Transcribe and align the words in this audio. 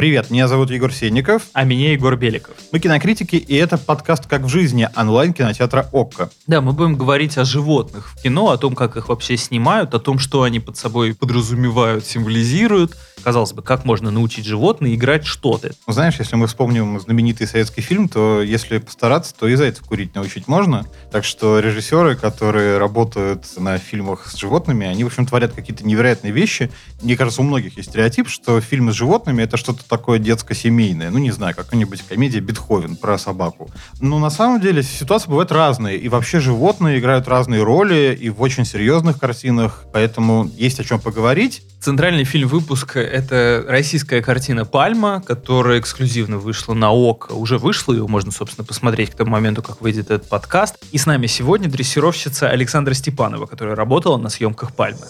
Привет, 0.00 0.30
меня 0.30 0.48
зовут 0.48 0.70
Егор 0.70 0.90
Сенников. 0.90 1.48
А 1.52 1.64
меня 1.64 1.92
Егор 1.92 2.16
Беликов. 2.16 2.54
Мы 2.72 2.78
кинокритики, 2.80 3.36
и 3.36 3.54
это 3.54 3.76
подкаст 3.76 4.26
«Как 4.26 4.40
в 4.40 4.48
жизни» 4.48 4.88
онлайн-кинотеатра 4.96 5.90
ОККО. 5.92 6.30
Да, 6.46 6.62
мы 6.62 6.72
будем 6.72 6.96
говорить 6.96 7.36
о 7.36 7.44
животных 7.44 8.12
в 8.12 8.22
кино, 8.22 8.48
о 8.48 8.56
том, 8.56 8.74
как 8.74 8.96
их 8.96 9.10
вообще 9.10 9.36
снимают, 9.36 9.92
о 9.92 9.98
том, 9.98 10.18
что 10.18 10.42
они 10.42 10.58
под 10.58 10.78
собой 10.78 11.14
подразумевают, 11.14 12.06
символизируют. 12.06 12.96
Казалось 13.22 13.52
бы, 13.52 13.62
как 13.62 13.84
можно 13.84 14.10
научить 14.10 14.46
животное 14.46 14.94
играть 14.94 15.26
что-то? 15.26 15.72
Ну, 15.86 15.92
знаешь, 15.92 16.16
если 16.18 16.36
мы 16.36 16.46
вспомним 16.46 16.98
знаменитый 17.00 17.46
советский 17.46 17.80
фильм, 17.80 18.08
то 18.08 18.42
если 18.42 18.78
постараться, 18.78 19.34
то 19.34 19.46
и 19.46 19.54
зайцев 19.54 19.84
курить 19.84 20.14
научить 20.14 20.48
можно. 20.48 20.86
Так 21.12 21.24
что 21.24 21.58
режиссеры, 21.60 22.16
которые 22.16 22.78
работают 22.78 23.46
на 23.58 23.78
фильмах 23.78 24.26
с 24.26 24.36
животными, 24.36 24.86
они, 24.86 25.04
в 25.04 25.08
общем, 25.08 25.26
творят 25.26 25.52
какие-то 25.52 25.86
невероятные 25.86 26.32
вещи. 26.32 26.70
Мне 27.02 27.16
кажется, 27.16 27.42
у 27.42 27.44
многих 27.44 27.76
есть 27.76 27.90
стереотип, 27.90 28.28
что 28.28 28.60
фильмы 28.60 28.92
с 28.92 28.96
животными— 28.96 29.42
это 29.44 29.56
что-то 29.56 29.88
такое 29.88 30.18
детско-семейное. 30.18 31.10
Ну, 31.10 31.18
не 31.18 31.30
знаю, 31.30 31.54
какая-нибудь 31.54 32.02
комедия 32.02 32.40
«Бетховен» 32.40 32.96
про 32.96 33.18
собаку. 33.18 33.70
Но 34.00 34.18
на 34.18 34.30
самом 34.30 34.60
деле 34.60 34.82
ситуации 34.82 35.28
бывают 35.28 35.52
разные. 35.52 35.96
И 35.98 36.08
вообще 36.08 36.40
животные 36.40 36.98
играют 36.98 37.28
разные 37.28 37.62
роли 37.62 38.16
и 38.18 38.30
в 38.30 38.40
очень 38.40 38.64
серьезных 38.64 39.18
картинах. 39.18 39.84
Поэтому 39.92 40.50
есть 40.56 40.80
о 40.80 40.84
чем 40.84 41.00
поговорить. 41.00 41.62
Центральный 41.80 42.24
фильм 42.24 42.48
выпуска— 42.48 43.00
это 43.10 43.64
российская 43.68 44.22
картина 44.22 44.64
«Пальма», 44.64 45.22
которая 45.26 45.80
эксклюзивно 45.80 46.38
вышла 46.38 46.74
на 46.74 46.90
ОК. 46.92 47.30
Уже 47.32 47.58
вышла, 47.58 47.92
ее 47.92 48.06
можно, 48.06 48.30
собственно, 48.30 48.64
посмотреть 48.64 49.10
к 49.10 49.14
тому 49.14 49.32
моменту, 49.32 49.62
как 49.62 49.80
выйдет 49.80 50.10
этот 50.10 50.28
подкаст. 50.28 50.76
И 50.92 50.98
с 50.98 51.06
нами 51.06 51.26
сегодня 51.26 51.68
дрессировщица 51.68 52.48
Александра 52.48 52.94
Степанова, 52.94 53.46
которая 53.46 53.74
работала 53.74 54.16
на 54.16 54.28
съемках 54.28 54.72
«Пальмы». 54.74 55.06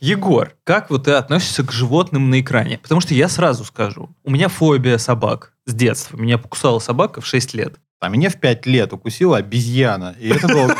Егор, 0.00 0.52
как 0.64 0.90
вот 0.90 1.04
ты 1.04 1.12
относишься 1.12 1.62
к 1.62 1.70
животным 1.70 2.28
на 2.28 2.40
экране? 2.40 2.78
Потому 2.78 3.00
что 3.00 3.14
я 3.14 3.28
сразу 3.28 3.64
скажу, 3.64 4.10
у 4.24 4.30
меня 4.32 4.48
фобия 4.48 4.98
собак 4.98 5.52
с 5.64 5.72
детства. 5.72 6.16
Меня 6.16 6.38
покусала 6.38 6.80
собака 6.80 7.20
в 7.20 7.26
6 7.26 7.54
лет. 7.54 7.76
А 8.00 8.08
меня 8.08 8.28
в 8.28 8.40
5 8.40 8.66
лет 8.66 8.92
укусила 8.92 9.36
обезьяна. 9.36 10.16
И 10.18 10.28
это 10.28 10.48
было 10.48 10.74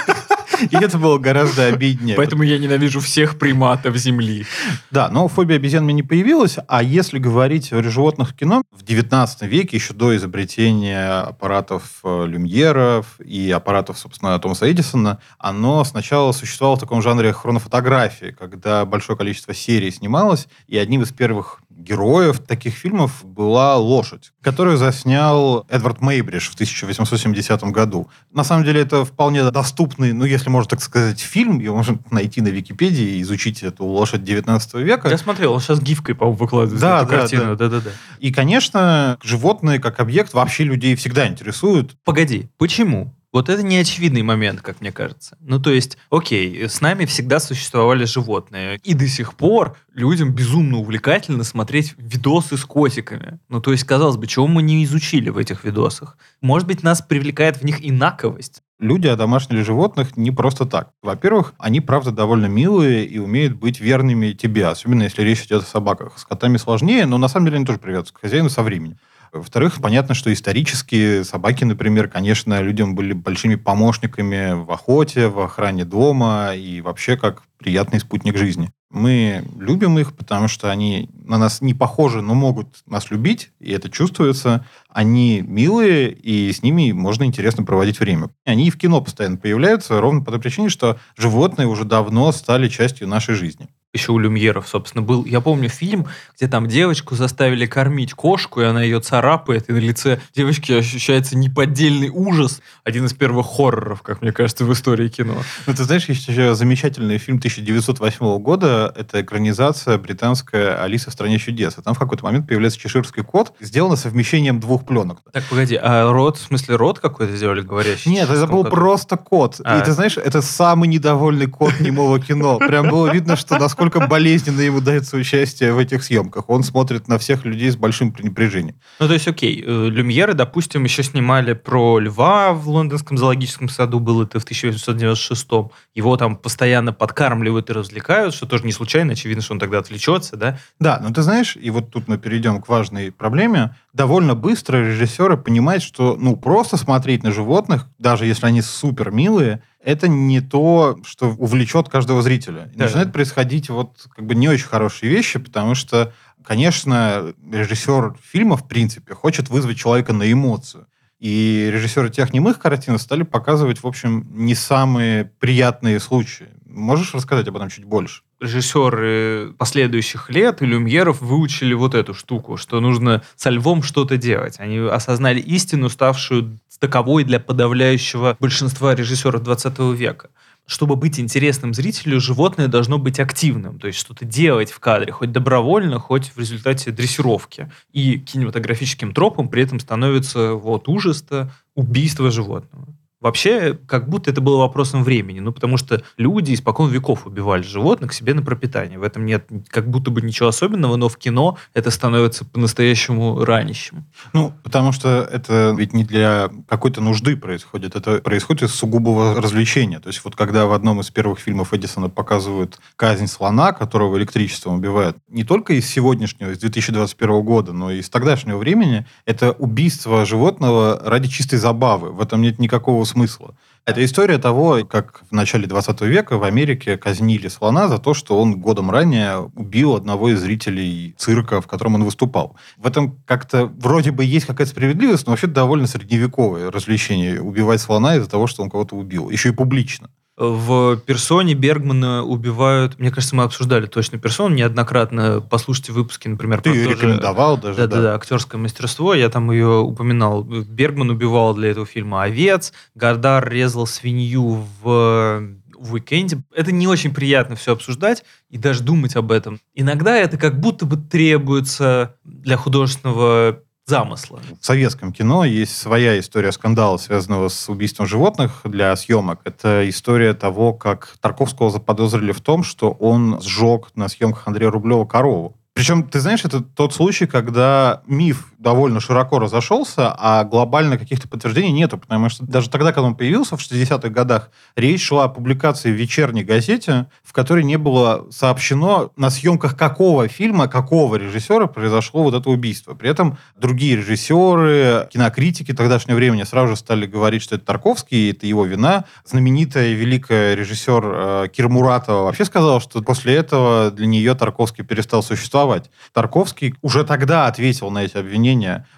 и 0.71 0.77
это 0.77 0.99
было 0.99 1.19
гораздо 1.19 1.67
обиднее. 1.67 2.17
Поэтому 2.17 2.43
я 2.43 2.59
ненавижу 2.59 3.01
всех 3.01 3.39
приматов 3.39 3.97
Земли. 3.97 4.47
Да, 4.91 5.09
но 5.09 5.29
фобия 5.29 5.57
обезьян 5.57 5.85
мне 5.85 5.95
не 5.95 6.03
появилась. 6.03 6.59
А 6.69 6.83
если 6.83 7.19
говорить 7.19 7.73
о 7.73 7.83
животных 7.83 8.31
в 8.31 8.35
кино, 8.35 8.63
в 8.71 8.85
19 8.85 9.43
веке, 9.43 9.77
еще 9.77 9.95
до 9.95 10.15
изобретения 10.17 11.21
аппаратов 11.21 12.01
э, 12.05 12.27
Люмьеров 12.27 13.21
и 13.21 13.51
аппаратов, 13.51 13.99
собственно, 13.99 14.39
Томаса 14.39 14.71
Эдисона, 14.71 15.19
оно 15.39 15.85
сначала 15.85 16.33
существовало 16.33 16.77
в 16.77 16.81
таком 16.81 17.03
жанре 17.03 17.33
хронофотографии, 17.33 18.35
когда 18.39 18.85
большое 18.85 19.17
количество 19.17 19.55
серий 19.55 19.91
снималось, 19.91 20.49
и 20.69 20.77
одним 20.79 21.03
из 21.03 21.13
первых 21.13 21.62
героев 21.77 22.41
таких 22.41 22.75
фильмов 22.75 23.25
была 23.25 23.77
«Лошадь», 23.77 24.33
которую 24.41 24.77
заснял 24.77 25.67
Эдвард 25.69 26.01
Мейбридж 26.01 26.51
в 26.51 26.55
1870 26.55 27.63
году. 27.65 28.09
На 28.33 28.45
самом 28.45 28.65
деле 28.65 28.81
это 28.81 29.05
вполне 29.05 29.51
доступный, 29.51 30.13
ну, 30.13 30.25
если 30.25 30.49
можно 30.49 30.71
так 30.71 30.83
сказать, 30.83 31.21
фильм. 31.21 31.59
Его 31.59 31.77
можно 31.77 31.99
найти 32.11 32.41
на 32.41 32.49
Википедии 32.49 33.17
и 33.17 33.23
изучить 33.23 33.63
эту 33.63 33.85
«Лошадь 33.85 34.25
19 34.25 34.75
века». 34.75 35.09
Я 35.09 35.19
смотрел, 35.19 35.53
он 35.53 35.61
сейчас 35.61 35.81
гифкой, 35.81 36.15
по-моему, 36.15 36.39
выкладывает 36.39 36.81
да, 36.81 37.03
эту 37.03 37.11
да, 37.11 37.19
картину. 37.19 37.57
Да. 37.57 37.69
да, 37.69 37.69
да, 37.69 37.81
да. 37.81 37.91
И, 38.19 38.33
конечно, 38.33 39.19
животные 39.23 39.79
как 39.79 40.01
объект 40.01 40.33
вообще 40.35 40.65
людей 40.65 40.95
всегда 40.97 41.27
интересуют. 41.27 41.97
Погоди, 42.05 42.49
почему? 42.59 43.15
Вот 43.33 43.49
это 43.49 43.63
не 43.63 43.79
очевидный 43.79 44.23
момент, 44.23 44.61
как 44.61 44.83
мне 44.83 44.93
кажется. 44.93 45.39
Ну, 45.41 45.59
то 45.59 45.71
есть, 45.71 45.97
окей, 46.11 46.69
с 46.69 46.83
нами 46.83 47.07
всегда 47.07 47.41
существовали 47.41 48.05
животные. 48.05 48.79
И 48.85 48.93
до 48.93 49.09
сих 49.09 49.35
пор 49.35 49.77
людям 49.95 50.33
безумно 50.33 50.79
увлекательно 50.79 51.43
смотреть 51.43 51.95
видосы 51.97 52.59
с 52.59 52.65
котиками. 52.67 53.41
Ну, 53.49 53.63
то 53.63 53.73
есть, 53.73 53.85
казалось 53.85 54.19
бы, 54.19 54.27
чего 54.27 54.47
мы 54.47 54.63
не 54.63 54.85
изучили 54.85 55.31
в 55.31 55.39
этих 55.39 55.65
видосах? 55.65 56.19
Может 56.43 56.69
быть, 56.69 56.83
нас 56.83 57.01
привлекает 57.01 57.57
в 57.57 57.65
них 57.65 57.79
инаковость? 57.81 58.63
Люди 58.79 59.07
одомашнили 59.07 59.63
животных 59.63 60.17
не 60.17 60.31
просто 60.31 60.67
так. 60.67 60.91
Во-первых, 61.03 61.55
они, 61.57 61.81
правда, 61.81 62.11
довольно 62.11 62.47
милые 62.47 63.07
и 63.07 63.19
умеют 63.19 63.55
быть 63.55 63.81
верными 63.81 64.33
тебе, 64.33 64.67
особенно 64.67 65.05
если 65.05 65.23
речь 65.23 65.45
идет 65.45 65.63
о 65.63 65.67
собаках. 65.67 66.19
С 66.19 66.25
котами 66.25 66.59
сложнее, 66.59 67.07
но 67.07 67.17
на 67.17 67.29
самом 67.29 67.47
деле 67.47 67.57
они 67.57 67.65
тоже 67.65 67.79
привязываются 67.79 68.15
к 68.15 68.21
хозяину 68.21 68.51
со 68.51 68.63
временем. 68.63 68.99
Во-вторых, 69.33 69.81
понятно, 69.81 70.15
что 70.15 70.31
исторически 70.33 71.23
собаки, 71.23 71.65
например, 71.65 72.09
конечно, 72.09 72.61
людям 72.61 72.95
были 72.95 73.15
большими 73.15 73.55
помощниками 73.55 74.53
в 74.53 74.71
охоте, 74.71 75.29
в 75.29 75.41
охране 75.41 75.85
дома 75.87 76.55
и 76.55 76.83
вообще 76.83 77.17
как 77.17 77.43
приятный 77.59 78.01
спутник 78.01 78.37
жизни. 78.37 78.73
Мы 78.93 79.45
любим 79.59 79.99
их, 79.99 80.15
потому 80.15 80.49
что 80.49 80.71
они 80.71 81.09
на 81.25 81.39
нас 81.39 81.63
не 81.63 81.73
похожи, 81.73 82.21
но 82.21 82.35
могут 82.35 82.69
нас 82.87 83.11
любить, 83.11 83.51
и 83.59 83.73
это 83.73 83.91
чувствуется. 83.91 84.67
Они 84.89 85.41
милые, 85.41 86.13
и 86.13 86.53
с 86.53 86.63
ними 86.63 86.93
можно 86.93 87.25
интересно 87.25 87.65
проводить 87.65 88.01
время. 88.01 88.29
Они 88.45 88.69
и 88.69 88.71
в 88.71 88.77
кино 88.77 89.01
постоянно 89.01 89.39
появляются, 89.39 90.01
ровно 90.01 90.23
по 90.23 90.31
той 90.31 90.41
причине, 90.41 90.69
что 90.69 90.99
животные 91.17 91.67
уже 91.67 91.85
давно 91.85 92.31
стали 92.33 92.69
частью 92.69 93.09
нашей 93.09 93.35
жизни 93.35 93.69
еще 93.93 94.13
у 94.13 94.19
Люмьеров, 94.19 94.67
собственно, 94.67 95.03
был, 95.03 95.25
я 95.27 95.41
помню 95.41 95.69
фильм, 95.69 96.07
где 96.37 96.49
там 96.49 96.67
девочку 96.67 97.15
заставили 97.15 97.67
кормить 97.67 98.15
кошку, 98.15 98.63
и 98.63 98.65
она 98.65 98.83
ее 98.83 99.01
царапает, 99.01 99.69
и 99.69 99.73
на 99.73 99.79
лице 99.79 100.21
девочки 100.35 100.73
ощущается 100.73 101.37
неподдельный 101.37 102.09
ужас. 102.09 102.63
Один 102.85 103.05
из 103.05 103.13
первых 103.13 103.47
хорроров, 103.47 104.03
как 104.03 104.23
мне 104.23 104.33
кажется, 104.33 104.65
в 104.65 104.73
истории 104.73 105.09
кино. 105.09 105.43
Ну, 105.67 105.75
ты 105.75 105.85
знаешь, 105.85 106.09
есть 106.09 106.27
еще 106.27 106.55
замечательный 106.55 107.19
фильм 107.19 107.37
1908 107.37 108.39
года, 108.39 108.82
это 108.87 109.21
экранизация 109.21 109.99
британская 109.99 110.83
«Алиса 110.83 111.11
в 111.11 111.13
стране 111.13 111.39
чудес». 111.39 111.79
И 111.79 111.83
там 111.83 111.95
в 111.95 111.99
какой-то 111.99 112.25
момент 112.25 112.49
появляется 112.49 112.79
чеширский 112.79 113.23
кот, 113.23 113.53
сделано 113.61 113.97
совмещением 113.97 114.61
двух 114.61 114.87
пленок. 114.87 115.19
Так, 115.33 115.45
погоди, 115.45 115.79
а 115.81 116.11
рот, 116.11 116.39
в 116.39 116.43
смысле 116.47 116.77
рот 116.77 116.99
какой-то 116.99 117.37
сделали 117.37 117.61
говорящий? 117.61 118.11
Нет, 118.11 118.31
это 118.31 118.47
был 118.47 118.65
коту? 118.65 118.77
просто 118.77 119.17
кот. 119.17 119.61
А. 119.65 119.79
И 119.79 119.85
ты 119.85 119.93
знаешь, 119.93 120.17
это 120.17 120.43
самый 120.43 120.89
недовольный 120.89 121.47
кот 121.47 121.81
немого 121.81 122.21
кино. 122.21 122.59
Прям 122.59 122.89
было 122.89 123.13
видно, 123.13 123.37
что 123.37 123.59
насколько 123.59 124.07
болезненно 124.07 124.61
ему 124.61 124.81
дается 124.81 125.17
участие 125.17 125.73
в 125.73 125.79
этих 125.79 126.03
съемках. 126.03 126.49
Он 126.49 126.63
смотрит 126.63 127.09
на 127.09 127.19
всех 127.19 127.45
людей 127.45 127.71
с 127.71 127.77
большим 127.77 128.13
пренебрежением. 128.13 128.77
Ну, 128.99 129.07
то 129.07 129.15
есть, 129.15 129.29
окей, 129.29 129.63
э, 129.65 129.89
Люмьеры, 129.89 130.35
допустим, 130.35 130.85
еще 130.85 131.03
снимали 131.03 131.53
про 131.53 131.99
льва 131.99 132.53
в 132.53 132.69
лондонском 132.69 133.17
зоологическом 133.19 133.69
саду, 133.69 134.01
был 134.01 134.23
это 134.23 134.41
в 134.41 134.45
1896 134.45 135.71
Его 135.95 136.17
там 136.17 136.37
постоянно 136.37 136.93
подкармливают 136.93 137.71
и 137.71 137.73
развлекают, 137.73 138.35
что 138.35 138.47
тоже 138.47 138.65
не 138.65 138.72
случайно, 138.73 139.13
очевидно, 139.13 139.43
что 139.43 139.55
он 139.55 139.61
тогда 139.61 139.79
отвлечется, 139.79 140.37
да? 140.37 140.59
Да, 140.79 140.99
но 141.03 141.13
ты 141.13 141.23
знаешь, 141.23 141.57
и 141.57 141.71
вот 141.71 141.91
тут 141.91 142.09
мы 142.09 142.19
перейдем 142.19 142.61
к 142.61 142.69
важной 142.69 143.13
проблеме, 143.13 143.77
довольно 143.93 144.35
быстро 144.35 144.79
режиссеры 144.79 145.37
понимают, 145.37 145.83
что, 145.83 146.17
ну, 146.19 146.37
просто 146.37 146.77
смотреть 146.77 147.23
на 147.23 147.31
животных, 147.33 147.87
даже 147.99 148.27
если 148.27 148.47
они 148.47 148.63
супер 148.63 149.11
милые, 149.11 149.63
это 149.85 150.09
не 150.09 150.41
то, 150.41 150.99
что 151.05 151.31
увлечет 151.31 151.89
каждого 151.89 152.23
зрителя. 152.23 152.71
Да. 152.75 152.85
Начинают 152.85 153.13
происходить 153.13 153.69
вот 153.69 154.07
как 154.15 154.25
бы 154.25 154.35
не 154.35 154.49
очень 154.49 154.67
хорошие 154.67 155.11
вещи, 155.11 155.39
потому 155.39 155.75
что, 155.75 156.13
конечно, 156.45 157.35
режиссер 157.51 158.17
фильма, 158.23 158.57
в 158.57 158.69
принципе, 158.69 159.15
хочет 159.15 159.51
вызвать 159.51 159.79
человека 159.79 160.13
на 160.13 160.31
эмоцию. 160.31 160.87
И 161.23 161.71
режиссеры 161.73 162.11
тех 162.11 162.33
немых 162.33 162.59
картин 162.59 162.99
стали 162.99 163.23
показывать, 163.23 163.81
в 163.81 163.87
общем, 163.87 164.27
не 164.33 164.57
самые 164.57 165.27
приятные 165.39 166.01
случаи. 166.01 166.49
Можешь 166.67 167.15
рассказать 167.15 167.47
об 167.47 167.57
этом 167.57 167.69
чуть 167.69 167.85
больше? 167.85 168.23
Режиссеры 168.43 169.55
последующих 169.57 170.29
лет 170.31 170.63
и 170.63 170.67
люмьеров 170.67 171.21
выучили 171.21 171.75
вот 171.75 171.95
эту 171.95 172.13
штуку, 172.13 172.57
что 172.57 172.81
нужно 172.81 173.23
со 173.37 173.51
львом 173.51 173.83
что-то 173.83 174.17
делать. 174.17 174.57
Они 174.59 174.79
осознали 174.79 175.41
истину, 175.41 175.89
ставшую 175.89 176.59
таковой 176.81 177.23
для 177.23 177.39
подавляющего 177.39 178.37
большинства 178.41 178.95
режиссеров 178.95 179.43
20 179.43 179.79
века 179.97 180.31
чтобы 180.67 180.97
быть 180.97 181.19
интересным 181.19 181.75
зрителю, 181.75 182.21
животное 182.21 182.69
должно 182.69 182.99
быть 182.99 183.21
активным, 183.21 183.79
то 183.79 183.89
есть 183.89 183.99
что-то 183.99 184.25
делать 184.25 184.71
в 184.71 184.79
кадре, 184.79 185.13
хоть 185.13 185.33
добровольно, 185.33 185.99
хоть 185.99 186.29
в 186.29 186.39
результате 186.39 186.93
дрессировки. 186.93 187.71
И 187.93 188.19
кинематографическим 188.19 189.13
тропом 189.13 189.49
при 189.49 189.65
этом 189.65 189.81
становится 189.81 190.53
вот 190.53 190.89
ужас-то 190.89 191.53
убийство 191.75 192.31
животного. 192.31 192.87
Вообще, 193.23 193.79
как 193.87 194.09
будто 194.09 194.33
это 194.33 194.41
было 194.41 194.57
вопросом 194.57 195.05
времени, 195.05 195.39
ну, 195.39 195.53
потому 195.53 195.77
что 195.77 196.03
люди 196.17 196.53
испокон 196.53 196.91
веков 196.91 197.25
убивали 197.25 197.63
животных 197.63 198.13
себе 198.13 198.35
на 198.35 198.43
пропитание. 198.43 198.99
В 198.99 199.05
этом 199.05 199.25
нет 199.25 199.47
как 199.69 199.89
будто 199.89 200.11
бы 200.11 200.21
ничего 200.23 200.49
особенного, 200.49 200.97
но 200.97 201.09
в 201.09 201.17
кино 201.17 201.57
это 201.73 201.93
становится 201.93 202.45
по-настоящему 202.45 203.45
ранящим. 203.45 204.07
Ну, 204.33 204.53
потому 204.65 204.91
что 204.91 205.29
это 205.33 205.73
ведь 205.79 205.93
не 205.93 206.03
для 206.03 206.51
какой-то 206.69 207.01
нужды 207.01 207.37
происходит, 207.37 207.95
это 207.95 208.19
происходит 208.19 208.65
из 208.65 208.75
сугубого 208.75 209.41
развлечения. 209.41 210.01
То 210.01 210.09
есть 210.09 210.25
вот 210.25 210.35
когда 210.35 210.67
в 210.67 210.73
одном 210.73 211.01
из 211.01 211.11
первых 211.11 211.39
фильмов 211.39 211.73
Эдисона 211.73 212.09
показывают 212.09 212.81
казнь 212.97 213.29
слона, 213.29 213.73
которого 213.73 214.19
электричеством 214.19 214.75
убивают, 214.75 215.17
не 215.29 215.45
только 215.45 215.75
из 215.75 215.89
сегодняшнего, 215.89 216.51
из 216.51 216.59
2021 216.59 217.43
года, 217.43 217.73
но 217.73 217.93
и 217.93 218.01
из 218.01 218.11
тогдашнего 218.11 218.59
времени, 218.59 219.07
это 219.27 219.53
убийство 219.53 220.27
животного 220.27 221.01
ради 221.05 221.29
чистой 221.29 221.61
забавы. 221.61 222.11
В 222.11 222.21
этом 222.21 222.43
нет 222.43 222.59
никакого 222.59 223.05
смысла. 223.13 223.55
Это 223.85 224.05
история 224.05 224.39
того, 224.39 224.85
как 224.85 225.23
в 225.31 225.33
начале 225.35 225.67
20 225.67 226.01
века 226.03 226.39
в 226.39 226.45
Америке 226.45 226.97
казнили 226.97 227.49
слона 227.49 227.89
за 227.89 227.99
то, 227.99 228.15
что 228.15 228.41
он 228.41 228.61
годом 228.61 228.91
ранее 228.91 229.51
убил 229.55 229.97
одного 229.97 230.31
из 230.31 230.41
зрителей 230.41 231.15
цирка, 231.19 231.61
в 231.61 231.67
котором 231.67 231.97
он 231.97 232.05
выступал. 232.05 232.57
В 232.77 232.87
этом 232.87 233.19
как-то 233.27 233.67
вроде 233.67 234.13
бы 234.13 234.25
есть 234.25 234.47
какая-то 234.47 234.71
справедливость, 234.71 235.27
но 235.27 235.33
вообще 235.33 235.49
довольно 235.49 235.87
средневековое 235.87 236.71
развлечение 236.71 237.41
убивать 237.41 237.81
слона 237.81 238.17
из-за 238.17 238.31
того, 238.31 238.47
что 238.47 238.63
он 238.63 238.71
кого-то 238.71 238.95
убил. 238.95 239.31
Еще 239.31 239.49
и 239.49 239.53
публично. 239.53 240.11
В 240.37 240.97
персоне 240.97 241.55
Бергмана 241.55 242.23
убивают... 242.25 242.99
Мне 242.99 243.11
кажется, 243.11 243.37
мы 243.37 243.43
обсуждали 243.43 243.87
точно 243.87 244.19
персону 244.19 244.55
неоднократно. 244.55 245.41
Послушайте 245.49 245.93
выпуски, 245.93 246.27
например, 246.27 246.63
Ты 246.63 246.71
ее 246.71 246.85
тоже- 246.85 246.97
рекомендовал 246.97 247.59
даже, 247.59 247.77
да. 247.77 247.87
Да-да-да, 247.87 248.15
актерское 248.15 248.61
мастерство, 248.61 249.13
я 249.13 249.29
там 249.29 249.51
ее 249.51 249.81
упоминал. 249.81 250.43
Бергман 250.43 251.11
убивал 251.11 251.55
для 251.55 251.71
этого 251.71 251.85
фильма 251.85 252.23
овец, 252.23 252.73
Гардар 252.95 253.47
резал 253.49 253.87
свинью 253.87 254.67
в 254.83 255.43
в 255.83 255.95
уикенде. 255.95 256.41
Это 256.55 256.71
не 256.71 256.87
очень 256.87 257.13
приятно 257.13 257.57
все 257.57 257.73
обсуждать 257.73 258.25
и 258.49 258.57
даже 258.57 258.85
думать 258.85 259.17
об 259.17 259.33
этом. 259.33 259.59
Иногда 259.75 260.17
это 260.17 260.39
как 260.39 260.61
будто 260.61 260.87
бы 260.87 260.97
требуется 260.97 262.15
для 262.25 262.57
художественного 262.57 263.59
замысла. 263.87 264.41
В 264.61 264.65
советском 264.65 265.13
кино 265.13 265.45
есть 265.45 265.77
своя 265.77 266.19
история 266.19 266.53
скандала, 266.53 266.97
связанного 266.97 267.49
с 267.49 267.69
убийством 267.69 268.07
животных 268.07 268.61
для 268.65 268.95
съемок. 268.97 269.41
Это 269.45 269.89
история 269.89 270.35
того, 270.35 270.73
как 270.73 271.17
Тарковского 271.21 271.71
заподозрили 271.71 272.33
в 272.33 272.41
том, 272.41 272.63
что 272.63 272.91
он 272.91 273.41
сжег 273.43 273.89
на 273.95 274.09
съемках 274.09 274.47
Андрея 274.47 274.71
Рублева 274.71 275.05
корову. 275.05 275.57
Причем, 275.75 276.03
ты 276.05 276.21
знаешь, 276.21 276.45
это 276.45 276.61
тот 276.61 276.95
случай, 276.95 277.27
когда 277.27 278.03
миф 278.07 278.52
довольно 278.63 279.01
широко 279.01 279.39
разошелся, 279.39 280.15
а 280.17 280.45
глобально 280.45 280.97
каких-то 280.97 281.29
подтверждений 281.29 281.73
нету, 281.73 281.99
потому 281.99 282.29
что 282.29 282.45
даже 282.45 282.71
тогда, 282.71 282.93
когда 282.93 283.09
он 283.09 283.17
появился 283.17 283.57
в 283.57 283.61
60-х 283.61 284.09
годах, 284.09 284.51
речь 284.77 285.05
шла 285.05 285.25
о 285.25 285.29
публикации 285.29 285.91
в 285.91 285.97
вечерней 285.97 286.45
газете, 286.45 287.07
в 287.25 287.33
которой 287.33 287.65
не 287.65 287.77
было 287.77 288.27
сообщено, 288.31 289.11
на 289.17 289.31
съемках 289.31 289.77
какого 289.77 290.29
фильма, 290.29 290.69
какого 290.69 291.17
режиссера 291.17 291.67
произошло 291.67 292.23
вот 292.23 292.35
это 292.35 292.49
убийство. 292.51 292.95
При 292.95 293.11
этом 293.11 293.37
другие 293.57 293.97
режиссеры, 293.97 295.09
кинокритики 295.13 295.73
тогдашнего 295.73 296.17
времени 296.17 296.45
сразу 296.45 296.69
же 296.69 296.77
стали 296.77 297.07
говорить, 297.07 297.43
что 297.43 297.57
это 297.57 297.65
Тарковский, 297.65 298.31
это 298.31 298.47
его 298.47 298.65
вина. 298.65 299.05
Знаменитая 299.25 299.93
великая 299.93 300.55
режиссер 300.55 301.03
э, 301.05 301.49
Кир 301.53 301.69
Муратова 301.69 302.25
вообще 302.25 302.45
сказала, 302.45 302.81
что 302.81 303.03
после 303.03 303.35
этого 303.35 303.91
для 303.91 304.07
нее 304.07 304.35
Тарковский 304.35 304.85
перестал 304.85 305.23
существовать. 305.23 305.91
Тарковский 306.13 306.75
уже 306.81 307.03
тогда 307.05 307.47
ответил 307.47 307.91
на 307.91 308.05
эти 308.05 308.17
обвинения. 308.17 308.52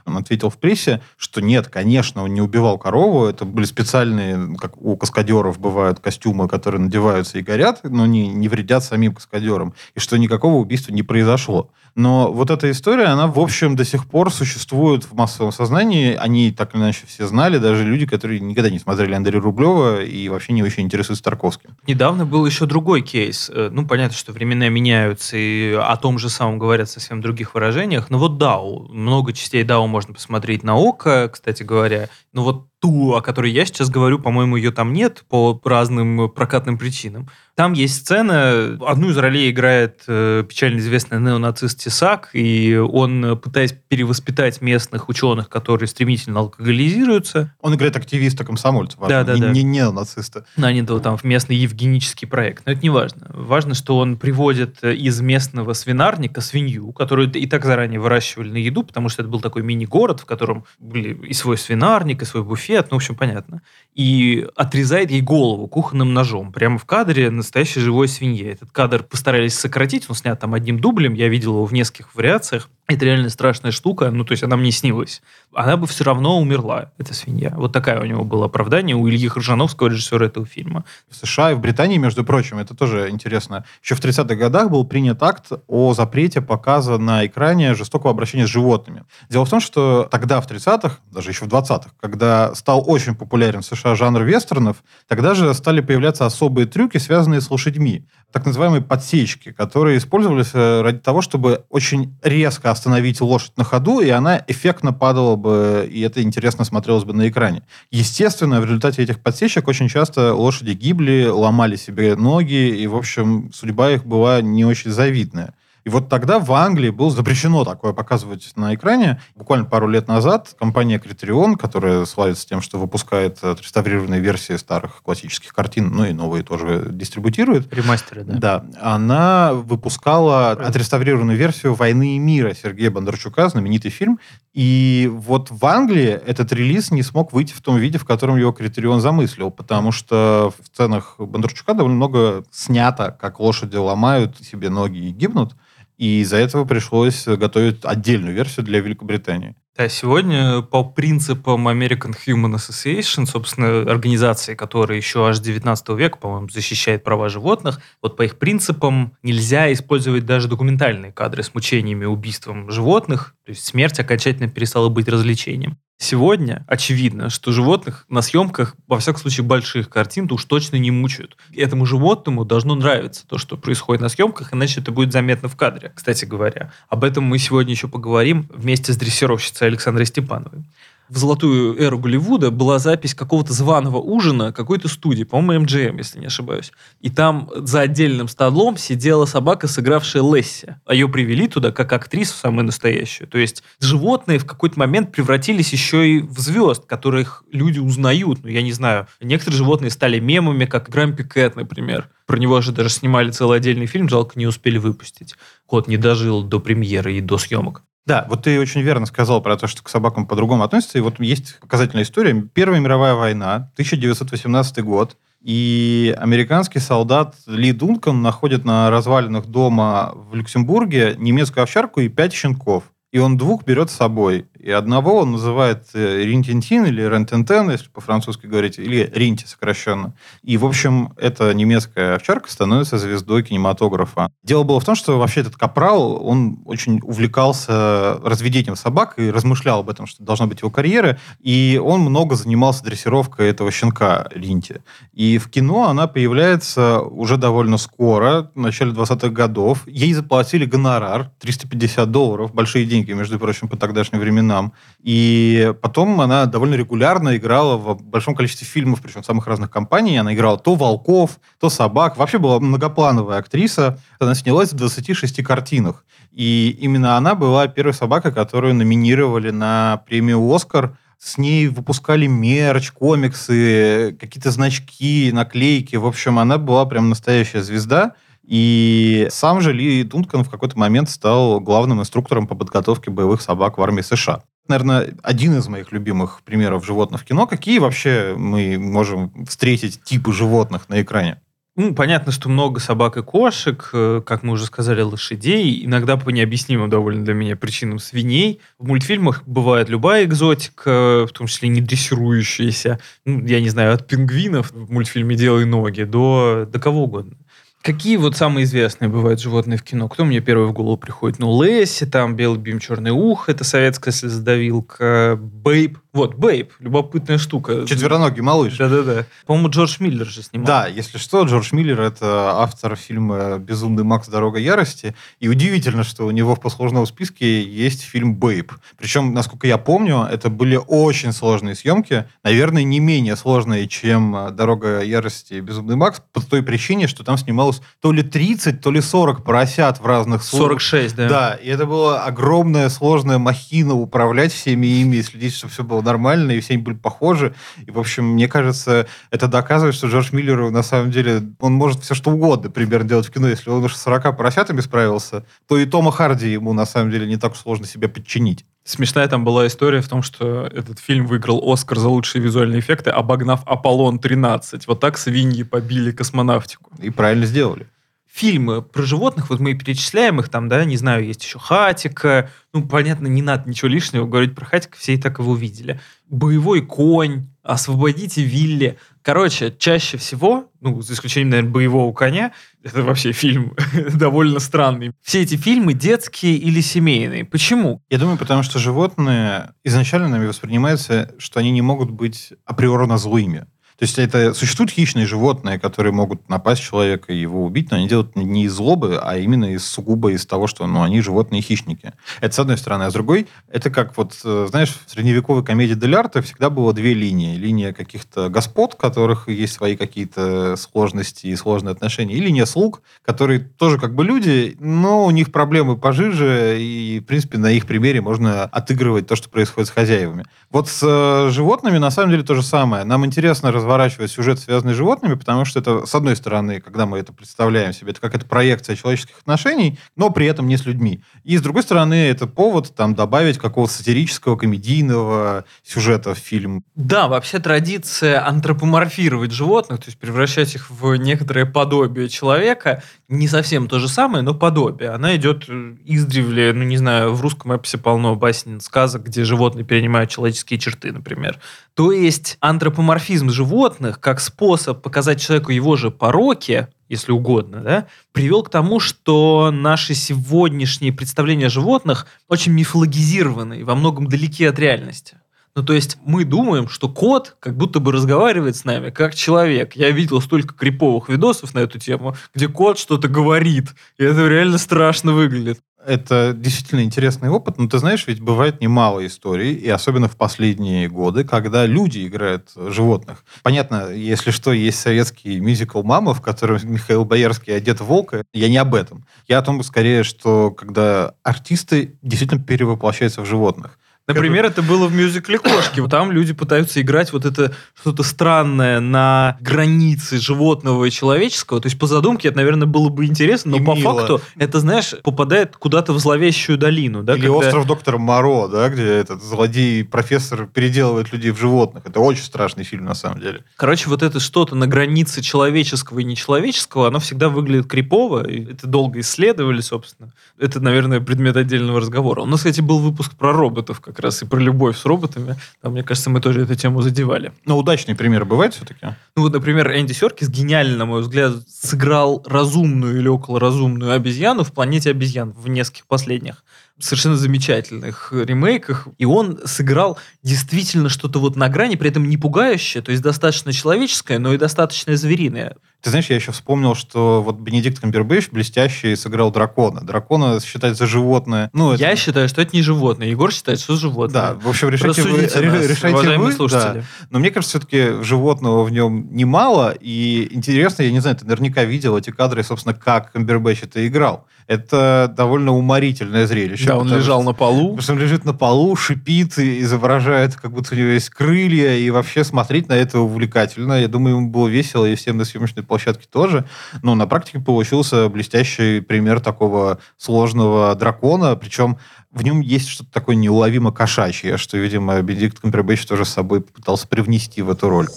Он 0.04 0.16
ответил 0.16 0.50
в 0.50 0.58
прессе, 0.58 1.00
что 1.16 1.40
нет, 1.40 1.68
конечно, 1.68 2.22
он 2.24 2.34
не 2.34 2.40
убивал 2.40 2.78
корову. 2.78 3.26
Это 3.26 3.44
были 3.44 3.64
специальные, 3.64 4.56
как 4.56 4.80
у 4.80 4.96
каскадеров 4.96 5.58
бывают 5.58 6.00
костюмы, 6.00 6.48
которые 6.48 6.80
надеваются 6.80 7.38
и 7.38 7.42
горят, 7.42 7.80
но 7.84 8.06
не, 8.06 8.28
не 8.28 8.48
вредят 8.48 8.84
самим 8.84 9.14
каскадерам. 9.14 9.74
И 9.94 10.00
что 10.00 10.16
никакого 10.16 10.54
убийства 10.54 10.92
не 10.92 11.02
произошло. 11.02 11.70
Но 11.94 12.32
вот 12.32 12.50
эта 12.50 12.70
история, 12.70 13.04
она, 13.04 13.26
в 13.28 13.38
общем, 13.38 13.76
до 13.76 13.84
сих 13.84 14.06
пор 14.06 14.32
существует 14.32 15.04
в 15.04 15.14
массовом 15.14 15.52
сознании. 15.52 16.14
Они 16.14 16.50
так 16.50 16.74
или 16.74 16.82
иначе 16.82 17.06
все 17.06 17.26
знали, 17.26 17.58
даже 17.58 17.84
люди, 17.84 18.04
которые 18.06 18.40
никогда 18.40 18.70
не 18.70 18.78
смотрели 18.78 19.14
Андрея 19.14 19.40
Рублева 19.40 20.02
и 20.02 20.28
вообще 20.28 20.52
не 20.52 20.62
очень 20.62 20.82
интересуются 20.82 21.22
Тарковским. 21.22 21.76
Недавно 21.86 22.26
был 22.26 22.44
еще 22.46 22.66
другой 22.66 23.02
кейс. 23.02 23.50
Э, 23.54 23.70
Ну, 23.72 23.86
понятно, 23.86 24.16
что 24.16 24.32
времена 24.32 24.68
меняются, 24.68 25.36
и 25.36 25.72
о 25.72 25.96
том 25.96 26.18
же 26.18 26.28
самом 26.28 26.58
говорят 26.58 26.90
совсем 26.90 27.18
в 27.18 27.22
других 27.22 27.54
выражениях. 27.54 28.10
Но 28.10 28.18
вот 28.18 28.42
DAO. 28.42 28.88
Много 28.92 29.32
частей 29.32 29.62
DAO 29.64 29.86
можно 29.86 30.14
посмотреть 30.14 30.64
на 30.64 30.76
ОКО, 30.76 31.30
кстати 31.32 31.62
говоря. 31.62 32.08
Но 32.32 32.42
вот 32.42 32.66
ту, 32.80 33.14
о 33.14 33.22
которой 33.22 33.50
я 33.50 33.64
сейчас 33.64 33.88
говорю, 33.88 34.18
по-моему, 34.18 34.56
ее 34.56 34.70
там 34.70 34.92
нет 34.92 35.24
по 35.28 35.58
разным 35.64 36.28
прокатным 36.28 36.76
причинам. 36.76 37.28
Там 37.54 37.72
есть 37.72 37.94
сцена, 37.94 38.76
одну 38.84 39.10
из 39.10 39.16
ролей 39.16 39.50
играет 39.50 40.02
э, 40.08 40.42
печально 40.48 40.78
известный 40.78 41.20
неонацист 41.20 41.78
Тесак, 41.84 42.30
и 42.32 42.76
он, 42.76 43.24
э, 43.24 43.36
пытаясь 43.36 43.72
перевоспитать 43.72 44.60
местных 44.60 45.08
ученых, 45.08 45.48
которые 45.48 45.86
стремительно 45.86 46.40
алкоголизируются, 46.40 47.54
Он 47.60 47.74
играет 47.76 47.96
активиста-комсомольца, 47.96 48.98
важно, 48.98 49.24
Да-да-да. 49.24 49.52
не, 49.52 49.62
не 49.62 49.74
неонациста. 49.78 50.46
нанятого 50.56 50.98
там 50.98 51.16
в 51.16 51.22
местный 51.22 51.54
евгенический 51.54 52.26
проект. 52.26 52.66
Но 52.66 52.72
это 52.72 52.82
не 52.82 52.90
важно. 52.90 53.26
Важно, 53.32 53.74
что 53.74 53.98
он 53.98 54.16
приводит 54.16 54.78
э, 54.82 54.94
из 54.94 55.20
местного 55.20 55.74
свинарника 55.74 56.40
свинью, 56.40 56.92
которую 56.92 57.30
и 57.30 57.46
так 57.46 57.64
заранее 57.64 58.00
выращивали 58.00 58.50
на 58.50 58.56
еду, 58.56 58.82
потому 58.82 59.08
что 59.08 59.22
это 59.22 59.30
был 59.30 59.40
такой 59.40 59.62
мини-город, 59.62 60.20
в 60.20 60.24
котором 60.24 60.64
были 60.80 61.14
и 61.26 61.32
свой 61.32 61.56
свинарник, 61.56 62.22
и 62.22 62.24
свой 62.24 62.42
буфет, 62.42 62.88
ну, 62.90 62.96
в 62.96 63.00
общем, 63.00 63.14
понятно. 63.14 63.62
И 63.94 64.44
отрезает 64.56 65.12
ей 65.12 65.20
голову 65.20 65.68
кухонным 65.68 66.12
ножом. 66.12 66.52
Прямо 66.52 66.78
в 66.78 66.84
кадре 66.84 67.30
настоящей 67.44 67.80
живой 67.80 68.08
свиньи. 68.08 68.46
Этот 68.46 68.70
кадр 68.70 69.02
постарались 69.02 69.58
сократить, 69.58 70.06
он 70.08 70.16
снят 70.16 70.38
там 70.38 70.54
одним 70.54 70.80
дублем, 70.80 71.14
я 71.14 71.28
видел 71.28 71.52
его 71.52 71.66
в 71.66 71.72
нескольких 71.72 72.14
вариациях. 72.14 72.68
Это 72.86 73.06
реально 73.06 73.30
страшная 73.30 73.70
штука, 73.70 74.10
ну, 74.10 74.24
то 74.24 74.32
есть 74.32 74.42
она 74.42 74.56
мне 74.56 74.70
снилась. 74.70 75.22
Она 75.54 75.78
бы 75.78 75.86
все 75.86 76.04
равно 76.04 76.38
умерла, 76.38 76.92
эта 76.98 77.14
свинья. 77.14 77.54
Вот 77.56 77.72
такая 77.72 77.98
у 77.98 78.04
него 78.04 78.24
было 78.24 78.44
оправдание 78.44 78.94
у 78.94 79.08
Ильи 79.08 79.26
Хржановского, 79.26 79.88
режиссера 79.88 80.26
этого 80.26 80.44
фильма. 80.44 80.84
В 81.08 81.16
США 81.16 81.52
и 81.52 81.54
в 81.54 81.60
Британии, 81.60 81.96
между 81.96 82.24
прочим, 82.24 82.58
это 82.58 82.74
тоже 82.74 83.08
интересно. 83.08 83.64
Еще 83.82 83.94
в 83.94 84.00
30-х 84.00 84.34
годах 84.34 84.70
был 84.70 84.84
принят 84.84 85.22
акт 85.22 85.52
о 85.66 85.94
запрете 85.94 86.42
показа 86.42 86.98
на 86.98 87.24
экране 87.24 87.74
жестокого 87.74 88.10
обращения 88.10 88.46
с 88.46 88.50
животными. 88.50 89.04
Дело 89.30 89.46
в 89.46 89.50
том, 89.50 89.60
что 89.60 90.06
тогда, 90.10 90.42
в 90.42 90.46
30-х, 90.46 90.98
даже 91.10 91.30
еще 91.30 91.46
в 91.46 91.48
20-х, 91.48 91.90
когда 91.98 92.54
стал 92.54 92.84
очень 92.86 93.14
популярен 93.14 93.62
в 93.62 93.64
США 93.66 93.94
жанр 93.94 94.22
вестернов, 94.24 94.84
тогда 95.08 95.32
же 95.32 95.54
стали 95.54 95.80
появляться 95.80 96.26
особые 96.26 96.66
трюки, 96.66 96.98
связанные 96.98 97.33
с 97.40 97.50
лошадьми. 97.50 98.06
Так 98.32 98.46
называемые 98.46 98.82
подсечки, 98.82 99.52
которые 99.52 99.98
использовались 99.98 100.50
э, 100.54 100.82
ради 100.82 100.98
того, 100.98 101.22
чтобы 101.22 101.64
очень 101.70 102.16
резко 102.22 102.70
остановить 102.70 103.20
лошадь 103.20 103.56
на 103.56 103.64
ходу, 103.64 104.00
и 104.00 104.10
она 104.10 104.42
эффектно 104.48 104.92
падала 104.92 105.36
бы, 105.36 105.88
и 105.90 106.00
это 106.00 106.22
интересно 106.22 106.64
смотрелось 106.64 107.04
бы 107.04 107.12
на 107.12 107.28
экране. 107.28 107.62
Естественно, 107.90 108.60
в 108.60 108.64
результате 108.64 109.02
этих 109.02 109.20
подсечек 109.20 109.68
очень 109.68 109.88
часто 109.88 110.34
лошади 110.34 110.72
гибли, 110.72 111.26
ломали 111.26 111.76
себе 111.76 112.16
ноги, 112.16 112.76
и, 112.76 112.86
в 112.86 112.96
общем, 112.96 113.50
судьба 113.52 113.92
их 113.92 114.04
была 114.04 114.40
не 114.40 114.64
очень 114.64 114.90
завидная. 114.90 115.54
И 115.84 115.90
вот 115.90 116.08
тогда 116.08 116.38
в 116.38 116.50
Англии 116.52 116.90
было 116.90 117.10
запрещено 117.10 117.64
такое 117.64 117.92
показывать 117.92 118.52
на 118.56 118.74
экране. 118.74 119.20
Буквально 119.34 119.66
пару 119.66 119.86
лет 119.86 120.08
назад 120.08 120.54
компания 120.58 120.98
Criterion, 120.98 121.56
которая 121.56 122.06
славится 122.06 122.46
тем, 122.48 122.62
что 122.62 122.78
выпускает 122.78 123.44
отреставрированные 123.44 124.20
версии 124.20 124.56
старых 124.56 125.02
классических 125.02 125.52
картин, 125.52 125.90
ну 125.90 126.06
и 126.06 126.12
новые 126.12 126.42
тоже 126.42 126.88
дистрибутирует, 126.90 127.72
Ремастеры, 127.72 128.24
да. 128.24 128.34
да, 128.38 128.64
она 128.80 129.52
выпускала 129.52 130.52
отреставрированную 130.52 131.36
версию 131.36 131.74
«Войны 131.74 132.16
и 132.16 132.18
мира» 132.18 132.54
Сергея 132.54 132.90
Бондарчука, 132.90 133.48
знаменитый 133.48 133.90
фильм. 133.90 134.18
И 134.54 135.10
вот 135.12 135.50
в 135.50 135.64
Англии 135.66 136.08
этот 136.08 136.52
релиз 136.52 136.90
не 136.92 137.02
смог 137.02 137.32
выйти 137.32 137.52
в 137.52 137.60
том 137.60 137.76
виде, 137.76 137.98
в 137.98 138.04
котором 138.04 138.36
его 138.36 138.52
Критерион 138.52 139.00
замыслил, 139.00 139.50
потому 139.50 139.92
что 139.92 140.52
в 140.58 140.66
сценах 140.66 141.16
Бондарчука 141.18 141.74
довольно 141.74 141.96
много 141.96 142.44
снято, 142.50 143.16
как 143.20 143.40
лошади 143.40 143.76
ломают 143.76 144.38
себе 144.38 144.70
ноги 144.70 144.98
и 144.98 145.10
гибнут. 145.10 145.54
И 145.96 146.20
из-за 146.20 146.38
этого 146.38 146.64
пришлось 146.64 147.26
готовить 147.26 147.84
отдельную 147.84 148.34
версию 148.34 148.66
для 148.66 148.80
Великобритании. 148.80 149.54
Да, 149.76 149.88
сегодня 149.88 150.62
по 150.62 150.84
принципам 150.84 151.66
American 151.66 152.14
Human 152.26 152.54
Association, 152.54 153.26
собственно, 153.26 153.80
организации, 153.80 154.54
которая 154.54 154.96
еще 154.96 155.26
аж 155.26 155.40
19 155.40 155.88
века, 155.90 156.16
по-моему, 156.16 156.48
защищает 156.48 157.02
права 157.02 157.28
животных, 157.28 157.80
вот 158.00 158.16
по 158.16 158.22
их 158.22 158.38
принципам 158.38 159.16
нельзя 159.24 159.72
использовать 159.72 160.26
даже 160.26 160.46
документальные 160.46 161.10
кадры 161.10 161.42
с 161.42 161.52
мучениями 161.54 162.04
убийством 162.04 162.70
животных, 162.70 163.34
то 163.44 163.50
есть 163.50 163.64
смерть 163.64 163.98
окончательно 163.98 164.48
перестала 164.48 164.88
быть 164.90 165.08
развлечением. 165.08 165.76
Сегодня 165.96 166.64
очевидно, 166.66 167.30
что 167.30 167.52
животных 167.52 168.04
на 168.08 168.20
съемках, 168.20 168.74
во 168.88 168.98
всяком 168.98 169.20
случае, 169.20 169.44
больших 169.44 169.88
картин, 169.88 170.28
уж 170.30 170.44
точно 170.44 170.76
не 170.76 170.90
мучают. 170.90 171.36
Этому 171.56 171.86
животному 171.86 172.44
должно 172.44 172.74
нравиться 172.74 173.26
то, 173.26 173.38
что 173.38 173.56
происходит 173.56 174.02
на 174.02 174.08
съемках, 174.08 174.52
иначе 174.52 174.80
это 174.80 174.90
будет 174.90 175.12
заметно 175.12 175.48
в 175.48 175.56
кадре, 175.56 175.92
кстати 175.94 176.24
говоря. 176.24 176.72
Об 176.88 177.04
этом 177.04 177.24
мы 177.24 177.38
сегодня 177.38 177.72
еще 177.72 177.88
поговорим 177.88 178.48
вместе 178.52 178.92
с 178.92 178.96
дрессировщицей 178.96 179.68
Александрой 179.68 180.06
Степановой. 180.06 180.64
В 181.10 181.18
золотую 181.18 181.78
эру 181.78 181.98
Голливуда 181.98 182.50
была 182.50 182.78
запись 182.78 183.14
какого-то 183.14 183.52
званого 183.52 183.98
ужина 183.98 184.52
какой-то 184.52 184.88
студии, 184.88 185.24
по-моему, 185.24 185.66
MGM, 185.66 185.98
если 185.98 186.18
не 186.18 186.26
ошибаюсь. 186.26 186.72
И 187.00 187.10
там 187.10 187.50
за 187.54 187.82
отдельным 187.82 188.26
столом 188.26 188.78
сидела 188.78 189.26
собака, 189.26 189.68
сыгравшая 189.68 190.22
Лесси. 190.22 190.68
А 190.86 190.94
ее 190.94 191.06
привели 191.08 191.46
туда 191.46 191.72
как 191.72 191.92
актрису 191.92 192.34
самую 192.34 192.64
настоящую. 192.64 193.28
То 193.28 193.36
есть 193.36 193.62
животные 193.80 194.38
в 194.38 194.46
какой-то 194.46 194.78
момент 194.78 195.12
превратились 195.12 195.72
еще 195.74 196.08
и 196.08 196.20
в 196.20 196.38
звезд, 196.38 196.86
которых 196.86 197.44
люди 197.52 197.78
узнают. 197.78 198.42
Ну, 198.42 198.48
я 198.48 198.62
не 198.62 198.72
знаю. 198.72 199.06
Некоторые 199.20 199.58
животные 199.58 199.90
стали 199.90 200.18
мемами, 200.20 200.64
как 200.64 200.88
Грампи 200.88 201.22
Кэт, 201.22 201.54
например. 201.54 202.08
Про 202.26 202.38
него 202.38 202.62
же 202.62 202.72
даже 202.72 202.88
снимали 202.88 203.30
целый 203.30 203.58
отдельный 203.58 203.86
фильм, 203.86 204.08
жалко, 204.08 204.38
не 204.38 204.46
успели 204.46 204.78
выпустить. 204.78 205.34
Кот 205.66 205.86
не 205.86 205.98
дожил 205.98 206.42
до 206.42 206.60
премьеры 206.60 207.14
и 207.14 207.20
до 207.20 207.36
съемок. 207.36 207.82
Да, 208.06 208.26
вот 208.28 208.42
ты 208.42 208.60
очень 208.60 208.82
верно 208.82 209.06
сказал 209.06 209.40
про 209.40 209.56
то, 209.56 209.66
что 209.66 209.82
к 209.82 209.88
собакам 209.88 210.26
по-другому 210.26 210.62
относятся. 210.62 210.98
И 210.98 211.00
вот 211.00 211.18
есть 211.20 211.58
показательная 211.60 212.04
история. 212.04 212.34
Первая 212.52 212.80
мировая 212.80 213.14
война, 213.14 213.70
1918 213.74 214.84
год. 214.84 215.16
И 215.40 216.14
американский 216.18 216.78
солдат 216.78 217.34
Ли 217.46 217.72
Дункан 217.72 218.22
находит 218.22 218.64
на 218.64 218.90
развалинах 218.90 219.46
дома 219.46 220.12
в 220.14 220.34
Люксембурге 220.34 221.16
немецкую 221.18 221.64
овчарку 221.64 222.00
и 222.00 222.08
пять 222.08 222.32
щенков. 222.32 222.84
И 223.14 223.18
он 223.20 223.36
двух 223.36 223.64
берет 223.64 223.90
с 223.90 223.94
собой. 223.94 224.46
И 224.58 224.72
одного 224.72 225.18
он 225.18 225.32
называет 225.32 225.84
э, 225.92 226.24
Ринтинтин 226.24 226.86
или 226.86 227.02
Рентентен, 227.02 227.70
если 227.70 227.88
по-французски 227.88 228.46
говорить, 228.46 228.78
или 228.78 229.08
Ринти 229.14 229.44
сокращенно. 229.44 230.14
И, 230.42 230.56
в 230.56 230.64
общем, 230.64 231.12
эта 231.16 231.52
немецкая 231.52 232.16
овчарка 232.16 232.50
становится 232.50 232.96
звездой 232.98 233.44
кинематографа. 233.44 234.32
Дело 234.42 234.62
было 234.64 234.80
в 234.80 234.84
том, 234.84 234.94
что 234.94 235.18
вообще 235.18 235.42
этот 235.42 235.56
капрал, 235.56 236.26
он 236.26 236.62
очень 236.64 236.98
увлекался 237.04 238.18
разведением 238.24 238.74
собак 238.74 239.14
и 239.18 239.30
размышлял 239.30 239.80
об 239.80 239.90
этом, 239.90 240.06
что 240.06 240.24
должна 240.24 240.46
быть 240.46 240.62
его 240.62 240.70
карьера. 240.70 241.18
И 241.40 241.78
он 241.84 242.00
много 242.00 242.34
занимался 242.34 242.82
дрессировкой 242.84 243.50
этого 243.50 243.70
щенка 243.70 244.26
Ринти. 244.34 244.80
И 245.12 245.38
в 245.38 245.50
кино 245.50 245.88
она 245.88 246.06
появляется 246.06 247.00
уже 247.00 247.36
довольно 247.36 247.76
скоро, 247.76 248.50
в 248.54 248.58
начале 248.58 248.92
20-х 248.92 249.28
годов. 249.28 249.86
Ей 249.86 250.14
заплатили 250.14 250.64
гонорар 250.64 251.30
350 251.38 252.10
долларов, 252.10 252.54
большие 252.54 252.86
деньги, 252.86 253.03
между 253.12 253.38
прочим, 253.38 253.68
по 253.68 253.76
тогдашним 253.76 254.20
временам. 254.20 254.72
И 255.02 255.72
потом 255.82 256.20
она 256.20 256.46
довольно 256.46 256.74
регулярно 256.74 257.36
играла 257.36 257.76
в 257.76 258.02
большом 258.02 258.34
количестве 258.34 258.66
фильмов, 258.66 259.00
причем 259.02 259.22
самых 259.22 259.46
разных 259.46 259.70
компаний. 259.70 260.16
Она 260.16 260.34
играла 260.34 260.58
то 260.58 260.74
волков, 260.74 261.38
то 261.60 261.68
собак. 261.68 262.16
Вообще 262.16 262.38
была 262.38 262.60
многоплановая 262.60 263.38
актриса. 263.38 263.98
Она 264.18 264.34
снялась 264.34 264.72
в 264.72 264.76
26 264.76 265.42
картинах. 265.42 266.04
И 266.32 266.76
именно 266.80 267.16
она 267.16 267.34
была 267.34 267.68
первой 267.68 267.94
собакой, 267.94 268.32
которую 268.32 268.74
номинировали 268.74 269.50
на 269.50 270.02
премию 270.06 270.52
«Оскар». 270.52 270.96
С 271.16 271.38
ней 271.38 271.68
выпускали 271.68 272.26
мерч, 272.26 272.90
комиксы, 272.90 274.16
какие-то 274.20 274.50
значки, 274.50 275.30
наклейки. 275.32 275.96
В 275.96 276.06
общем, 276.06 276.38
она 276.38 276.58
была 276.58 276.84
прям 276.84 277.08
настоящая 277.08 277.62
звезда. 277.62 278.12
И 278.46 279.26
сам 279.30 279.60
же 279.60 279.72
Ли 279.72 280.02
Дункан 280.02 280.44
в 280.44 280.50
какой-то 280.50 280.78
момент 280.78 281.08
стал 281.08 281.60
главным 281.60 282.00
инструктором 282.00 282.46
по 282.46 282.54
подготовке 282.54 283.10
боевых 283.10 283.40
собак 283.40 283.78
в 283.78 283.82
армии 283.82 284.02
США. 284.02 284.42
Наверное, 284.68 285.14
один 285.22 285.56
из 285.56 285.68
моих 285.68 285.92
любимых 285.92 286.42
примеров 286.42 286.84
животных 286.84 287.22
в 287.22 287.24
кино. 287.24 287.46
Какие 287.46 287.78
вообще 287.78 288.34
мы 288.36 288.78
можем 288.78 289.44
встретить 289.46 290.02
типы 290.02 290.32
животных 290.32 290.88
на 290.88 291.02
экране? 291.02 291.40
Ну, 291.76 291.92
понятно, 291.92 292.30
что 292.30 292.48
много 292.48 292.78
собак 292.78 293.16
и 293.16 293.22
кошек, 293.22 293.90
э, 293.92 294.22
как 294.24 294.44
мы 294.44 294.52
уже 294.52 294.64
сказали, 294.64 295.00
лошадей, 295.00 295.84
иногда 295.84 296.16
по 296.16 296.30
необъяснимым 296.30 296.88
довольно 296.88 297.24
для 297.24 297.34
меня 297.34 297.56
причинам 297.56 297.98
свиней. 297.98 298.60
В 298.78 298.86
мультфильмах 298.86 299.42
бывает 299.44 299.88
любая 299.88 300.24
экзотика, 300.24 301.26
в 301.28 301.32
том 301.32 301.48
числе 301.48 301.68
не 301.68 301.80
дрессирующаяся. 301.80 303.00
Ну, 303.24 303.44
я 303.44 303.60
не 303.60 303.70
знаю, 303.70 303.92
от 303.92 304.06
пингвинов 304.06 304.70
в 304.70 304.92
мультфильме 304.92 305.34
«Делай 305.34 305.64
ноги» 305.64 306.04
до, 306.04 306.64
до 306.70 306.78
кого 306.78 307.04
угодно. 307.04 307.36
Какие 307.84 308.16
вот 308.16 308.34
самые 308.34 308.64
известные 308.64 309.10
бывают 309.10 309.42
животные 309.42 309.76
в 309.76 309.82
кино? 309.82 310.08
Кто 310.08 310.24
мне 310.24 310.40
первый 310.40 310.66
в 310.68 310.72
голову 310.72 310.96
приходит? 310.96 311.38
Ну, 311.38 311.62
Лесси, 311.62 312.06
там, 312.06 312.34
Белый 312.34 312.58
бим, 312.58 312.80
Черный 312.80 313.10
ух, 313.10 313.50
это 313.50 313.62
советская 313.62 314.14
слезодавилка, 314.14 315.38
Бейб, 315.38 315.98
вот, 316.14 316.36
Бейб, 316.36 316.72
любопытная 316.78 317.36
штука. 317.36 317.84
Четвероногий 317.86 318.40
малыш. 318.40 318.78
Да-да-да. 318.78 319.26
По-моему, 319.44 319.68
Джордж 319.68 319.96
Миллер 319.98 320.24
же 320.24 320.42
снимал. 320.42 320.66
Да, 320.66 320.86
если 320.86 321.18
что, 321.18 321.42
Джордж 321.42 321.70
Миллер– 321.72 322.00
это 322.02 322.52
автор 322.62 322.96
фильма 322.96 323.58
«Безумный 323.58 324.04
Макс. 324.04 324.28
Дорога 324.28 324.58
ярости». 324.58 325.14
И 325.40 325.48
удивительно, 325.48 326.04
что 326.04 326.24
у 326.24 326.30
него 326.30 326.54
в 326.54 326.60
послужном 326.60 327.04
списке 327.04 327.62
есть 327.62 328.00
фильм 328.00 328.36
«Бейб». 328.36 328.72
Причем, 328.96 329.34
насколько 329.34 329.66
я 329.66 329.76
помню, 329.76 330.22
это 330.22 330.48
были 330.48 330.80
очень 330.86 331.32
сложные 331.32 331.74
съемки. 331.74 332.24
Наверное, 332.44 332.84
не 332.84 333.00
менее 333.00 333.36
сложные, 333.36 333.88
чем 333.88 334.34
«Дорога 334.52 335.02
ярости» 335.02 335.54
и 335.54 335.60
«Безумный 335.60 335.96
Макс», 335.96 336.22
по 336.32 336.40
той 336.40 336.62
причине, 336.62 337.08
что 337.08 337.24
там 337.24 337.36
снималось 337.74 337.82
то 338.00 338.12
ли 338.12 338.22
30, 338.22 338.80
то 338.80 338.90
ли 338.90 339.00
40 339.00 339.44
поросят 339.44 340.00
в 340.00 340.06
разных... 340.06 340.42
46, 340.42 341.16
да. 341.16 341.28
Да, 341.28 341.54
и 341.54 341.68
это 341.68 341.86
была 341.86 342.24
огромная 342.24 342.88
сложная 342.88 343.38
махина 343.38 343.94
управлять 343.94 344.52
всеми 344.52 344.86
ими 344.86 345.16
и 345.16 345.22
следить, 345.22 345.54
чтобы 345.54 345.72
все 345.72 345.84
было 345.84 346.02
нормально, 346.02 346.52
и 346.52 346.60
все 346.60 346.74
они 346.74 346.82
были 346.82 346.96
похожи. 346.96 347.54
И, 347.86 347.90
в 347.90 347.98
общем, 347.98 348.24
мне 348.24 348.48
кажется, 348.48 349.06
это 349.30 349.48
доказывает, 349.48 349.94
что 349.94 350.08
Джордж 350.08 350.30
Миллеру, 350.32 350.70
на 350.70 350.82
самом 350.82 351.10
деле, 351.10 351.42
он 351.60 351.72
может 351.72 352.02
все 352.02 352.14
что 352.14 352.30
угодно, 352.30 352.70
примерно, 352.70 353.08
делать 353.08 353.26
в 353.26 353.30
кино. 353.30 353.48
Если 353.48 353.70
он 353.70 353.82
уже 353.82 353.96
с 353.96 354.02
40 354.02 354.36
поросятами 354.36 354.80
справился, 354.80 355.44
то 355.66 355.78
и 355.78 355.86
Тома 355.86 356.12
Харди 356.12 356.50
ему, 356.50 356.72
на 356.72 356.86
самом 356.86 357.10
деле, 357.10 357.26
не 357.26 357.36
так 357.36 357.56
сложно 357.56 357.86
себя 357.86 358.08
подчинить. 358.08 358.66
Смешная 358.84 359.26
там 359.28 359.44
была 359.44 359.66
история 359.66 360.02
в 360.02 360.08
том, 360.08 360.22
что 360.22 360.66
этот 360.66 360.98
фильм 360.98 361.26
выиграл 361.26 361.62
Оскар 361.72 361.98
за 361.98 362.08
лучшие 362.08 362.42
визуальные 362.42 362.80
эффекты, 362.80 363.10
обогнав 363.10 363.62
Аполлон-13. 363.66 364.84
Вот 364.86 365.00
так 365.00 365.16
свиньи 365.16 365.62
побили 365.62 366.12
космонавтику. 366.12 366.90
И 367.00 367.08
правильно 367.08 367.46
сделали 367.46 367.88
фильмы 368.34 368.82
про 368.82 369.02
животных, 369.04 369.48
вот 369.48 369.60
мы 369.60 369.74
перечисляем 369.74 370.40
их 370.40 370.48
там, 370.48 370.68
да, 370.68 370.84
не 370.84 370.96
знаю, 370.96 371.24
есть 371.24 371.44
еще 371.44 371.60
Хатика, 371.60 372.50
ну, 372.72 372.84
понятно, 372.84 373.28
не 373.28 373.42
надо 373.42 373.70
ничего 373.70 373.88
лишнего 373.88 374.26
говорить 374.26 374.56
про 374.56 374.66
Хатика, 374.66 374.98
все 374.98 375.14
и 375.14 375.18
так 375.18 375.38
его 375.38 375.54
видели. 375.54 376.00
Боевой 376.28 376.84
конь, 376.84 377.46
Освободите 377.64 378.42
Вилли. 378.42 378.98
Короче, 379.22 379.74
чаще 379.76 380.18
всего, 380.18 380.70
ну, 380.82 381.00
за 381.00 381.14
исключением, 381.14 381.48
наверное, 381.50 381.72
боевого 381.72 382.12
коня, 382.12 382.52
это 382.82 383.02
вообще 383.02 383.32
фильм 383.32 383.74
довольно 384.14 384.60
странный. 384.60 385.12
Все 385.22 385.42
эти 385.42 385.56
фильмы 385.56 385.94
детские 385.94 386.56
или 386.56 386.82
семейные. 386.82 387.46
Почему? 387.46 388.02
Я 388.10 388.18
думаю, 388.18 388.36
потому 388.36 388.62
что 388.62 388.78
животные 388.78 389.72
изначально 389.82 390.28
нами 390.28 390.46
воспринимаются, 390.46 391.34
что 391.38 391.58
они 391.58 391.70
не 391.70 391.80
могут 391.80 392.10
быть 392.10 392.52
априорно 392.66 393.16
злыми. 393.16 393.66
То 393.98 394.04
есть 394.04 394.18
это 394.18 394.54
существуют 394.54 394.90
хищные 394.90 395.26
животные, 395.26 395.78
которые 395.78 396.12
могут 396.12 396.48
напасть 396.48 396.82
человека 396.82 397.32
и 397.32 397.36
его 397.36 397.64
убить, 397.64 397.92
но 397.92 397.96
они 397.96 398.08
делают 398.08 398.34
не 398.34 398.64
из 398.64 398.72
злобы, 398.72 399.20
а 399.22 399.36
именно 399.36 399.72
из 399.72 399.86
сугубо 399.86 400.32
из 400.32 400.44
того, 400.46 400.66
что 400.66 400.86
ну, 400.86 401.02
они 401.02 401.20
животные-хищники. 401.20 402.12
Это 402.40 402.54
с 402.54 402.58
одной 402.58 402.76
стороны. 402.76 403.04
А 403.04 403.10
с 403.10 403.12
другой, 403.12 403.46
это 403.70 403.90
как 403.90 404.16
вот, 404.16 404.34
э, 404.44 404.66
знаешь, 404.68 404.92
в 405.06 405.10
средневековой 405.10 405.64
комедии 405.64 405.94
Дель 405.94 406.16
Арте 406.16 406.42
всегда 406.42 406.70
было 406.70 406.92
две 406.92 407.14
линии. 407.14 407.56
Линия 407.56 407.92
каких-то 407.92 408.48
господ, 408.48 408.94
у 408.94 408.96
которых 408.96 409.48
есть 409.48 409.74
свои 409.74 409.96
какие-то 409.96 410.76
сложности 410.76 411.46
и 411.46 411.54
сложные 411.54 411.92
отношения, 411.92 412.34
и 412.34 412.40
линия 412.40 412.66
слуг, 412.66 413.02
которые 413.24 413.60
тоже 413.60 413.98
как 413.98 414.16
бы 414.16 414.24
люди, 414.24 414.76
но 414.80 415.24
у 415.24 415.30
них 415.30 415.52
проблемы 415.52 415.96
пожиже, 415.96 416.78
и, 416.80 417.20
в 417.20 417.26
принципе, 417.26 417.58
на 417.58 417.70
их 417.70 417.86
примере 417.86 418.20
можно 418.20 418.64
отыгрывать 418.64 419.28
то, 419.28 419.36
что 419.36 419.48
происходит 419.48 419.88
с 419.88 419.92
хозяевами. 419.92 420.44
Вот 420.70 420.88
с 420.88 421.00
э, 421.02 421.50
животными 421.52 421.98
на 421.98 422.10
самом 422.10 422.30
деле 422.32 422.42
то 422.42 422.56
же 422.56 422.62
самое. 422.62 423.04
Нам 423.04 423.24
интересно 423.24 423.70
разворачивать 423.84 424.30
сюжет, 424.30 424.58
связанный 424.58 424.94
с 424.94 424.96
животными, 424.96 425.34
потому 425.34 425.64
что 425.64 425.78
это, 425.78 426.06
с 426.06 426.14
одной 426.14 426.36
стороны, 426.36 426.80
когда 426.80 427.04
мы 427.04 427.18
это 427.18 427.32
представляем 427.32 427.92
себе, 427.92 428.12
это 428.12 428.20
какая-то 428.20 428.46
проекция 428.46 428.96
человеческих 428.96 429.38
отношений, 429.38 429.98
но 430.16 430.30
при 430.30 430.46
этом 430.46 430.66
не 430.66 430.76
с 430.76 430.86
людьми. 430.86 431.22
И, 431.44 431.56
с 431.56 431.62
другой 431.62 431.82
стороны, 431.82 432.14
это 432.14 432.46
повод 432.46 432.94
там 432.96 433.14
добавить 433.14 433.58
какого-то 433.58 433.92
сатирического, 433.92 434.56
комедийного 434.56 435.64
сюжета 435.82 436.34
в 436.34 436.38
фильм. 436.38 436.82
Да, 436.94 437.28
вообще 437.28 437.58
традиция 437.58 438.46
антропоморфировать 438.46 439.52
животных, 439.52 440.00
то 440.00 440.06
есть 440.06 440.18
превращать 440.18 440.74
их 440.74 440.90
в 440.90 441.14
некоторое 441.16 441.66
подобие 441.66 442.28
человека, 442.28 443.02
не 443.28 443.48
совсем 443.48 443.88
то 443.88 443.98
же 443.98 444.08
самое, 444.08 444.42
но 444.42 444.54
подобие. 444.54 445.10
Она 445.10 445.36
идет 445.36 445.64
э, 445.68 445.96
издревле, 446.04 446.72
ну, 446.72 446.84
не 446.84 446.96
знаю, 446.96 447.34
в 447.34 447.40
русском 447.42 447.72
эпосе 447.72 447.98
полно 447.98 448.34
басен, 448.34 448.80
сказок, 448.80 449.24
где 449.24 449.44
животные 449.44 449.84
перенимают 449.84 450.30
человеческие 450.30 450.78
черты, 450.78 451.12
например. 451.12 451.58
То 451.94 452.12
есть 452.12 452.56
антропоморфизм 452.60 453.50
животных 453.50 453.73
как 454.20 454.40
способ 454.40 455.02
показать 455.02 455.40
человеку 455.40 455.72
его 455.72 455.96
же 455.96 456.10
пороки, 456.10 456.88
если 457.08 457.32
угодно, 457.32 457.80
да, 457.80 458.06
привел 458.32 458.62
к 458.62 458.70
тому, 458.70 459.00
что 459.00 459.70
наши 459.72 460.14
сегодняшние 460.14 461.12
представления 461.12 461.66
о 461.66 461.70
животных 461.70 462.26
очень 462.48 462.72
мифологизированы 462.72 463.80
и 463.80 463.82
во 463.84 463.94
многом 463.94 464.26
далеки 464.26 464.64
от 464.64 464.78
реальности. 464.78 465.38
Ну, 465.76 465.82
то 465.82 465.92
есть 465.92 466.18
мы 466.24 466.44
думаем, 466.44 466.88
что 466.88 467.08
кот 467.08 467.56
как 467.58 467.76
будто 467.76 467.98
бы 467.98 468.12
разговаривает 468.12 468.76
с 468.76 468.84
нами 468.84 469.10
как 469.10 469.34
человек. 469.34 469.96
Я 469.96 470.10
видел 470.10 470.40
столько 470.40 470.74
криповых 470.74 471.28
видосов 471.28 471.74
на 471.74 471.80
эту 471.80 471.98
тему, 471.98 472.36
где 472.54 472.68
кот 472.68 472.96
что-то 472.96 473.26
говорит, 473.26 473.88
и 474.16 474.24
это 474.24 474.46
реально 474.46 474.78
страшно 474.78 475.32
выглядит. 475.32 475.80
Это 476.06 476.52
действительно 476.54 477.02
интересный 477.02 477.48
опыт, 477.48 477.78
но 477.78 477.88
ты 477.88 477.98
знаешь, 477.98 478.26
ведь 478.26 478.40
бывает 478.40 478.80
немало 478.80 479.24
историй, 479.26 479.72
и 479.72 479.88
особенно 479.88 480.28
в 480.28 480.36
последние 480.36 481.08
годы, 481.08 481.44
когда 481.44 481.86
люди 481.86 482.26
играют 482.26 482.70
животных. 482.74 483.44
Понятно, 483.62 484.10
если 484.10 484.50
что, 484.50 484.72
есть 484.72 485.00
советский 485.00 485.60
мюзикл 485.60 486.02
«Мама», 486.02 486.34
в 486.34 486.42
котором 486.42 486.78
Михаил 486.84 487.24
Боярский 487.24 487.76
одет 487.76 488.00
в 488.00 488.04
волка. 488.04 488.44
Я 488.52 488.68
не 488.68 488.76
об 488.76 488.94
этом. 488.94 489.24
Я 489.48 489.58
о 489.58 489.62
том 489.62 489.82
скорее, 489.82 490.24
что 490.24 490.70
когда 490.70 491.34
артисты 491.42 492.16
действительно 492.22 492.62
перевоплощаются 492.62 493.42
в 493.42 493.46
животных. 493.46 493.98
Например, 494.26 494.64
это 494.64 494.80
было 494.80 495.06
в 495.06 495.14
мюзикле 495.14 495.58
«Кошки». 495.58 496.02
Там 496.08 496.32
люди 496.32 496.54
пытаются 496.54 496.98
играть 497.02 497.30
вот 497.34 497.44
это 497.44 497.74
что-то 498.00 498.22
странное 498.22 498.98
на 499.00 499.58
границе 499.60 500.38
животного 500.38 501.04
и 501.04 501.10
человеческого. 501.10 501.78
То 501.78 501.86
есть 501.88 501.98
по 501.98 502.06
задумке 502.06 502.48
это, 502.48 502.56
наверное, 502.56 502.86
было 502.86 503.10
бы 503.10 503.26
интересно, 503.26 503.72
но 503.72 503.76
И 503.78 503.84
по 503.84 503.94
мило. 503.94 504.14
факту 504.20 504.40
это, 504.56 504.80
знаешь, 504.80 505.14
попадает 505.22 505.76
куда-то 505.76 506.14
в 506.14 506.18
зловещую 506.20 506.78
долину. 506.78 507.22
Да, 507.22 507.34
Или 507.34 507.42
когда- 507.42 507.56
остров 507.58 507.86
доктора 507.86 508.16
Моро, 508.16 508.68
да, 508.68 508.88
где 508.88 509.02
этот 509.04 509.42
злодей-профессор 509.42 510.68
переделывает 510.72 511.30
людей 511.30 511.50
в 511.50 511.58
животных. 511.58 512.04
Это 512.06 512.20
очень 512.20 512.44
страшный 512.44 512.84
фильм, 512.84 513.04
на 513.04 513.14
самом 513.14 513.40
деле. 513.40 513.62
Короче, 513.76 514.08
вот 514.08 514.22
это 514.22 514.40
что-то 514.40 514.74
на 514.74 514.86
границе 514.86 515.42
человеческого 515.42 516.20
и 516.20 516.24
нечеловеческого, 516.24 517.08
оно 517.08 517.18
всегда 517.20 517.50
выглядит 517.50 517.86
крипово. 517.88 518.48
и 518.48 518.64
Это 518.72 518.86
долго 518.86 519.20
исследовали, 519.20 519.82
собственно. 519.82 520.32
Это, 520.58 520.80
наверное, 520.80 521.20
предмет 521.20 521.56
отдельного 521.58 522.00
разговора. 522.00 522.40
У 522.40 522.46
нас, 522.46 522.60
кстати, 522.60 522.80
был 522.80 523.00
выпуск 523.00 523.32
про 523.36 523.52
роботов 523.52 524.00
как 524.00 524.13
раз 524.20 524.42
и 524.42 524.46
про 524.46 524.58
любовь 524.58 524.96
с 524.96 525.04
роботами. 525.04 525.56
Там, 525.80 525.92
мне 525.92 526.02
кажется, 526.02 526.30
мы 526.30 526.40
тоже 526.40 526.62
эту 526.62 526.74
тему 526.74 527.02
задевали. 527.02 527.52
Но 527.64 527.78
удачные 527.78 528.16
примеры 528.16 528.44
бывают 528.44 528.74
все-таки? 528.74 529.06
Ну 529.36 529.42
вот, 529.42 529.52
например, 529.52 529.90
Энди 529.96 530.12
Серкис 530.12 530.48
гениально, 530.48 530.96
на 530.96 531.06
мой 531.06 531.22
взгляд, 531.22 531.54
сыграл 531.68 532.42
разумную 532.46 533.18
или 533.18 533.28
околоразумную 533.28 534.12
обезьяну 534.12 534.64
в 534.64 534.72
«Планете 534.72 535.10
обезьян» 535.10 535.52
в 535.52 535.68
нескольких 535.68 536.06
последних 536.06 536.64
совершенно 537.00 537.36
замечательных 537.36 538.32
ремейках. 538.32 539.08
И 539.18 539.24
он 539.24 539.60
сыграл 539.64 540.18
действительно 540.42 541.08
что-то 541.08 541.38
вот 541.40 541.56
на 541.56 541.68
грани, 541.68 541.96
при 541.96 542.10
этом 542.10 542.28
не 542.28 542.36
пугающее, 542.36 543.02
то 543.02 543.10
есть 543.10 543.22
достаточно 543.22 543.72
человеческое, 543.72 544.38
но 544.38 544.52
и 544.54 544.58
достаточно 544.58 545.16
звериное. 545.16 545.76
Ты 546.02 546.10
знаешь, 546.10 546.26
я 546.28 546.36
еще 546.36 546.52
вспомнил, 546.52 546.94
что 546.94 547.42
вот 547.42 547.58
Бенедикт 547.60 547.98
Камбербэтч 547.98 548.50
блестяще 548.50 549.16
сыграл 549.16 549.50
дракона. 549.50 550.02
Дракона 550.02 550.60
считать 550.60 550.98
за 550.98 551.06
животное. 551.06 551.70
Ну, 551.72 551.92
это- 551.92 552.02
Я 552.02 552.14
считаю, 552.14 552.46
что 552.48 552.60
это 552.60 552.76
не 552.76 552.82
животное. 552.82 553.28
Егор 553.28 553.50
считает, 553.50 553.80
что 553.80 553.96
животное. 553.96 554.34
Да, 554.34 554.54
в 554.54 554.68
общем, 554.68 554.90
решайте 554.90 555.22
вы, 555.22 555.30
Рассудите 555.30 555.60
ре- 555.60 555.70
нас, 555.72 555.86
решайте 555.88 556.38
вы, 556.38 556.52
слушатели. 556.52 557.00
да. 557.00 557.04
Но 557.30 557.38
мне 557.38 557.50
кажется, 557.50 557.78
все-таки 557.78 558.22
животного 558.22 558.84
в 558.84 558.92
нем 558.92 559.34
немало. 559.34 559.94
И 559.98 560.46
интересно, 560.54 561.02
я 561.04 561.10
не 561.10 561.20
знаю, 561.20 561.36
ты 561.36 561.46
наверняка 561.46 561.84
видел 561.84 562.18
эти 562.18 562.28
кадры, 562.30 562.62
собственно, 562.62 562.94
как 562.94 563.32
Камбербэтч 563.32 563.84
это 563.84 564.06
играл. 564.06 564.46
Это 564.66 565.32
довольно 565.36 565.72
уморительное 565.72 566.46
зрелище. 566.46 566.86
Да, 566.86 566.96
он 566.96 567.08
лежал 567.08 567.40
что- 567.40 567.50
на 567.50 567.54
полу. 567.54 567.90
Потому 567.90 568.02
что 568.02 568.12
он 568.14 568.18
лежит 568.18 568.44
на 568.44 568.54
полу, 568.54 568.96
шипит, 568.96 569.58
и 569.58 569.80
изображает, 569.80 570.56
как 570.56 570.72
будто 570.72 570.94
у 570.94 570.98
него 570.98 571.08
есть 571.08 571.28
крылья, 571.30 571.94
и 571.96 572.08
вообще 572.10 572.44
смотреть 572.44 572.88
на 572.88 572.94
это 572.94 573.20
увлекательно. 573.20 574.00
Я 574.00 574.08
думаю, 574.08 574.36
ему 574.36 574.50
было 574.50 574.68
весело, 574.68 575.04
и 575.04 575.14
всем 575.14 575.36
на 575.36 575.44
съемочной 575.44 575.82
площадке 575.82 576.26
тоже. 576.30 576.64
Но 577.02 577.14
на 577.14 577.26
практике 577.26 577.60
получился 577.60 578.28
блестящий 578.28 579.00
пример 579.00 579.40
такого 579.40 579.98
сложного 580.16 580.94
дракона, 580.94 581.56
причем 581.56 581.98
в 582.32 582.42
нем 582.42 582.60
есть 582.60 582.88
что-то 582.88 583.12
такое 583.12 583.36
неуловимо 583.36 583.92
кошачье, 583.92 584.56
что, 584.56 584.76
видимо, 584.76 585.20
Бенедикт 585.22 585.60
Камбербэтч 585.60 586.04
тоже 586.06 586.24
с 586.24 586.30
собой 586.30 586.62
пытался 586.62 587.06
привнести 587.06 587.62
в 587.62 587.70
эту 587.70 587.88
роль. 587.88 588.08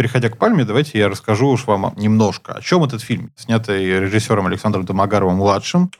Переходя 0.00 0.30
к 0.30 0.38
«Пальме», 0.38 0.64
давайте 0.64 0.98
я 0.98 1.10
расскажу 1.10 1.48
уж 1.48 1.66
вам 1.66 1.92
немножко, 1.94 2.54
о 2.54 2.62
чем 2.62 2.82
этот 2.84 3.02
фильм, 3.02 3.32
снятый 3.36 4.00
режиссером 4.00 4.46
Александром 4.46 4.86
Домогаровым-младшим. 4.86 5.90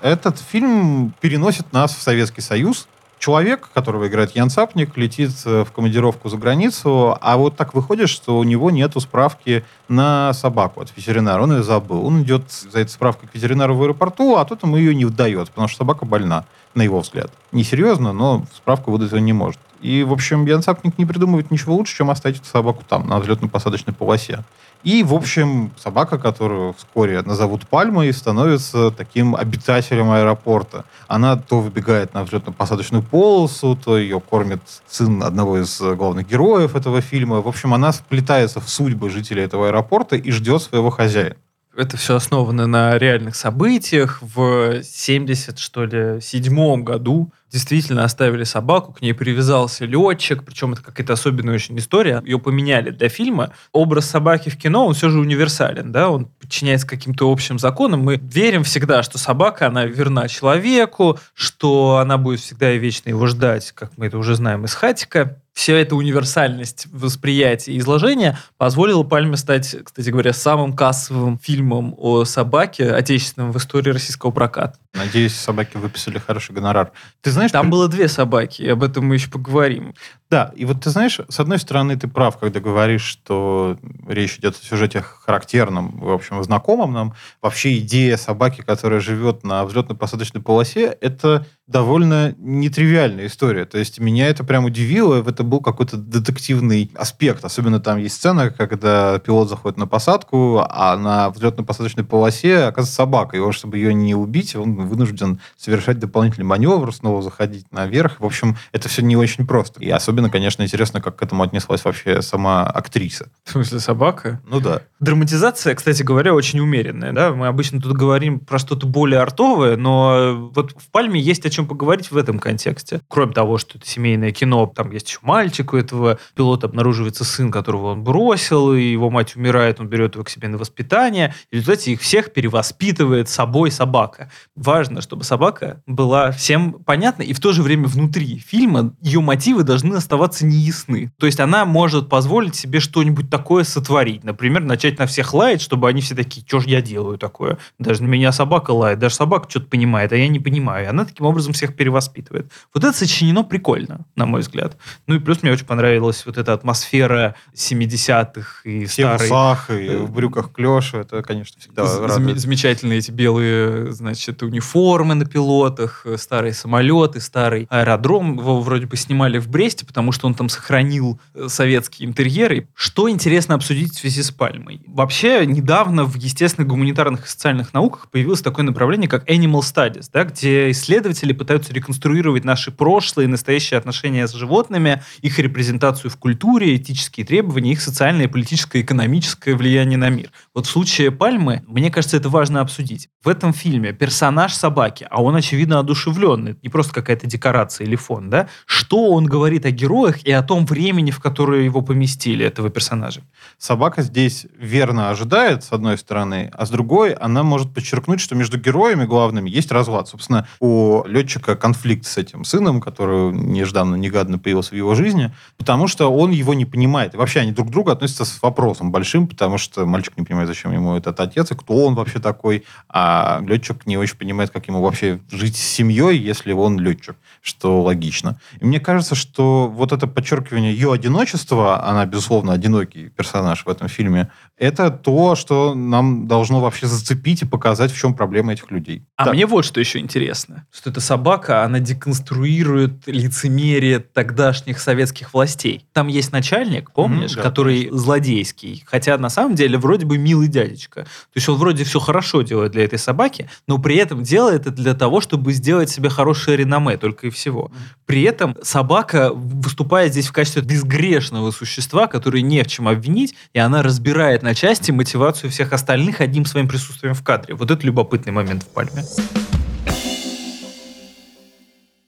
Этот 0.00 0.38
фильм 0.38 1.12
переносит 1.20 1.72
нас 1.72 1.96
в 1.96 2.00
Советский 2.00 2.42
Союз. 2.42 2.86
Человек, 3.18 3.70
которого 3.74 4.06
играет 4.06 4.36
Ян 4.36 4.50
Цапник, 4.50 4.96
летит 4.96 5.32
э, 5.46 5.64
в 5.64 5.72
командировку 5.72 6.28
за 6.28 6.36
границу, 6.36 7.18
а 7.20 7.36
вот 7.36 7.56
так 7.56 7.74
выходит, 7.74 8.08
что 8.08 8.38
у 8.38 8.44
него 8.44 8.70
нету 8.70 9.00
справки 9.00 9.64
на 9.88 10.32
собаку 10.32 10.80
от 10.80 10.96
ветеринара. 10.96 11.42
Он 11.42 11.52
ее 11.52 11.62
забыл. 11.62 12.06
Он 12.06 12.22
идет 12.22 12.50
за 12.50 12.80
этой 12.80 12.90
справкой 12.90 13.28
к 13.28 13.34
ветеринару 13.34 13.74
в 13.74 13.82
аэропорту, 13.82 14.36
а 14.36 14.44
тот 14.44 14.62
ему 14.62 14.76
ее 14.76 14.94
не 14.94 15.04
выдает, 15.04 15.50
потому 15.50 15.68
что 15.68 15.78
собака 15.78 16.04
больна, 16.04 16.44
на 16.74 16.82
его 16.82 17.00
взгляд. 17.00 17.30
Несерьезно, 17.52 18.12
но 18.12 18.44
справку 18.54 18.90
выдать 18.90 19.12
он 19.12 19.24
не 19.24 19.32
может. 19.32 19.60
И, 19.84 20.02
в 20.02 20.12
общем, 20.12 20.46
Ян 20.46 20.62
Цапник 20.62 20.96
не 20.96 21.04
придумывает 21.04 21.50
ничего 21.50 21.74
лучше, 21.74 21.96
чем 21.96 22.08
оставить 22.10 22.38
эту 22.38 22.46
собаку 22.46 22.82
там, 22.88 23.06
на 23.06 23.18
взлетно-посадочной 23.18 23.92
полосе. 23.92 24.42
И, 24.82 25.02
в 25.02 25.14
общем, 25.14 25.72
собака, 25.78 26.18
которую 26.18 26.74
вскоре 26.74 27.22
назовут 27.22 27.66
Пальмой, 27.68 28.12
становится 28.12 28.90
таким 28.90 29.34
обитателем 29.34 30.10
аэропорта. 30.10 30.84
Она 31.06 31.36
то 31.36 31.60
выбегает 31.60 32.14
на 32.14 32.22
взлетно-посадочную 32.22 33.02
полосу, 33.02 33.76
то 33.82 33.98
ее 33.98 34.20
кормит 34.20 34.60
сын 34.86 35.22
одного 35.22 35.58
из 35.58 35.80
главных 35.80 36.28
героев 36.28 36.76
этого 36.76 37.00
фильма. 37.00 37.40
В 37.40 37.48
общем, 37.48 37.72
она 37.72 37.92
вплетается 37.92 38.60
в 38.60 38.68
судьбы 38.68 39.10
жителей 39.10 39.42
этого 39.42 39.68
аэропорта 39.68 39.73
и 40.16 40.30
ждет 40.30 40.62
своего 40.62 40.90
хозяина. 40.90 41.36
Это 41.76 41.96
все 41.96 42.16
основано 42.16 42.66
на 42.66 42.96
реальных 42.98 43.34
событиях. 43.34 44.20
В 44.22 44.82
70, 44.82 45.58
что 45.58 45.84
ли, 45.84 46.20
седьмом 46.20 46.84
году 46.84 47.32
действительно 47.54 48.02
оставили 48.02 48.42
собаку, 48.42 48.92
к 48.92 49.00
ней 49.00 49.14
привязался 49.14 49.84
летчик, 49.84 50.42
причем 50.44 50.72
это 50.72 50.82
какая-то 50.82 51.12
особенная 51.12 51.54
очень 51.54 51.78
история. 51.78 52.20
Ее 52.24 52.40
поменяли 52.40 52.90
для 52.90 53.08
фильма. 53.08 53.52
Образ 53.70 54.10
собаки 54.10 54.48
в 54.48 54.58
кино, 54.58 54.86
он 54.86 54.94
все 54.94 55.08
же 55.08 55.20
универсален, 55.20 55.92
да, 55.92 56.10
он 56.10 56.26
подчиняется 56.26 56.84
каким-то 56.84 57.30
общим 57.30 57.60
законам. 57.60 58.00
Мы 58.00 58.16
верим 58.16 58.64
всегда, 58.64 59.04
что 59.04 59.18
собака, 59.18 59.68
она 59.68 59.84
верна 59.84 60.26
человеку, 60.26 61.20
что 61.32 61.98
она 61.98 62.18
будет 62.18 62.40
всегда 62.40 62.72
и 62.72 62.78
вечно 62.78 63.10
его 63.10 63.24
ждать, 63.28 63.70
как 63.70 63.92
мы 63.96 64.06
это 64.06 64.18
уже 64.18 64.34
знаем 64.34 64.64
из 64.64 64.74
Хатика. 64.74 65.38
Вся 65.54 65.74
эта 65.74 65.94
универсальность 65.94 66.88
восприятия 66.90 67.74
и 67.74 67.78
изложения 67.78 68.36
позволила 68.58 69.04
Пальме 69.04 69.36
стать, 69.36 69.76
кстати 69.84 70.10
говоря, 70.10 70.32
самым 70.32 70.74
кассовым 70.74 71.38
фильмом 71.38 71.94
о 71.96 72.24
собаке 72.24 72.90
отечественным 72.90 73.52
в 73.52 73.58
истории 73.58 73.90
российского 73.90 74.32
проката. 74.32 74.76
Надеюсь, 74.94 75.36
собаки 75.36 75.76
выписали 75.76 76.18
хороший 76.18 76.56
гонорар. 76.56 76.90
Ты 77.20 77.30
знаешь, 77.30 77.43
Там 77.52 77.66
при- 77.66 77.70
было 77.70 77.88
две 77.88 78.08
собаки, 78.08 78.62
и 78.62 78.68
об 78.68 78.82
этом 78.82 79.06
мы 79.06 79.14
еще 79.14 79.30
поговорим. 79.30 79.94
Да, 80.30 80.52
и 80.56 80.64
вот 80.64 80.82
ты 80.82 80.90
знаешь, 80.90 81.20
с 81.28 81.40
одной 81.40 81.58
стороны, 81.58 81.96
ты 81.96 82.08
прав, 82.08 82.38
когда 82.38 82.60
говоришь, 82.60 83.02
что 83.04 83.78
речь 84.08 84.38
идет 84.38 84.56
о 84.60 84.64
сюжете 84.64 85.00
характерном, 85.02 85.98
в 86.00 86.10
общем, 86.12 86.42
знакомом 86.42 86.92
нам. 86.92 87.14
Вообще 87.42 87.78
идея 87.78 88.16
собаки, 88.16 88.62
которая 88.62 89.00
живет 89.00 89.44
на 89.44 89.62
взлетно-посадочной 89.64 90.40
полосе, 90.42 90.96
это 91.00 91.46
довольно 91.66 92.34
нетривиальная 92.38 93.26
история. 93.26 93.64
То 93.64 93.78
есть 93.78 93.98
меня 93.98 94.28
это 94.28 94.44
прям 94.44 94.64
удивило, 94.66 95.22
это 95.26 95.42
был 95.42 95.60
какой-то 95.60 95.96
детективный 95.96 96.90
аспект. 96.94 97.44
Особенно 97.44 97.80
там 97.80 97.98
есть 97.98 98.16
сцена, 98.16 98.50
когда 98.50 99.18
пилот 99.18 99.48
заходит 99.48 99.78
на 99.78 99.86
посадку, 99.86 100.64
а 100.68 100.96
на 100.96 101.28
взлетно-посадочной 101.30 102.04
полосе 102.04 102.64
оказывается 102.64 102.94
собака. 102.94 103.36
И 103.36 103.40
вот, 103.40 103.54
чтобы 103.54 103.78
ее 103.78 103.94
не 103.94 104.14
убить, 104.14 104.54
он 104.56 104.74
вынужден 104.74 105.40
совершать 105.56 105.98
дополнительный 105.98 106.44
маневр, 106.44 106.94
снова 106.94 107.22
заходить 107.22 107.72
наверх. 107.72 108.20
В 108.20 108.26
общем, 108.26 108.56
это 108.72 108.88
все 108.88 109.02
не 109.02 109.16
очень 109.16 109.46
просто. 109.46 109.82
И 109.82 109.88
особенно, 109.88 110.28
конечно, 110.28 110.62
интересно, 110.62 111.00
как 111.00 111.16
к 111.16 111.22
этому 111.22 111.42
отнеслась 111.42 111.84
вообще 111.84 112.20
сама 112.20 112.64
актриса. 112.64 113.30
В 113.44 113.52
смысле, 113.52 113.80
собака? 113.80 114.42
Ну 114.46 114.60
да. 114.60 114.82
Драматизация, 115.00 115.74
кстати 115.74 116.02
говоря, 116.02 116.34
очень 116.34 116.60
умеренная. 116.60 117.12
Да? 117.12 117.32
Мы 117.32 117.46
обычно 117.46 117.80
тут 117.80 117.92
говорим 117.92 118.38
про 118.40 118.58
что-то 118.58 118.86
более 118.86 119.20
артовое, 119.20 119.76
но 119.76 120.50
вот 120.54 120.72
в 120.72 120.90
«Пальме» 120.90 121.20
есть 121.20 121.46
чем 121.54 121.66
поговорить 121.66 122.10
в 122.10 122.16
этом 122.16 122.38
контексте. 122.38 123.00
Кроме 123.08 123.32
того, 123.32 123.58
что 123.58 123.78
это 123.78 123.86
семейное 123.86 124.32
кино, 124.32 124.66
там 124.74 124.90
есть 124.90 125.08
еще 125.08 125.18
мальчик 125.22 125.72
у 125.72 125.76
этого 125.76 126.18
пилота, 126.34 126.66
обнаруживается 126.66 127.24
сын, 127.24 127.50
которого 127.50 127.92
он 127.92 128.02
бросил, 128.02 128.74
и 128.74 128.82
его 128.82 129.10
мать 129.10 129.36
умирает, 129.36 129.80
он 129.80 129.88
берет 129.88 130.14
его 130.14 130.24
к 130.24 130.30
себе 130.30 130.48
на 130.48 130.58
воспитание. 130.58 131.34
И 131.50 131.56
в 131.56 131.60
результате 131.60 131.92
их 131.92 132.00
всех 132.00 132.32
перевоспитывает 132.32 133.28
собой 133.28 133.70
собака. 133.70 134.30
Важно, 134.56 135.00
чтобы 135.00 135.24
собака 135.24 135.82
была 135.86 136.30
всем 136.32 136.72
понятна, 136.72 137.22
и 137.22 137.32
в 137.32 137.40
то 137.40 137.52
же 137.52 137.62
время 137.62 137.86
внутри 137.86 138.38
фильма 138.38 138.94
ее 139.00 139.20
мотивы 139.20 139.62
должны 139.62 139.94
оставаться 139.94 140.46
неясны. 140.46 141.12
То 141.18 141.26
есть 141.26 141.40
она 141.40 141.64
может 141.64 142.08
позволить 142.08 142.56
себе 142.56 142.80
что-нибудь 142.80 143.30
такое 143.30 143.64
сотворить. 143.64 144.24
Например, 144.24 144.62
начать 144.62 144.98
на 144.98 145.06
всех 145.06 145.34
лаять, 145.34 145.60
чтобы 145.60 145.88
они 145.88 146.00
все 146.00 146.14
такие, 146.14 146.44
что 146.46 146.60
же 146.60 146.68
я 146.68 146.80
делаю 146.80 147.18
такое? 147.18 147.58
Даже 147.78 148.02
на 148.02 148.06
меня 148.06 148.32
собака 148.32 148.70
лает, 148.70 148.98
даже 148.98 149.14
собака 149.14 149.48
что-то 149.50 149.66
понимает, 149.66 150.12
а 150.12 150.16
я 150.16 150.28
не 150.28 150.40
понимаю. 150.40 150.84
И 150.86 150.88
она 150.88 151.04
таким 151.04 151.26
образом 151.26 151.43
всех 151.52 151.76
перевоспитывает. 151.76 152.50
Вот 152.72 152.82
это 152.84 152.96
сочинено 152.96 153.42
прикольно, 153.44 154.06
на 154.16 154.26
мой 154.26 154.40
взгляд. 154.40 154.76
Ну 155.06 155.16
и 155.16 155.18
плюс 155.18 155.42
мне 155.42 155.52
очень 155.52 155.66
понравилась 155.66 156.24
вот 156.26 156.38
эта 156.38 156.52
атмосфера 156.52 157.34
70-х 157.54 158.60
и 158.64 158.86
Все 158.86 159.02
в 159.02 159.16
старой 159.20 159.26
усах 159.26 159.70
и 159.70 159.88
в 159.96 160.10
брюках 160.12 160.52
клеша. 160.52 160.98
Это, 161.00 161.22
конечно, 161.22 161.60
всегда 161.60 161.84
З- 161.86 162.00
радует. 162.06 162.36
заме- 162.36 162.38
замечательные 162.38 162.98
эти 162.98 163.10
белые, 163.10 163.92
значит, 163.92 164.42
униформы 164.42 165.14
на 165.14 165.24
пилотах, 165.26 166.02
э, 166.06 166.16
старые 166.16 166.54
самолеты, 166.54 167.20
старый 167.20 167.66
аэродром. 167.70 168.38
Его 168.38 168.60
вроде 168.60 168.86
бы 168.86 168.96
снимали 168.96 169.38
в 169.38 169.48
Бресте, 169.48 169.84
потому 169.84 170.12
что 170.12 170.26
он 170.26 170.34
там 170.34 170.48
сохранил 170.48 171.20
э, 171.34 171.48
советские 171.48 172.08
интерьеры. 172.08 172.68
Что 172.74 173.10
интересно 173.10 173.54
обсудить 173.54 173.92
в 173.94 173.98
связи 173.98 174.22
с 174.22 174.30
Пальмой? 174.30 174.80
Вообще, 174.86 175.44
недавно 175.46 176.04
в 176.04 176.14
естественных, 176.16 176.68
гуманитарных 176.68 177.26
и 177.26 177.28
социальных 177.28 177.72
науках 177.74 178.08
появилось 178.10 178.40
такое 178.40 178.64
направление, 178.64 179.08
как 179.08 179.28
Animal 179.28 179.60
Studies, 179.60 180.08
да, 180.12 180.24
где 180.24 180.70
исследователи 180.70 181.32
пытаются 181.34 181.72
реконструировать 181.72 182.44
наши 182.44 182.70
прошлые 182.70 183.26
и 183.26 183.30
настоящие 183.30 183.78
отношения 183.78 184.26
с 184.26 184.32
животными, 184.32 185.02
их 185.22 185.38
репрезентацию 185.38 186.10
в 186.10 186.16
культуре, 186.16 186.76
этические 186.76 187.26
требования, 187.26 187.72
их 187.72 187.80
социальное, 187.80 188.28
политическое, 188.28 188.80
экономическое 188.80 189.54
влияние 189.54 189.98
на 189.98 190.08
мир. 190.08 190.30
Вот 190.54 190.66
в 190.66 190.70
случае 190.70 191.10
Пальмы, 191.10 191.62
мне 191.66 191.90
кажется, 191.90 192.16
это 192.16 192.28
важно 192.28 192.60
обсудить. 192.60 193.08
В 193.22 193.28
этом 193.28 193.52
фильме 193.52 193.92
персонаж 193.92 194.54
собаки, 194.54 195.06
а 195.10 195.22
он, 195.22 195.36
очевидно, 195.36 195.78
одушевленный, 195.78 196.56
не 196.62 196.68
просто 196.68 196.92
какая-то 196.92 197.26
декорация 197.26 197.86
или 197.86 197.96
фон, 197.96 198.30
да? 198.30 198.48
Что 198.66 199.10
он 199.10 199.26
говорит 199.26 199.66
о 199.66 199.70
героях 199.70 200.24
и 200.24 200.32
о 200.32 200.42
том 200.42 200.66
времени, 200.66 201.10
в 201.10 201.20
которое 201.20 201.62
его 201.62 201.82
поместили, 201.82 202.44
этого 202.44 202.70
персонажа? 202.70 203.22
Собака 203.58 204.02
здесь 204.02 204.46
верно 204.58 205.10
ожидает, 205.10 205.64
с 205.64 205.72
одной 205.72 205.98
стороны, 205.98 206.50
а 206.52 206.66
с 206.66 206.70
другой 206.70 207.12
она 207.12 207.42
может 207.42 207.72
подчеркнуть, 207.72 208.20
что 208.20 208.34
между 208.34 208.58
героями 208.58 209.04
главными 209.04 209.50
есть 209.50 209.72
разлад. 209.72 210.08
Собственно, 210.08 210.46
у 210.60 211.02
летчика 211.24 211.56
конфликт 211.56 212.04
с 212.06 212.18
этим 212.18 212.44
сыном, 212.44 212.80
который 212.80 213.32
нежданно-негадно 213.32 214.38
появился 214.38 214.70
в 214.70 214.76
его 214.76 214.94
жизни, 214.94 215.32
потому 215.56 215.88
что 215.88 216.08
он 216.08 216.30
его 216.30 216.52
не 216.52 216.66
понимает. 216.66 217.14
И 217.14 217.16
вообще 217.16 217.40
они 217.40 217.52
друг 217.52 217.68
к 217.68 217.70
другу 217.70 217.90
относятся 217.90 218.26
с 218.26 218.42
вопросом 218.42 218.92
большим, 218.92 219.26
потому 219.26 219.56
что 219.56 219.86
мальчик 219.86 220.16
не 220.18 220.24
понимает, 220.24 220.48
зачем 220.48 220.72
ему 220.72 220.96
этот 220.96 221.18
отец, 221.20 221.50
и 221.50 221.54
кто 221.54 221.86
он 221.86 221.94
вообще 221.94 222.18
такой, 222.18 222.64
а 222.88 223.40
летчик 223.46 223.86
не 223.86 223.96
очень 223.96 224.18
понимает, 224.18 224.50
как 224.50 224.68
ему 224.68 224.82
вообще 224.82 225.20
жить 225.30 225.56
с 225.56 225.60
семьей, 225.60 226.18
если 226.18 226.52
он 226.52 226.78
летчик, 226.78 227.16
что 227.40 227.80
логично. 227.80 228.38
И 228.60 228.66
мне 228.66 228.80
кажется, 228.80 229.14
что 229.14 229.68
вот 229.68 229.92
это 229.92 230.06
подчеркивание 230.06 230.74
ее 230.74 230.92
одиночества, 230.92 231.82
она, 231.88 232.04
безусловно, 232.04 232.52
одинокий 232.52 233.08
персонаж 233.08 233.64
в 233.64 233.68
этом 233.68 233.88
фильме, 233.88 234.30
это 234.58 234.90
то, 234.90 235.34
что 235.34 235.74
нам 235.74 236.28
должно 236.28 236.60
вообще 236.60 236.86
зацепить 236.86 237.42
и 237.42 237.46
показать, 237.46 237.92
в 237.92 237.98
чем 237.98 238.14
проблема 238.14 238.52
этих 238.52 238.70
людей. 238.70 239.06
А 239.16 239.24
так. 239.24 239.34
мне 239.34 239.46
вот 239.46 239.64
что 239.64 239.80
еще 239.80 239.98
интересно, 239.98 240.66
что 240.70 240.90
эта 240.90 241.00
собака, 241.14 241.62
она 241.62 241.78
деконструирует 241.78 243.06
лицемерие 243.06 244.00
тогдашних 244.00 244.80
советских 244.80 245.32
властей. 245.32 245.86
Там 245.92 246.08
есть 246.08 246.32
начальник, 246.32 246.90
помнишь, 246.90 247.34
mm-hmm, 247.34 247.36
да, 247.36 247.42
который 247.42 247.76
конечно. 247.82 247.98
злодейский, 247.98 248.82
хотя 248.84 249.16
на 249.16 249.28
самом 249.28 249.54
деле 249.54 249.78
вроде 249.78 250.06
бы 250.06 250.18
милый 250.18 250.48
дядечка. 250.48 251.04
То 251.04 251.36
есть 251.36 251.48
он 251.48 251.56
вроде 251.56 251.84
все 251.84 252.00
хорошо 252.00 252.42
делает 252.42 252.72
для 252.72 252.82
этой 252.82 252.98
собаки, 252.98 253.48
но 253.68 253.78
при 253.78 253.94
этом 253.94 254.24
делает 254.24 254.62
это 254.62 254.72
для 254.72 254.94
того, 254.94 255.20
чтобы 255.20 255.52
сделать 255.52 255.88
себе 255.88 256.08
хорошее 256.08 256.56
реноме, 256.56 256.96
только 256.96 257.28
и 257.28 257.30
всего. 257.30 257.70
При 258.06 258.22
этом 258.22 258.56
собака 258.62 259.30
выступает 259.32 260.10
здесь 260.10 260.26
в 260.26 260.32
качестве 260.32 260.62
безгрешного 260.62 261.52
существа, 261.52 262.08
который 262.08 262.42
не 262.42 262.64
в 262.64 262.66
чем 262.66 262.88
обвинить, 262.88 263.36
и 263.52 263.60
она 263.60 263.82
разбирает 263.82 264.42
на 264.42 264.52
части 264.56 264.90
мотивацию 264.90 265.48
всех 265.50 265.72
остальных 265.72 266.20
одним 266.20 266.44
своим 266.44 266.66
присутствием 266.66 267.14
в 267.14 267.22
кадре. 267.22 267.54
Вот 267.54 267.70
это 267.70 267.86
любопытный 267.86 268.32
момент 268.32 268.64
в 268.64 268.66
«Пальме». 268.66 269.04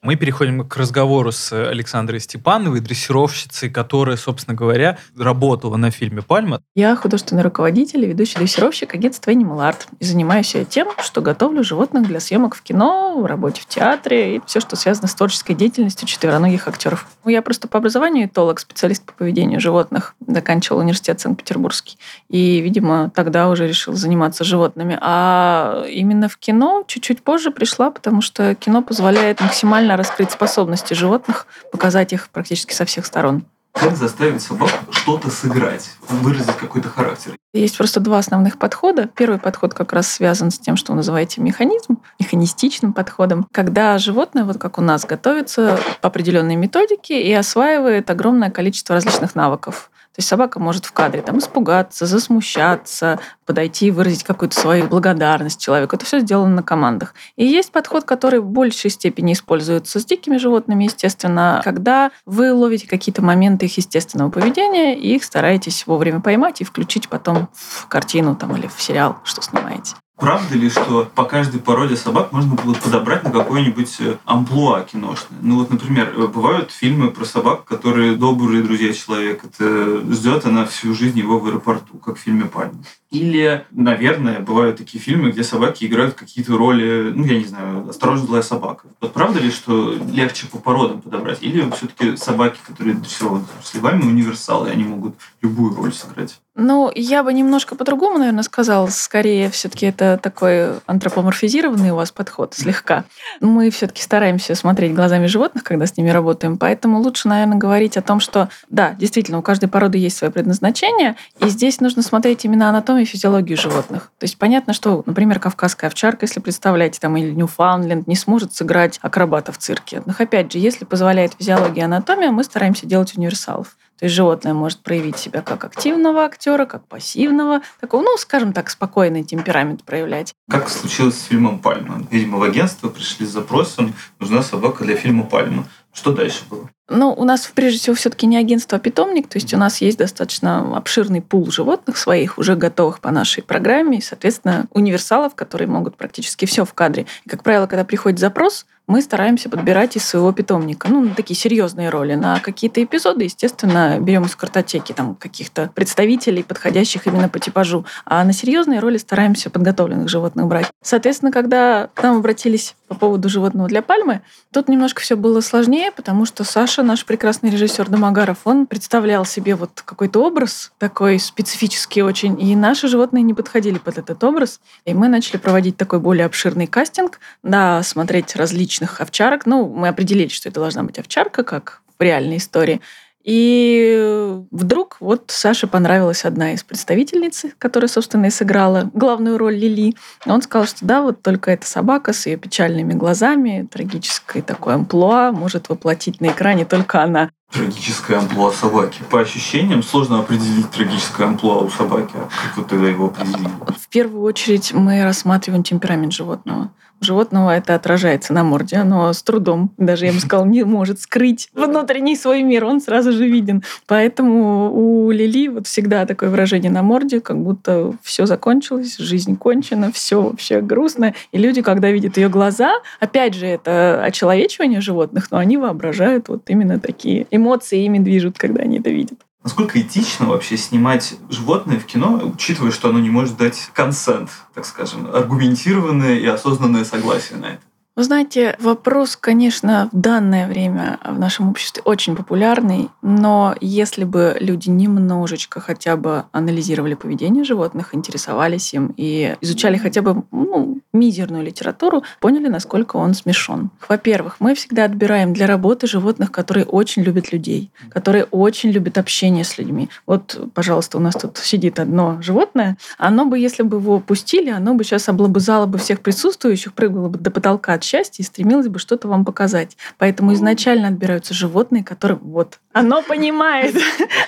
Мы 0.07 0.14
переходим 0.14 0.62
к 0.62 0.77
разговору 0.77 1.33
с 1.33 1.53
Александрой 1.53 2.21
Степановой, 2.21 2.79
дрессировщицей, 2.79 3.69
которая, 3.69 4.16
собственно 4.16 4.55
говоря, 4.55 4.99
работала 5.19 5.77
на 5.77 5.90
фильме 5.90 6.23
«Пальма». 6.23 6.61
Я 6.77 6.95
художественный 6.95 7.42
руководитель 7.42 8.05
и 8.05 8.07
ведущий 8.07 8.38
дрессировщик 8.38 8.95
агентства 8.95 9.33
Animal 9.33 9.69
Art. 9.69 9.88
И 9.99 10.05
занимаюсь 10.05 10.55
я 10.55 10.64
тем, 10.64 10.90
что 11.03 11.23
готовлю 11.23 11.64
животных 11.64 12.07
для 12.07 12.21
съемок 12.21 12.55
в 12.55 12.62
кино, 12.62 13.19
в 13.21 13.27
работе 13.27 13.62
в 13.62 13.66
театре 13.66 14.37
и 14.37 14.42
все, 14.47 14.61
что 14.61 14.77
связано 14.77 15.09
с 15.09 15.14
творческой 15.16 15.57
деятельностью 15.57 16.07
четвероногих 16.07 16.69
актеров. 16.69 17.09
Я 17.25 17.42
просто 17.42 17.66
по 17.66 17.79
образованию 17.79 18.29
этолог, 18.29 18.61
специалист 18.61 19.05
по 19.05 19.12
поведению 19.12 19.59
животных. 19.59 20.14
Заканчивал 20.25 20.79
университет 20.79 21.19
Санкт-Петербургский. 21.19 21.99
И, 22.29 22.61
видимо, 22.61 23.11
тогда 23.12 23.49
уже 23.49 23.66
решил 23.66 23.95
заниматься 23.95 24.45
животными. 24.45 24.97
А 25.01 25.85
именно 25.88 26.29
в 26.29 26.37
кино 26.37 26.85
чуть-чуть 26.87 27.23
позже 27.23 27.51
пришла, 27.51 27.90
потому 27.90 28.21
что 28.21 28.55
кино 28.55 28.83
позволяет 28.83 29.40
максимально 29.40 29.95
раскрыть 29.96 30.30
способности 30.30 30.94
животных, 30.94 31.46
показать 31.72 32.12
их 32.12 32.28
практически 32.30 32.74
со 32.74 32.85
всех 32.85 33.06
сторон. 33.06 33.44
Как 33.72 33.94
заставить 33.94 34.40
собаку 34.40 34.90
что-то 34.90 35.30
сыграть, 35.30 35.90
выразить 36.09 36.56
какой-то 36.56 36.88
характер? 36.88 37.37
Есть 37.52 37.76
просто 37.76 38.00
два 38.00 38.18
основных 38.18 38.59
подхода. 38.59 39.11
Первый 39.14 39.38
подход 39.38 39.74
как 39.74 39.92
раз 39.92 40.11
связан 40.11 40.50
с 40.50 40.59
тем, 40.59 40.76
что 40.76 40.92
вы 40.92 40.96
называете 40.96 41.42
механизм, 41.42 41.98
механистичным 42.18 42.94
подходом, 42.94 43.46
когда 43.52 43.98
животное, 43.98 44.44
вот 44.44 44.56
как 44.56 44.78
у 44.78 44.80
нас, 44.80 45.04
готовится 45.04 45.78
по 46.00 46.09
определенной 46.09 46.56
методике 46.56 47.20
и 47.20 47.32
осваивает 47.35 48.09
огромное 48.09 48.50
количество 48.50 48.94
различных 48.94 49.35
навыков. 49.35 49.90
То 50.16 50.20
есть 50.20 50.29
собака 50.29 50.59
может 50.59 50.87
в 50.87 50.92
кадре 50.92 51.20
там 51.20 51.40
испугаться, 51.40 52.07
засмущаться, 52.07 53.20
подойти, 53.44 53.90
выразить 53.90 54.24
какую-то 54.24 54.59
свою 54.59 54.87
благодарность 54.87 55.61
человеку. 55.61 55.94
Это 55.94 56.07
все 56.07 56.20
сделано 56.20 56.55
на 56.55 56.62
командах. 56.62 57.12
И 57.37 57.44
есть 57.44 57.70
подход, 57.70 58.05
который 58.05 58.40
в 58.40 58.46
большей 58.46 58.88
степени 58.88 59.35
используется 59.35 60.00
с 60.00 60.07
дикими 60.07 60.38
животными, 60.38 60.85
естественно, 60.85 61.61
когда 61.62 62.12
вы 62.24 62.50
ловите 62.55 62.88
какие-то 62.88 63.20
моменты 63.20 63.66
их 63.66 63.76
естественного 63.76 64.31
поведения 64.31 64.98
и 64.98 65.16
их 65.16 65.22
стараетесь 65.22 65.87
вовремя 65.87 66.20
поймать 66.20 66.62
и 66.62 66.64
включить 66.64 67.11
потом 67.11 67.50
в 67.52 67.87
картину 67.87 68.35
там, 68.37 68.57
или 68.57 68.68
в 68.68 68.81
сериал, 68.81 69.18
что 69.22 69.42
снимаете. 69.42 69.96
Правда 70.16 70.55
ли, 70.55 70.70
что 70.70 71.11
по 71.14 71.24
каждой 71.24 71.61
породе 71.61 71.94
собак 71.94 72.33
можно 72.33 72.55
было 72.55 72.72
подобрать 72.72 73.22
на 73.22 73.31
какое-нибудь 73.31 73.96
э, 74.00 74.16
амплуа 74.24 74.81
киношное? 74.81 75.38
Ну 75.42 75.59
вот, 75.59 75.70
например, 75.70 76.14
э, 76.16 76.26
бывают 76.26 76.70
фильмы 76.70 77.11
про 77.11 77.26
собак, 77.26 77.64
которые 77.64 78.16
добрые 78.16 78.62
друзья 78.62 78.94
человека. 78.94 79.48
Это 79.48 80.00
ждет 80.11 80.46
она 80.46 80.64
всю 80.64 80.94
жизнь 80.94 81.18
его 81.18 81.38
в 81.38 81.46
аэропорту, 81.46 81.98
как 81.98 82.16
в 82.16 82.20
фильме 82.20 82.46
«Пальма». 82.46 82.83
Или, 83.11 83.66
наверное, 83.70 84.40
бывают 84.40 84.79
такие 84.79 85.02
фильмы, 85.02 85.33
где 85.33 85.44
собаки 85.44 85.85
играют 85.85 86.14
какие-то 86.14 86.57
роли, 86.57 87.12
ну, 87.14 87.24
я 87.24 87.38
не 87.38 87.44
знаю, 87.44 87.87
«Осторожно, 87.87 88.26
злая 88.26 88.42
собака». 88.42 88.88
Вот 89.02 89.12
правда 89.12 89.38
ли, 89.38 89.50
что 89.50 89.92
легче 89.92 90.46
по 90.46 90.59
породам 90.59 91.02
подобрать? 91.02 91.42
Или 91.42 91.70
все-таки 91.72 92.16
собаки, 92.16 92.59
которые 92.66 92.94
дрессированы 92.94 93.44
с 93.62 93.74
вами, 93.74 94.02
универсалы, 94.02 94.70
они 94.70 94.85
могут 94.85 95.16
любую 95.42 95.76
роль 95.76 95.92
сыграть? 95.92 96.40
Ну, 96.59 96.90
я 96.95 97.23
бы 97.23 97.35
немножко 97.35 97.75
по-другому, 97.75 98.16
наверное, 98.16 98.42
сказала. 98.42 98.87
Скорее, 98.87 99.51
все-таки 99.51 99.85
это 99.87 100.19
такой 100.21 100.71
антропоморфизированный 100.87 101.90
у 101.90 101.97
вас 101.97 102.12
подход, 102.12 102.55
слегка. 102.55 103.05
Мы 103.42 103.69
все-таки 103.69 104.03
стараемся 104.03 104.55
смотреть 104.55 104.95
глазами 104.95 105.27
животных, 105.27 105.64
когда 105.64 105.85
с 105.85 105.99
ними 105.99 106.09
работаем, 106.09 106.57
поэтому 106.57 106.99
лучше, 106.99 107.29
наверное, 107.29 107.59
говорить 107.59 107.99
о 107.99 108.03
том, 108.03 108.21
что, 108.21 108.49
да, 108.71 108.95
действительно, 108.95 109.38
у 109.38 109.42
каждой 109.42 109.69
породы 109.69 109.99
есть 109.99 110.16
свое 110.16 110.33
предназначение, 110.33 111.16
и 111.40 111.49
здесь 111.49 111.81
нужно 111.81 112.01
смотреть 112.01 112.47
именно 112.47 112.71
анатомию 112.71 113.03
и 113.03 113.07
физиологию 113.07 113.59
животных. 113.59 114.11
То 114.19 114.25
есть 114.25 114.38
понятно, 114.38 114.73
что, 114.73 115.03
например, 115.05 115.38
кавказская 115.38 115.90
овчарка, 115.90 116.25
если 116.25 116.40
представляете, 116.40 117.01
там, 117.01 117.19
или 117.19 117.33
Ньюфаундленд, 117.33 118.07
не 118.07 118.16
сможет 118.16 118.55
сыграть 118.55 118.99
акробата 119.03 119.53
в 119.53 119.59
цирке. 119.59 120.03
Но, 120.07 120.14
опять 120.19 120.51
же, 120.51 120.59
если 120.59 120.87
позволяет 120.87 121.35
физиология 121.38 121.83
и 121.83 121.85
анатомия, 121.85 122.31
мы 122.31 122.45
стараемся 122.45 122.87
делать 122.87 123.14
универсалов. 123.14 123.77
То 123.98 124.06
есть 124.06 124.14
животное 124.14 124.52
может 124.52 124.80
проявить 124.80 125.16
себя 125.16 125.40
как 125.40 125.64
активного 125.64 126.24
актера, 126.24 126.66
как 126.66 126.87
пассивного, 126.87 127.62
такого, 127.80 128.02
ну, 128.02 128.16
скажем 128.18 128.52
так, 128.52 128.68
спокойный 128.68 129.24
темперамент 129.24 129.85
проявлять. 129.85 130.35
Как 130.50 130.68
случилось 130.68 131.18
с 131.18 131.24
фильмом 131.24 131.59
«Пальма»? 131.61 132.06
Видимо, 132.11 132.38
в 132.38 132.42
агентство 132.42 132.88
пришли 132.88 133.24
с 133.24 133.30
запросом 133.30 133.94
«Нужна 134.18 134.42
собака 134.42 134.85
для 134.85 134.96
фильма 134.96 135.24
«Пальма». 135.24 135.66
Что 135.94 136.12
дальше 136.12 136.42
было? 136.50 136.68
Ну, 136.90 137.11
у 137.11 137.24
нас, 137.24 137.50
прежде 137.54 137.78
всего, 137.78 137.96
все-таки 137.96 138.26
не 138.26 138.37
агентство, 138.37 138.76
а 138.76 138.80
питомник. 138.80 139.28
То 139.28 139.38
есть 139.38 139.54
у 139.54 139.56
нас 139.56 139.80
есть 139.80 139.96
достаточно 139.96 140.76
обширный 140.76 141.22
пул 141.22 141.50
животных 141.50 141.96
своих, 141.96 142.37
уже 142.37 142.54
готовых 142.54 143.00
по 143.00 143.11
нашей 143.11 143.42
программе. 143.42 143.98
И, 143.98 144.02
соответственно, 144.02 144.66
универсалов, 144.72 145.35
которые 145.35 145.68
могут 145.68 145.96
практически 145.96 146.44
все 146.44 146.66
в 146.66 146.74
кадре. 146.74 147.06
И, 147.24 147.30
как 147.30 147.42
правило, 147.42 147.66
когда 147.66 147.85
приходит 147.85 148.18
запрос, 148.20 148.66
мы 148.87 149.03
стараемся 149.03 149.49
подбирать 149.49 149.96
из 149.96 150.05
своего 150.05 150.33
питомника. 150.33 150.88
Ну, 150.88 151.01
на 151.01 151.14
такие 151.14 151.37
серьезные 151.37 151.90
роли. 151.90 152.14
На 152.14 152.40
какие-то 152.40 152.83
эпизоды, 152.83 153.25
естественно, 153.25 153.99
берем 154.01 154.25
из 154.25 154.37
картотеки 154.37 154.92
там 154.92 155.16
каких-то 155.16 155.70
представителей, 155.75 156.42
подходящих 156.42 157.07
именно 157.07 157.29
по 157.29 157.38
типажу. 157.38 157.85
А 158.05 158.22
на 158.25 158.33
серьезные 158.33 158.81
роли 158.81 158.99
стараемся 158.99 159.51
подготовленных 159.51 160.09
животных 160.09 160.46
брать. 160.46 160.70
Соответственно, 160.83 161.33
когда 161.33 161.88
к 161.94 162.03
нам 162.03 162.18
обратились 162.18 162.77
по 162.87 162.94
поводу 162.94 163.29
животного 163.29 163.68
для 163.68 163.83
пальмы, 163.83 164.22
тут 164.53 164.68
немножко 164.68 165.01
все 165.01 165.16
было 165.16 165.40
сложнее, 165.40 165.90
потому 165.90 166.25
что 166.25 166.44
Саша, 166.44 166.85
наш 166.85 167.05
прекрасный 167.05 167.51
режиссер 167.51 167.88
Домогаров, 167.88 168.38
он 168.44 168.66
представлял 168.66 169.25
себе 169.25 169.57
вот 169.57 169.83
какой-то 169.85 170.25
образ 170.25 170.72
такой 170.79 171.18
специфический 171.18 172.03
очень, 172.03 172.40
и 172.40 172.55
наши 172.55 172.87
животные 172.87 173.22
не 173.22 173.35
подходили 173.35 173.79
под 173.79 173.99
этот 173.99 174.22
образ. 174.22 174.61
И 174.85 174.94
мы 174.94 175.09
начали 175.09 175.38
проводить 175.38 175.77
такой 175.77 175.99
более 175.99 176.27
обширный 176.27 176.68
кастинг, 176.68 177.18
да, 177.42 177.83
смотреть 177.83 178.37
различные 178.37 178.76
типичных 178.77 179.01
овчарок. 179.01 179.47
Ну, 179.47 179.69
мы 179.69 179.89
определили, 179.89 180.29
что 180.29 180.49
это 180.49 180.61
должна 180.61 180.83
быть 180.83 180.99
овчарка, 180.99 181.45
как 181.45 181.83
в 181.99 182.03
реальной 182.03 182.37
истории. 182.37 182.81
И 183.25 184.39
вдруг 184.53 184.99
вот 185.01 185.25
Саше 185.27 185.67
понравилась 185.67 186.25
одна 186.25 186.53
из 186.53 186.62
представительниц, 186.62 187.47
которая, 187.59 187.89
собственно, 187.89 188.27
и 188.27 188.31
сыграла 188.31 188.89
главную 188.95 189.37
роль 189.37 189.57
Лили. 189.57 189.97
Он 190.27 190.43
сказал, 190.43 190.69
что 190.69 190.85
да, 190.87 191.03
вот 191.03 191.23
только 191.23 191.51
эта 191.51 191.67
собака 191.67 192.12
с 192.12 192.27
ее 192.27 192.37
печальными 192.37 192.93
глазами, 192.93 193.67
трагической 193.69 194.43
такой 194.43 194.75
амплуа 194.75 195.33
может 195.33 195.69
воплотить 195.69 196.21
на 196.21 196.29
экране 196.29 196.65
только 196.65 197.03
она. 197.03 197.31
трагическое 197.51 198.19
амплуа 198.19 198.53
собаки? 198.53 199.03
По 199.11 199.21
ощущениям 199.21 199.83
сложно 199.83 200.21
определить 200.21 200.71
трагическое 200.71 201.27
амплуа 201.27 201.65
у 201.65 201.71
собаки. 201.71 202.12
А 202.15 202.29
как 202.29 202.57
вы 202.57 202.62
тогда 202.62 202.89
его 202.89 203.07
определили? 203.07 203.49
В 203.77 203.89
первую 203.89 204.23
очередь 204.23 204.73
мы 204.73 205.03
рассматриваем 205.03 205.65
темперамент 205.65 206.12
животного 206.12 206.71
животного 207.00 207.56
это 207.56 207.74
отражается 207.74 208.32
на 208.32 208.44
морде. 208.44 208.76
Оно 208.76 209.12
с 209.12 209.22
трудом, 209.22 209.72
даже 209.76 210.06
я 210.06 210.12
бы 210.12 210.20
сказала, 210.20 210.46
не 210.46 210.64
может 210.64 211.00
скрыть 211.00 211.48
внутренний 211.54 212.16
свой 212.16 212.42
мир. 212.42 212.64
Он 212.64 212.80
сразу 212.80 213.12
же 213.12 213.26
виден. 213.26 213.62
Поэтому 213.87 214.72
у 214.72 215.11
Лили 215.11 215.48
вот 215.48 215.66
всегда 215.66 216.06
такое 216.06 216.30
выражение 216.30 216.70
на 216.70 216.82
морде, 216.82 217.20
как 217.20 217.38
будто 217.38 217.92
все 218.02 218.26
закончилось, 218.26 218.96
жизнь 218.98 219.37
кончена, 219.37 219.92
все 219.92 220.22
вообще 220.22 220.61
грустно. 220.61 221.14
И 221.32 221.38
люди, 221.38 221.62
когда 221.62 221.90
видят 221.90 222.16
ее 222.16 222.28
глаза, 222.28 222.72
опять 223.00 223.35
же, 223.35 223.46
это 223.46 224.02
очеловечивание 224.02 224.80
животных, 224.80 225.30
но 225.30 225.38
они 225.38 225.56
воображают 225.56 226.28
вот 226.28 226.42
именно 226.48 226.80
такие 226.80 227.26
эмоции, 227.30 227.85
ими 227.85 227.98
движут, 227.98 228.38
когда 228.38 228.62
они 228.62 228.78
это 228.78 228.90
видят. 228.90 229.18
Насколько 229.46 229.80
этично 229.80 230.26
вообще 230.26 230.56
снимать 230.56 231.14
животное 231.30 231.78
в 231.78 231.87
кино, 231.87 232.20
учитывая, 232.35 232.72
что 232.72 232.88
оно 232.88 232.98
не 232.98 233.11
может 233.11 233.37
дать 233.37 233.70
консент, 233.74 234.28
так 234.52 234.66
скажем, 234.66 235.06
аргументированное 235.14 236.18
и 236.18 236.26
осознанное 236.26 236.85
согласие 236.85 237.38
на 237.38 237.46
это? 237.50 237.62
Вы 237.96 238.04
знаете, 238.04 238.56
вопрос, 238.59 239.16
конечно, 239.16 239.88
в 239.90 239.98
данное 239.98 240.46
время 240.46 240.98
в 241.02 241.18
нашем 241.18 241.48
обществе 241.48 241.82
очень 241.87 242.14
популярный, 242.14 242.90
но 243.00 243.54
если 243.62 244.04
бы 244.04 244.37
люди 244.38 244.68
немножечко 244.68 245.61
хотя 245.61 245.96
бы 245.96 246.24
анализировали 246.30 246.92
поведение 246.92 247.42
животных, 247.42 247.94
интересовались 247.94 248.74
им 248.74 248.92
и 248.98 249.35
изучали 249.40 249.78
хотя 249.78 250.02
бы 250.02 250.24
ну, 250.30 250.82
мизерную 250.92 251.42
литературу, 251.42 252.04
поняли, 252.20 252.48
насколько 252.48 252.96
он 252.96 253.14
смешон. 253.14 253.70
Во-первых, 253.88 254.37
мы 254.40 254.54
всегда 254.54 254.85
отбираем 254.85 255.32
для 255.32 255.46
работы 255.46 255.87
животных, 255.87 256.30
которые 256.30 256.66
очень 256.66 257.02
любят 257.02 257.32
людей, 257.32 257.70
которые 257.88 258.24
очень 258.24 258.72
любят 258.72 258.98
общение 258.98 259.42
с 259.42 259.56
людьми. 259.56 259.88
Вот, 260.06 260.38
пожалуйста, 260.52 260.98
у 260.98 261.00
нас 261.00 261.14
тут 261.14 261.38
сидит 261.38 261.78
одно 261.78 262.20
животное, 262.20 262.76
оно 262.98 263.24
бы, 263.24 263.38
если 263.38 263.62
бы 263.62 263.78
его 263.78 264.00
пустили, 264.00 264.50
оно 264.50 264.74
бы 264.74 264.85
сейчас 264.85 265.09
облобызало 265.09 265.64
бы 265.64 265.78
всех 265.78 266.00
присутствующих, 266.00 266.74
прыгало 266.74 267.09
бы 267.09 267.18
до 267.18 267.30
потолка 267.30 267.72
от 267.72 267.86
счастья 267.87 268.22
и 268.22 268.27
стремилась 268.27 268.68
бы 268.68 268.79
что-то 268.79 269.09
вам 269.09 269.25
показать. 269.25 269.77
Поэтому 269.99 270.35
изначально 270.35 270.88
отбираются 270.88 271.35
животные, 271.35 271.85
которые 271.85 272.18
вот 272.18 272.59
оно 272.72 273.03
понимает, 273.03 273.75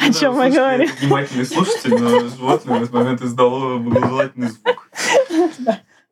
о 0.00 0.12
чем 0.12 0.36
мы 0.36 0.50
говорим. 0.50 0.88
Внимательный 1.00 1.44
слушатель, 1.44 1.90
но 1.90 2.20
животное 2.20 2.78
в 2.78 2.82
этот 2.82 2.94
момент 2.94 3.20
издало 3.20 3.76
благожелательный 3.78 4.48
звук. 4.48 4.88